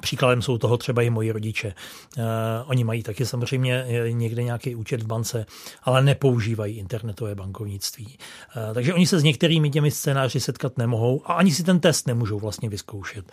Příkladem 0.00 0.42
jsou 0.42 0.58
toho 0.58 0.76
třeba 0.76 1.02
i 1.02 1.10
moji 1.10 1.32
rodiče. 1.32 1.74
Uh, 2.18 2.24
oni 2.66 2.84
mají 2.84 3.02
taky 3.02 3.26
samozřejmě 3.26 3.86
někde 4.10 4.42
nějaký 4.42 4.74
účet 4.74 5.02
v 5.02 5.06
bance, 5.06 5.46
ale 5.82 6.02
nepoužívají 6.02 6.76
internetové 6.76 7.34
bankovnictví. 7.34 8.06
Uh, 8.06 8.74
takže 8.74 8.94
oni 8.94 9.06
se 9.06 9.20
s 9.20 9.22
některými 9.22 9.70
těmi 9.70 9.90
scénáři 9.90 10.40
setkat 10.40 10.78
nemohou 10.78 11.22
a 11.24 11.32
ani 11.32 11.52
si 11.52 11.62
ten 11.62 11.80
test 11.80 12.06
nemůžou 12.06 12.38
vlastně 12.38 12.68
vyzkoušet. 12.68 13.32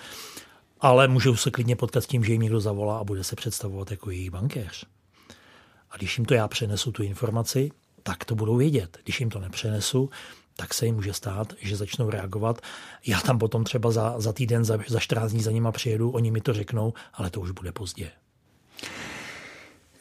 Ale 0.79 1.07
můžou 1.07 1.35
se 1.35 1.51
klidně 1.51 1.75
potkat 1.75 2.01
s 2.01 2.07
tím, 2.07 2.23
že 2.23 2.31
jim 2.31 2.41
někdo 2.41 2.59
zavolá 2.59 2.97
a 2.97 3.03
bude 3.03 3.23
se 3.23 3.35
představovat 3.35 3.91
jako 3.91 4.11
jejich 4.11 4.31
bankéř. 4.31 4.85
A 5.91 5.97
když 5.97 6.17
jim 6.17 6.25
to 6.25 6.33
já 6.33 6.47
přenesu 6.47 6.91
tu 6.91 7.03
informaci, 7.03 7.71
tak 8.03 8.25
to 8.25 8.35
budou 8.35 8.57
vědět. 8.57 8.97
Když 9.03 9.19
jim 9.19 9.29
to 9.29 9.39
nepřenesu, 9.39 10.09
tak 10.59 10.73
se 10.73 10.85
jim 10.85 10.95
může 10.95 11.13
stát, 11.13 11.53
že 11.61 11.75
začnou 11.75 12.09
reagovat. 12.09 12.61
Já 13.05 13.21
tam 13.21 13.39
potom 13.39 13.63
třeba 13.63 13.91
za, 13.91 14.19
za 14.19 14.33
týden, 14.33 14.65
za, 14.65 14.79
za 14.87 14.99
14 14.99 15.31
dní 15.31 15.43
za 15.43 15.51
nima 15.51 15.71
přijedu, 15.71 16.09
oni 16.09 16.31
mi 16.31 16.41
to 16.41 16.53
řeknou, 16.53 16.93
ale 17.13 17.29
to 17.29 17.41
už 17.41 17.51
bude 17.51 17.71
pozdě. 17.71 18.11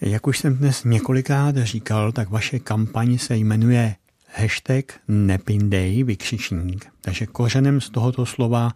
Jak 0.00 0.26
už 0.26 0.38
jsem 0.38 0.56
dnes 0.56 0.84
několikrát 0.84 1.56
říkal, 1.56 2.12
tak 2.12 2.30
vaše 2.30 2.58
kampaň 2.58 3.18
se 3.18 3.36
jmenuje 3.36 3.94
hashtag 4.34 4.92
nepindej, 5.08 6.04
vykřičník. 6.04 6.86
Takže 7.00 7.26
kořenem 7.26 7.80
z 7.80 7.90
tohoto 7.90 8.26
slova 8.26 8.72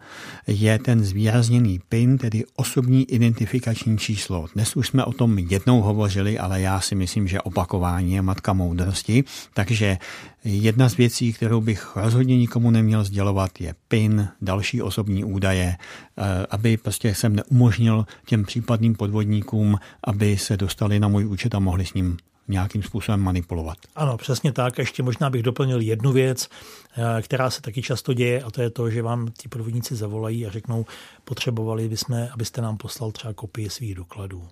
je 0.47 0.79
ten 0.79 1.03
zvýrazněný 1.03 1.79
PIN, 1.89 2.17
tedy 2.17 2.43
osobní 2.55 3.11
identifikační 3.11 3.97
číslo. 3.97 4.47
Dnes 4.53 4.75
už 4.75 4.87
jsme 4.87 5.05
o 5.05 5.13
tom 5.13 5.37
jednou 5.39 5.81
hovořili, 5.81 6.39
ale 6.39 6.61
já 6.61 6.79
si 6.79 6.95
myslím, 6.95 7.27
že 7.27 7.41
opakování 7.41 8.13
je 8.13 8.21
matka 8.21 8.53
moudrosti. 8.53 9.23
Takže 9.53 9.97
jedna 10.43 10.89
z 10.89 10.97
věcí, 10.97 11.33
kterou 11.33 11.61
bych 11.61 11.95
rozhodně 11.95 12.37
nikomu 12.37 12.71
neměl 12.71 13.03
sdělovat, 13.03 13.61
je 13.61 13.75
PIN, 13.87 14.27
další 14.41 14.81
osobní 14.81 15.23
údaje, 15.23 15.75
eh, 15.77 16.45
aby 16.49 16.77
prostě 16.77 17.15
jsem 17.15 17.35
neumožnil 17.35 18.05
těm 18.25 18.45
případným 18.45 18.95
podvodníkům, 18.95 19.77
aby 20.03 20.37
se 20.37 20.57
dostali 20.57 20.99
na 20.99 21.07
můj 21.07 21.25
účet 21.25 21.55
a 21.55 21.59
mohli 21.59 21.85
s 21.85 21.93
ním 21.93 22.17
nějakým 22.51 22.83
způsobem 22.83 23.19
manipulovat. 23.19 23.77
Ano, 23.95 24.17
přesně 24.17 24.51
tak. 24.51 24.77
Ještě 24.77 25.03
možná 25.03 25.29
bych 25.29 25.43
doplnil 25.43 25.81
jednu 25.81 26.11
věc, 26.11 26.49
eh, 26.97 27.21
která 27.21 27.49
se 27.49 27.61
taky 27.61 27.81
často 27.81 28.13
děje, 28.13 28.43
a 28.43 28.51
to 28.51 28.61
je 28.61 28.69
to, 28.69 28.89
že 28.89 29.01
vám 29.01 29.31
ti 29.37 29.47
podvodníci 29.47 29.95
zavolají 29.95 30.45
a 30.45 30.51
řeknou, 30.51 30.85
potřebovali 31.23 31.89
bychom, 31.89 32.27
abyste 32.33 32.61
nám 32.61 32.77
poslal 32.77 33.11
třeba 33.11 33.33
kopie 33.33 33.69
svých 33.69 33.95
dokladů. 33.95 34.47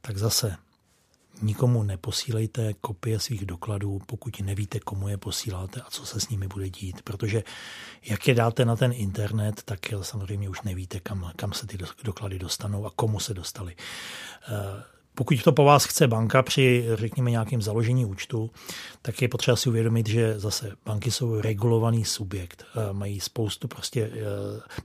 Tak 0.00 0.18
zase 0.18 0.56
nikomu 1.42 1.82
neposílejte 1.82 2.74
kopie 2.74 3.20
svých 3.20 3.46
dokladů, 3.46 4.00
pokud 4.06 4.40
nevíte, 4.40 4.80
komu 4.80 5.08
je 5.08 5.16
posíláte 5.16 5.80
a 5.80 5.90
co 5.90 6.06
se 6.06 6.20
s 6.20 6.28
nimi 6.28 6.48
bude 6.48 6.70
dít. 6.70 7.02
Protože 7.02 7.42
jak 8.02 8.28
je 8.28 8.34
dáte 8.34 8.64
na 8.64 8.76
ten 8.76 8.92
internet, 8.92 9.62
tak 9.64 9.80
samozřejmě 10.02 10.48
už 10.48 10.62
nevíte, 10.62 11.00
kam, 11.00 11.32
kam 11.36 11.52
se 11.52 11.66
ty 11.66 11.78
doklady 12.04 12.38
dostanou 12.38 12.86
a 12.86 12.90
komu 12.96 13.20
se 13.20 13.34
dostali. 13.34 13.76
Pokud 15.18 15.42
to 15.42 15.52
po 15.52 15.64
vás 15.64 15.84
chce 15.84 16.06
banka 16.06 16.42
při, 16.42 16.84
řekněme, 16.94 17.30
nějakém 17.30 17.62
založení 17.62 18.04
účtu, 18.04 18.50
tak 19.02 19.22
je 19.22 19.28
potřeba 19.28 19.56
si 19.56 19.68
uvědomit, 19.68 20.08
že 20.08 20.38
zase 20.38 20.76
banky 20.86 21.10
jsou 21.10 21.40
regulovaný 21.40 22.04
subjekt. 22.04 22.64
Eh, 22.64 22.92
mají 22.92 23.20
spoustu 23.20 23.68
prostě 23.68 24.10
eh, 24.12 24.20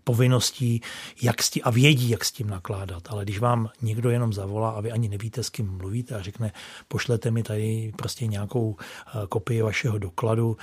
povinností 0.04 0.82
jak 1.22 1.44
s 1.44 1.50
tím, 1.50 1.62
a 1.66 1.70
vědí, 1.70 2.10
jak 2.10 2.26
s 2.26 2.32
tím 2.32 2.50
nakládat. 2.50 3.04
Ale 3.10 3.24
když 3.24 3.40
vám 3.40 3.70
někdo 3.82 4.10
jenom 4.10 4.34
zavolá 4.34 4.70
a 4.70 4.82
vy 4.82 4.92
ani 4.92 5.10
nevíte, 5.10 5.44
s 5.44 5.50
kým 5.50 5.78
mluvíte 5.78 6.16
a 6.16 6.22
řekne, 6.22 6.52
pošlete 6.88 7.32
mi 7.32 7.44
tady 7.44 7.94
prostě 7.96 8.28
nějakou 8.28 8.76
eh, 8.80 9.12
kopii 9.30 9.62
vašeho 9.62 9.98
dokladu 9.98 10.58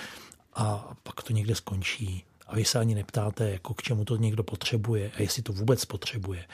a 0.54 0.94
pak 1.02 1.22
to 1.22 1.32
někde 1.32 1.54
skončí. 1.54 2.24
A 2.46 2.56
vy 2.56 2.64
se 2.64 2.78
ani 2.78 2.94
neptáte, 2.94 3.50
jako 3.50 3.74
k 3.74 3.82
čemu 3.82 4.04
to 4.04 4.16
někdo 4.16 4.42
potřebuje 4.42 5.10
a 5.16 5.22
jestli 5.22 5.42
to 5.42 5.52
vůbec 5.52 5.84
potřebuje, 5.84 6.44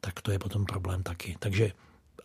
tak 0.00 0.20
to 0.20 0.30
je 0.30 0.38
potom 0.38 0.64
problém 0.64 1.02
taky. 1.02 1.36
Takže 1.38 1.72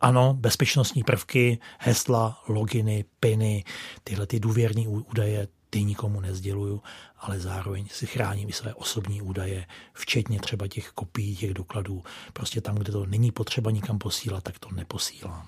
ano, 0.06 0.34
bezpečnostní 0.34 1.04
prvky, 1.04 1.60
hesla, 1.80 2.44
loginy, 2.48 3.06
piny, 3.20 3.64
tyhle 4.04 4.28
ty 4.28 4.40
důvěrní 4.40 4.88
údaje, 4.88 5.48
ty 5.70 5.84
nikomu 5.84 6.20
nezděluju, 6.20 6.82
ale 7.20 7.40
zároveň 7.40 7.88
si 7.92 8.06
chráním 8.06 8.50
i 8.50 8.54
své 8.54 8.74
osobní 8.74 9.22
údaje, 9.22 9.66
včetně 9.94 10.40
třeba 10.40 10.68
těch 10.68 10.90
kopií, 10.90 11.36
těch 11.36 11.54
dokladů. 11.54 12.04
Prostě 12.34 12.62
tam, 12.62 12.76
kde 12.76 12.92
to 12.92 13.06
není 13.06 13.32
potřeba 13.32 13.72
nikam 13.72 13.98
posílat, 13.98 14.44
tak 14.44 14.60
to 14.60 14.70
neposílám. 14.76 15.48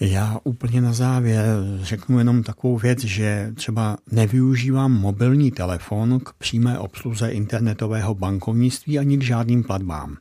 Já 0.00 0.38
úplně 0.44 0.80
na 0.80 0.92
závěr 0.92 1.46
řeknu 1.80 2.18
jenom 2.18 2.42
takovou 2.42 2.78
věc, 2.78 3.04
že 3.04 3.52
třeba 3.54 3.96
nevyužívám 4.10 4.92
mobilní 4.92 5.50
telefon 5.50 6.20
k 6.20 6.32
přímé 6.32 6.78
obsluze 6.78 7.28
internetového 7.28 8.14
bankovnictví 8.14 8.98
ani 8.98 9.18
k 9.18 9.22
žádným 9.22 9.64
platbám. 9.64 10.16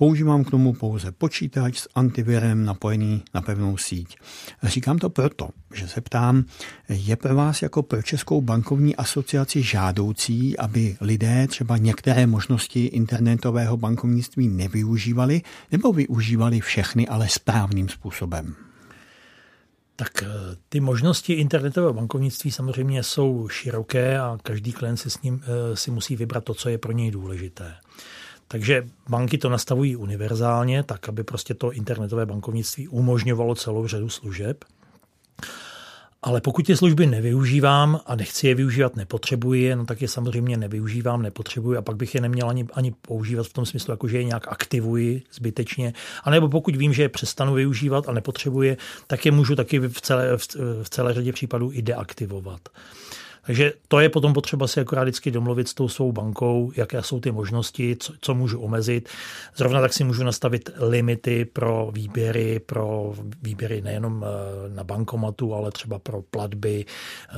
Používám 0.00 0.44
k 0.44 0.50
tomu 0.50 0.72
pouze 0.72 1.12
počítač 1.12 1.78
s 1.78 1.88
antivirem 1.94 2.64
napojený 2.64 3.22
na 3.34 3.42
pevnou 3.42 3.76
síť. 3.76 4.16
Říkám 4.62 4.98
to 4.98 5.10
proto, 5.10 5.48
že 5.74 5.88
se 5.88 6.00
ptám, 6.00 6.44
je 6.88 7.16
pro 7.16 7.34
vás 7.34 7.62
jako 7.62 7.82
pro 7.82 8.02
Českou 8.02 8.40
bankovní 8.40 8.96
asociaci 8.96 9.62
žádoucí, 9.62 10.58
aby 10.58 10.96
lidé 11.00 11.46
třeba 11.46 11.76
některé 11.76 12.26
možnosti 12.26 12.84
internetového 12.84 13.76
bankovnictví 13.76 14.48
nevyužívali 14.48 15.42
nebo 15.72 15.92
využívali 15.92 16.60
všechny, 16.60 17.08
ale 17.08 17.28
správným 17.28 17.88
způsobem? 17.88 18.54
Tak 19.96 20.22
eh, 20.22 20.26
ty 20.68 20.80
možnosti 20.80 21.32
internetového 21.32 21.92
bankovnictví 21.92 22.50
samozřejmě 22.50 23.02
jsou 23.02 23.48
široké 23.48 24.18
a 24.18 24.38
každý 24.42 24.72
klient 24.72 24.96
si 24.96 25.10
s 25.10 25.22
ním 25.22 25.42
eh, 25.42 25.76
si 25.76 25.90
musí 25.90 26.16
vybrat 26.16 26.44
to, 26.44 26.54
co 26.54 26.68
je 26.68 26.78
pro 26.78 26.92
něj 26.92 27.10
důležité. 27.10 27.74
Takže 28.52 28.86
banky 29.08 29.38
to 29.38 29.48
nastavují 29.48 29.96
univerzálně, 29.96 30.82
tak 30.82 31.08
aby 31.08 31.24
prostě 31.24 31.54
to 31.54 31.72
internetové 31.72 32.26
bankovnictví 32.26 32.88
umožňovalo 32.88 33.54
celou 33.54 33.86
řadu 33.86 34.08
služeb. 34.08 34.64
Ale 36.22 36.40
pokud 36.40 36.66
ty 36.66 36.76
služby 36.76 37.06
nevyužívám 37.06 38.00
a 38.06 38.16
nechci 38.16 38.48
je 38.48 38.54
využívat, 38.54 38.96
nepotřebuji 38.96 39.62
je, 39.62 39.76
no 39.76 39.86
tak 39.86 40.02
je 40.02 40.08
samozřejmě 40.08 40.56
nevyužívám, 40.56 41.22
nepotřebuji 41.22 41.76
a 41.76 41.82
pak 41.82 41.96
bych 41.96 42.14
je 42.14 42.20
neměl 42.20 42.48
ani, 42.48 42.66
ani 42.72 42.92
používat 43.02 43.46
v 43.46 43.52
tom 43.52 43.66
smyslu, 43.66 43.92
jako 43.92 44.08
že 44.08 44.18
je 44.18 44.24
nějak 44.24 44.48
aktivuji 44.48 45.22
zbytečně. 45.32 45.92
A 46.24 46.30
nebo 46.30 46.48
pokud 46.48 46.76
vím, 46.76 46.92
že 46.92 47.02
je 47.02 47.08
přestanu 47.08 47.54
využívat 47.54 48.08
a 48.08 48.12
nepotřebuji, 48.12 48.76
tak 49.06 49.26
je 49.26 49.32
můžu 49.32 49.56
taky 49.56 49.78
v 49.78 50.00
celé, 50.00 50.36
v 50.82 50.90
celé 50.90 51.14
řadě 51.14 51.32
případů 51.32 51.70
i 51.72 51.82
deaktivovat. 51.82 52.60
Takže 53.42 53.72
to 53.88 54.00
je 54.00 54.08
potom 54.08 54.32
potřeba 54.32 54.66
si 54.66 54.80
akorát 54.80 55.02
vždycky 55.02 55.30
domluvit 55.30 55.68
s 55.68 55.74
tou 55.74 55.88
svou 55.88 56.12
bankou, 56.12 56.72
jaké 56.76 57.02
jsou 57.02 57.20
ty 57.20 57.30
možnosti, 57.30 57.96
co, 58.00 58.12
co 58.20 58.34
můžu 58.34 58.60
omezit. 58.60 59.08
Zrovna 59.56 59.80
tak 59.80 59.92
si 59.92 60.04
můžu 60.04 60.24
nastavit 60.24 60.70
limity 60.76 61.44
pro 61.44 61.90
výběry, 61.94 62.60
pro 62.60 63.14
výběry 63.42 63.82
nejenom 63.82 64.24
eh, 64.24 64.68
na 64.68 64.84
bankomatu, 64.84 65.54
ale 65.54 65.70
třeba 65.70 65.98
pro 65.98 66.22
platby, 66.22 66.84
eh, 66.84 67.36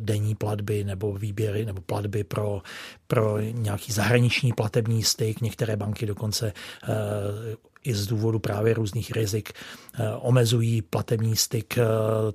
denní 0.00 0.34
platby 0.34 0.84
nebo 0.84 1.12
výběry 1.12 1.64
nebo 1.64 1.80
platby 1.80 2.24
pro, 2.24 2.62
pro 3.06 3.40
nějaký 3.40 3.92
zahraniční 3.92 4.52
platební 4.52 5.02
styk. 5.02 5.40
Některé 5.40 5.76
banky 5.76 6.06
dokonce 6.06 6.52
eh, 6.84 7.73
i 7.84 7.94
z 7.94 8.06
důvodu 8.06 8.38
právě 8.38 8.74
různých 8.74 9.12
rizik 9.12 9.52
eh, 9.52 10.08
omezují 10.14 10.82
platební 10.82 11.36
styk 11.36 11.78
eh, 11.78 11.84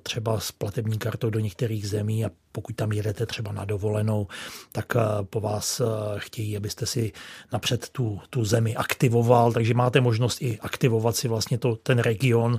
třeba 0.02 0.40
s 0.40 0.52
platební 0.52 0.98
kartou 0.98 1.30
do 1.30 1.38
některých 1.38 1.88
zemí 1.88 2.24
a 2.24 2.30
pokud 2.52 2.76
tam 2.76 2.92
jedete 2.92 3.26
třeba 3.26 3.52
na 3.52 3.64
dovolenou, 3.64 4.26
tak 4.72 4.96
eh, 4.96 5.00
po 5.22 5.40
vás 5.40 5.82
chtějí, 6.16 6.56
abyste 6.56 6.86
si 6.86 7.12
napřed 7.52 7.88
tu, 7.88 8.20
tu 8.30 8.44
zemi 8.44 8.76
aktivoval, 8.76 9.52
takže 9.52 9.74
máte 9.74 10.00
možnost 10.00 10.42
i 10.42 10.58
aktivovat 10.60 11.16
si 11.16 11.28
vlastně 11.28 11.58
to, 11.58 11.76
ten 11.76 11.98
region, 11.98 12.58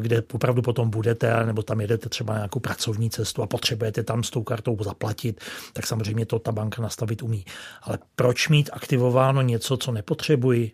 kde 0.00 0.22
opravdu 0.32 0.62
potom 0.62 0.90
budete, 0.90 1.46
nebo 1.46 1.62
tam 1.62 1.80
jedete 1.80 2.08
třeba 2.08 2.32
na 2.32 2.38
nějakou 2.38 2.60
pracovní 2.60 3.10
cestu 3.10 3.42
a 3.42 3.46
potřebujete 3.46 4.02
tam 4.02 4.22
s 4.22 4.30
tou 4.30 4.42
kartou 4.42 4.76
zaplatit, 4.84 5.40
tak 5.72 5.86
samozřejmě 5.86 6.26
to 6.26 6.38
ta 6.38 6.52
banka 6.52 6.82
nastavit 6.82 7.22
umí. 7.22 7.44
Ale 7.82 7.98
proč 8.16 8.48
mít 8.48 8.70
aktivováno 8.72 9.42
něco, 9.42 9.76
co 9.76 9.92
nepotřebuji? 9.92 10.72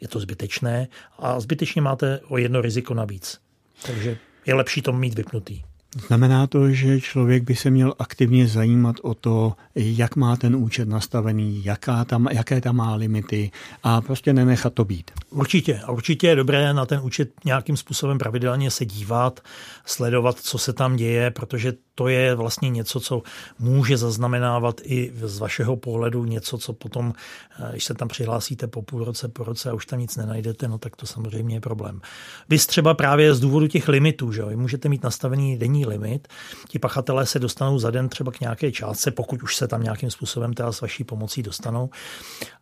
Je 0.00 0.08
to 0.08 0.20
zbytečné 0.20 0.88
a 1.18 1.40
zbytečně 1.40 1.82
máte 1.82 2.20
o 2.28 2.38
jedno 2.38 2.60
riziko 2.60 2.94
navíc. 2.94 3.40
Takže 3.86 4.18
je 4.46 4.54
lepší 4.54 4.82
to 4.82 4.92
mít 4.92 5.14
vypnutý. 5.14 5.62
Znamená 6.06 6.46
to, 6.46 6.70
že 6.70 7.00
člověk 7.00 7.42
by 7.42 7.56
se 7.56 7.70
měl 7.70 7.94
aktivně 7.98 8.48
zajímat 8.48 8.96
o 9.02 9.14
to, 9.14 9.52
jak 9.74 10.16
má 10.16 10.36
ten 10.36 10.56
účet 10.56 10.88
nastavený, 10.88 11.64
jaká 11.64 12.04
tam, 12.04 12.28
jaké 12.30 12.60
tam 12.60 12.76
má 12.76 12.94
limity 12.94 13.50
a 13.82 14.00
prostě 14.00 14.32
nenechat 14.32 14.74
to 14.74 14.84
být. 14.84 15.10
Určitě. 15.30 15.80
A 15.84 15.90
určitě 15.92 16.26
je 16.26 16.36
dobré 16.36 16.72
na 16.72 16.86
ten 16.86 17.00
účet 17.02 17.30
nějakým 17.44 17.76
způsobem 17.76 18.18
pravidelně 18.18 18.70
se 18.70 18.86
dívat, 18.86 19.40
sledovat, 19.84 20.40
co 20.40 20.58
se 20.58 20.72
tam 20.72 20.96
děje, 20.96 21.30
protože 21.30 21.72
to 21.98 22.08
je 22.08 22.34
vlastně 22.34 22.70
něco, 22.70 23.00
co 23.00 23.22
může 23.58 23.96
zaznamenávat 23.96 24.80
i 24.84 25.12
z 25.22 25.38
vašeho 25.38 25.76
pohledu 25.76 26.24
něco, 26.24 26.58
co 26.58 26.72
potom, 26.72 27.12
eh, 27.60 27.68
když 27.72 27.84
se 27.84 27.94
tam 27.94 28.08
přihlásíte 28.08 28.66
po 28.66 28.82
půl 28.82 29.04
roce, 29.04 29.28
po 29.28 29.44
roce 29.44 29.70
a 29.70 29.74
už 29.74 29.86
tam 29.86 29.98
nic 29.98 30.16
nenajdete, 30.16 30.68
no 30.68 30.78
tak 30.78 30.96
to 30.96 31.06
samozřejmě 31.06 31.56
je 31.56 31.60
problém. 31.60 32.00
Vy 32.48 32.58
třeba 32.58 32.94
právě 32.94 33.34
z 33.34 33.40
důvodu 33.40 33.66
těch 33.66 33.88
limitů, 33.88 34.32
že 34.32 34.40
jo, 34.40 34.50
můžete 34.54 34.88
mít 34.88 35.02
nastavený 35.02 35.58
denní 35.58 35.86
limit, 35.86 36.28
ti 36.68 36.78
pachatelé 36.78 37.26
se 37.26 37.38
dostanou 37.38 37.78
za 37.78 37.90
den 37.90 38.08
třeba 38.08 38.32
k 38.32 38.40
nějaké 38.40 38.72
částce, 38.72 39.10
pokud 39.10 39.42
už 39.42 39.56
se 39.56 39.68
tam 39.68 39.82
nějakým 39.82 40.10
způsobem 40.10 40.54
teda 40.54 40.72
s 40.72 40.80
vaší 40.80 41.04
pomocí 41.04 41.42
dostanou, 41.42 41.90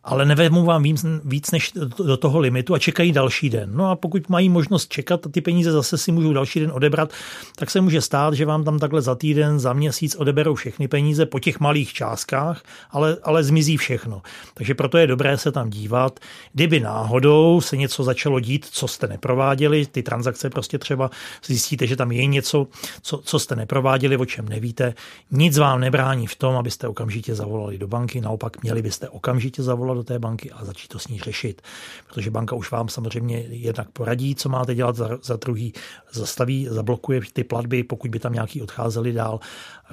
ale 0.03 0.25
nevezmou 0.25 0.65
vám 0.65 0.83
víc, 0.83 1.05
víc 1.23 1.51
než 1.51 1.73
do 2.05 2.17
toho 2.17 2.39
limitu 2.39 2.73
a 2.73 2.79
čekají 2.79 3.11
další 3.11 3.49
den. 3.49 3.69
No 3.73 3.91
a 3.91 3.95
pokud 3.95 4.29
mají 4.29 4.49
možnost 4.49 4.87
čekat 4.87 5.27
ty 5.31 5.41
peníze 5.41 5.71
zase 5.71 5.97
si 5.97 6.11
můžou 6.11 6.33
další 6.33 6.59
den 6.59 6.71
odebrat, 6.71 7.13
tak 7.55 7.71
se 7.71 7.81
může 7.81 8.01
stát, 8.01 8.33
že 8.33 8.45
vám 8.45 8.63
tam 8.63 8.79
takhle 8.79 9.01
za 9.01 9.15
týden, 9.25 9.59
za 9.59 9.73
měsíc 9.73 10.15
odeberou 10.15 10.55
všechny 10.55 10.87
peníze 10.87 11.25
po 11.25 11.39
těch 11.39 11.59
malých 11.59 11.93
částkách, 11.93 12.61
ale, 12.91 13.17
ale 13.23 13.43
zmizí 13.43 13.77
všechno. 13.77 14.21
Takže 14.53 14.75
proto 14.75 14.97
je 14.97 15.07
dobré 15.07 15.37
se 15.37 15.51
tam 15.51 15.69
dívat. 15.69 16.19
Kdyby 16.53 16.79
náhodou 16.79 17.61
se 17.61 17.77
něco 17.77 18.03
začalo 18.03 18.39
dít, 18.39 18.65
co 18.65 18.87
jste 18.87 19.07
neprováděli, 19.07 19.85
ty 19.85 20.03
transakce 20.03 20.49
prostě 20.49 20.77
třeba 20.77 21.09
zjistíte, 21.45 21.87
že 21.87 21.95
tam 21.95 22.11
je 22.11 22.25
něco, 22.25 22.67
co, 23.01 23.17
co 23.17 23.39
jste 23.39 23.55
neprováděli, 23.55 24.17
o 24.17 24.25
čem 24.25 24.49
nevíte, 24.49 24.93
nic 25.31 25.57
vám 25.57 25.79
nebrání 25.79 26.27
v 26.27 26.35
tom, 26.35 26.55
abyste 26.55 26.87
okamžitě 26.87 27.35
zavolali 27.35 27.77
do 27.77 27.87
banky, 27.87 28.21
naopak 28.21 28.63
měli 28.63 28.81
byste 28.81 29.09
okamžitě 29.09 29.63
zavolat 29.63 29.97
do 29.97 30.03
té 30.03 30.19
banky 30.19 30.51
a 30.51 30.65
začít 30.65 30.87
to 30.87 30.99
s 30.99 31.07
ní 31.07 31.19
řešit. 31.19 31.61
Protože 32.07 32.31
banka 32.31 32.55
už 32.55 32.71
vám 32.71 32.89
samozřejmě 32.89 33.45
jednak 33.49 33.89
poradí, 33.89 34.35
co 34.35 34.49
máte 34.49 34.75
dělat, 34.75 34.95
za, 34.95 35.09
za 35.23 35.35
druhý 35.35 35.73
zastaví, 36.11 36.67
zablokuje 36.69 37.21
ty 37.33 37.43
platby, 37.43 37.83
pokud 37.83 38.11
by 38.11 38.19
tam 38.19 38.33
nějaký 38.33 38.61
odcházeli 38.61 39.14
dál, 39.15 39.39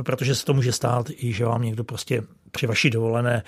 protože 0.03 0.35
se 0.35 0.45
to 0.45 0.55
může 0.55 0.73
stát 0.73 1.07
i, 1.11 1.33
že 1.33 1.45
vám 1.45 1.63
někdo 1.63 1.85
prostě 1.85 2.23
při 2.53 2.67
vaší 2.67 2.91
dovolené 2.91 3.43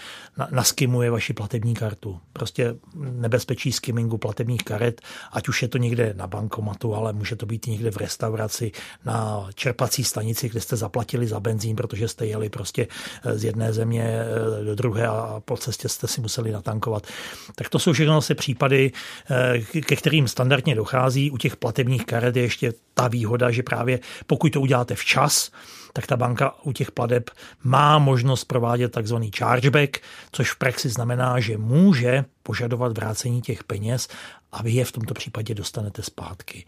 naskimuje 0.50 1.10
vaši 1.10 1.32
platební 1.32 1.74
kartu. 1.74 2.20
Prostě 2.32 2.74
nebezpečí 2.96 3.72
skimmingu 3.72 4.18
platebních 4.18 4.62
karet, 4.64 5.00
ať 5.32 5.48
už 5.48 5.62
je 5.62 5.68
to 5.68 5.78
někde 5.78 6.14
na 6.16 6.26
bankomatu, 6.26 6.94
ale 6.94 7.12
může 7.12 7.36
to 7.36 7.46
být 7.46 7.66
někde 7.66 7.90
v 7.90 7.96
restauraci, 7.96 8.72
na 9.04 9.48
čerpací 9.54 10.04
stanici, 10.04 10.48
kde 10.48 10.60
jste 10.60 10.76
zaplatili 10.76 11.26
za 11.26 11.40
benzín, 11.40 11.76
protože 11.76 12.08
jste 12.08 12.26
jeli 12.26 12.48
prostě 12.48 12.86
eh, 13.24 13.38
z 13.38 13.44
jedné 13.44 13.72
země 13.72 14.04
eh, 14.04 14.64
do 14.64 14.74
druhé 14.74 15.06
a 15.06 15.42
po 15.44 15.56
cestě 15.56 15.88
jste 15.88 16.06
si 16.06 16.20
museli 16.20 16.52
natankovat. 16.52 17.06
Tak 17.54 17.68
to 17.68 17.78
jsou 17.78 17.92
všechno 17.92 18.22
se 18.22 18.34
případy, 18.34 18.92
eh, 19.30 19.80
ke 19.80 19.96
kterým 19.96 20.28
standardně 20.28 20.74
dochází. 20.74 21.30
U 21.30 21.38
těch 21.38 21.56
platebních 21.56 22.06
karet 22.06 22.36
je 22.36 22.42
ještě 22.42 22.72
ta 22.94 23.08
výhoda, 23.08 23.50
že 23.50 23.62
právě 23.62 24.00
pokud 24.26 24.52
to 24.52 24.60
uděláte 24.60 24.94
včas, 24.94 25.50
tak 25.92 26.06
ta 26.06 26.16
banka 26.16 26.33
u 26.62 26.72
těch 26.72 26.92
pladeb 26.92 27.30
má 27.62 27.98
možnost 27.98 28.44
provádět 28.44 28.88
takzvaný 28.88 29.30
chargeback, 29.38 29.98
což 30.32 30.52
v 30.52 30.56
praxi 30.56 30.88
znamená, 30.88 31.40
že 31.40 31.58
může 31.58 32.24
požadovat 32.42 32.96
vrácení 32.96 33.42
těch 33.42 33.64
peněz 33.64 34.08
a 34.52 34.62
vy 34.62 34.70
je 34.70 34.84
v 34.84 34.92
tomto 34.92 35.14
případě 35.14 35.54
dostanete 35.54 36.02
zpátky. 36.02 36.66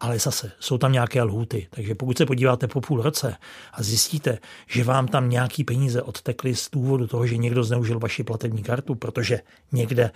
Ale 0.00 0.18
zase 0.18 0.52
jsou 0.60 0.78
tam 0.78 0.92
nějaké 0.92 1.22
lhuty, 1.22 1.66
takže 1.70 1.94
pokud 1.94 2.18
se 2.18 2.26
podíváte 2.26 2.68
po 2.68 2.80
půl 2.80 3.02
roce 3.02 3.36
a 3.72 3.82
zjistíte, 3.82 4.38
že 4.66 4.84
vám 4.84 5.08
tam 5.08 5.30
nějaký 5.30 5.64
peníze 5.64 6.02
odtekly 6.02 6.54
z 6.54 6.70
důvodu 6.70 7.06
toho, 7.06 7.26
že 7.26 7.36
někdo 7.36 7.64
zneužil 7.64 7.98
vaši 7.98 8.24
platební 8.24 8.62
kartu, 8.62 8.94
protože 8.94 9.40
někde 9.72 10.10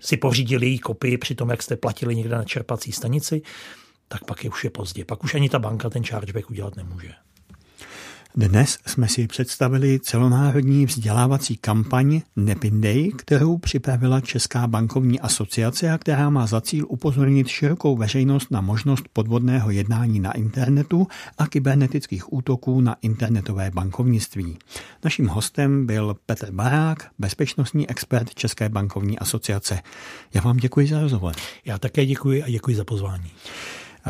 si 0.00 0.16
pořídili 0.16 0.66
její 0.66 0.78
kopii 0.78 1.18
při 1.18 1.34
tom, 1.34 1.50
jak 1.50 1.62
jste 1.62 1.76
platili 1.76 2.16
někde 2.16 2.36
na 2.36 2.44
čerpací 2.44 2.92
stanici, 2.92 3.42
tak 4.08 4.24
pak 4.24 4.44
je 4.44 4.50
už 4.50 4.64
je 4.64 4.70
pozdě. 4.70 5.04
Pak 5.04 5.24
už 5.24 5.34
ani 5.34 5.48
ta 5.48 5.58
banka 5.58 5.90
ten 5.90 6.04
chargeback 6.04 6.50
udělat 6.50 6.76
nemůže. 6.76 7.12
Dnes 8.38 8.78
jsme 8.86 9.08
si 9.08 9.26
představili 9.26 10.00
celonárodní 10.00 10.86
vzdělávací 10.86 11.56
kampaň 11.56 12.20
Nepindej, 12.36 13.12
kterou 13.16 13.58
připravila 13.58 14.20
Česká 14.20 14.66
bankovní 14.66 15.20
asociace 15.20 15.90
a 15.90 15.98
která 15.98 16.30
má 16.30 16.46
za 16.46 16.60
cíl 16.60 16.86
upozornit 16.88 17.48
širokou 17.48 17.96
veřejnost 17.96 18.50
na 18.50 18.60
možnost 18.60 19.04
podvodného 19.12 19.70
jednání 19.70 20.20
na 20.20 20.32
internetu 20.32 21.06
a 21.38 21.46
kybernetických 21.46 22.32
útoků 22.32 22.80
na 22.80 22.96
internetové 23.02 23.70
bankovnictví. 23.70 24.58
Naším 25.04 25.26
hostem 25.26 25.86
byl 25.86 26.16
Petr 26.26 26.50
Barák, 26.52 27.10
bezpečnostní 27.18 27.90
expert 27.90 28.34
České 28.34 28.68
bankovní 28.68 29.18
asociace. 29.18 29.82
Já 30.34 30.40
vám 30.40 30.56
děkuji 30.56 30.86
za 30.88 31.00
rozhovor. 31.00 31.34
Já 31.64 31.78
také 31.78 32.06
děkuji 32.06 32.42
a 32.42 32.50
děkuji 32.50 32.76
za 32.76 32.84
pozvání. 32.84 33.30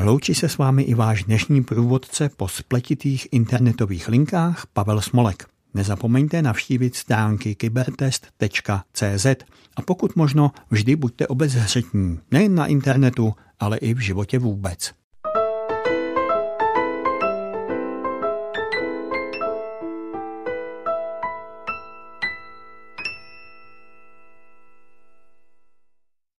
Loučí 0.03 0.34
se 0.34 0.49
s 0.49 0.59
vámi 0.59 0.82
i 0.82 0.94
váš 0.94 1.24
dnešní 1.24 1.64
průvodce 1.64 2.28
po 2.36 2.49
spletitých 2.49 3.28
internetových 3.32 4.09
linkách 4.09 4.66
Pavel 4.72 5.01
Smolek. 5.01 5.47
Nezapomeňte 5.74 6.42
navštívit 6.42 6.97
stránky 6.97 7.55
kybertest.cz 7.55 9.26
a 9.76 9.82
pokud 9.82 10.16
možno 10.16 10.53
vždy 10.70 10.97
buďte 10.97 11.26
obezřetní, 11.26 12.20
nejen 12.30 12.55
na 12.55 12.66
internetu, 12.66 13.34
ale 13.61 13.76
i 13.76 13.94
v 13.94 13.99
životě 13.99 14.38
vůbec. 14.38 14.92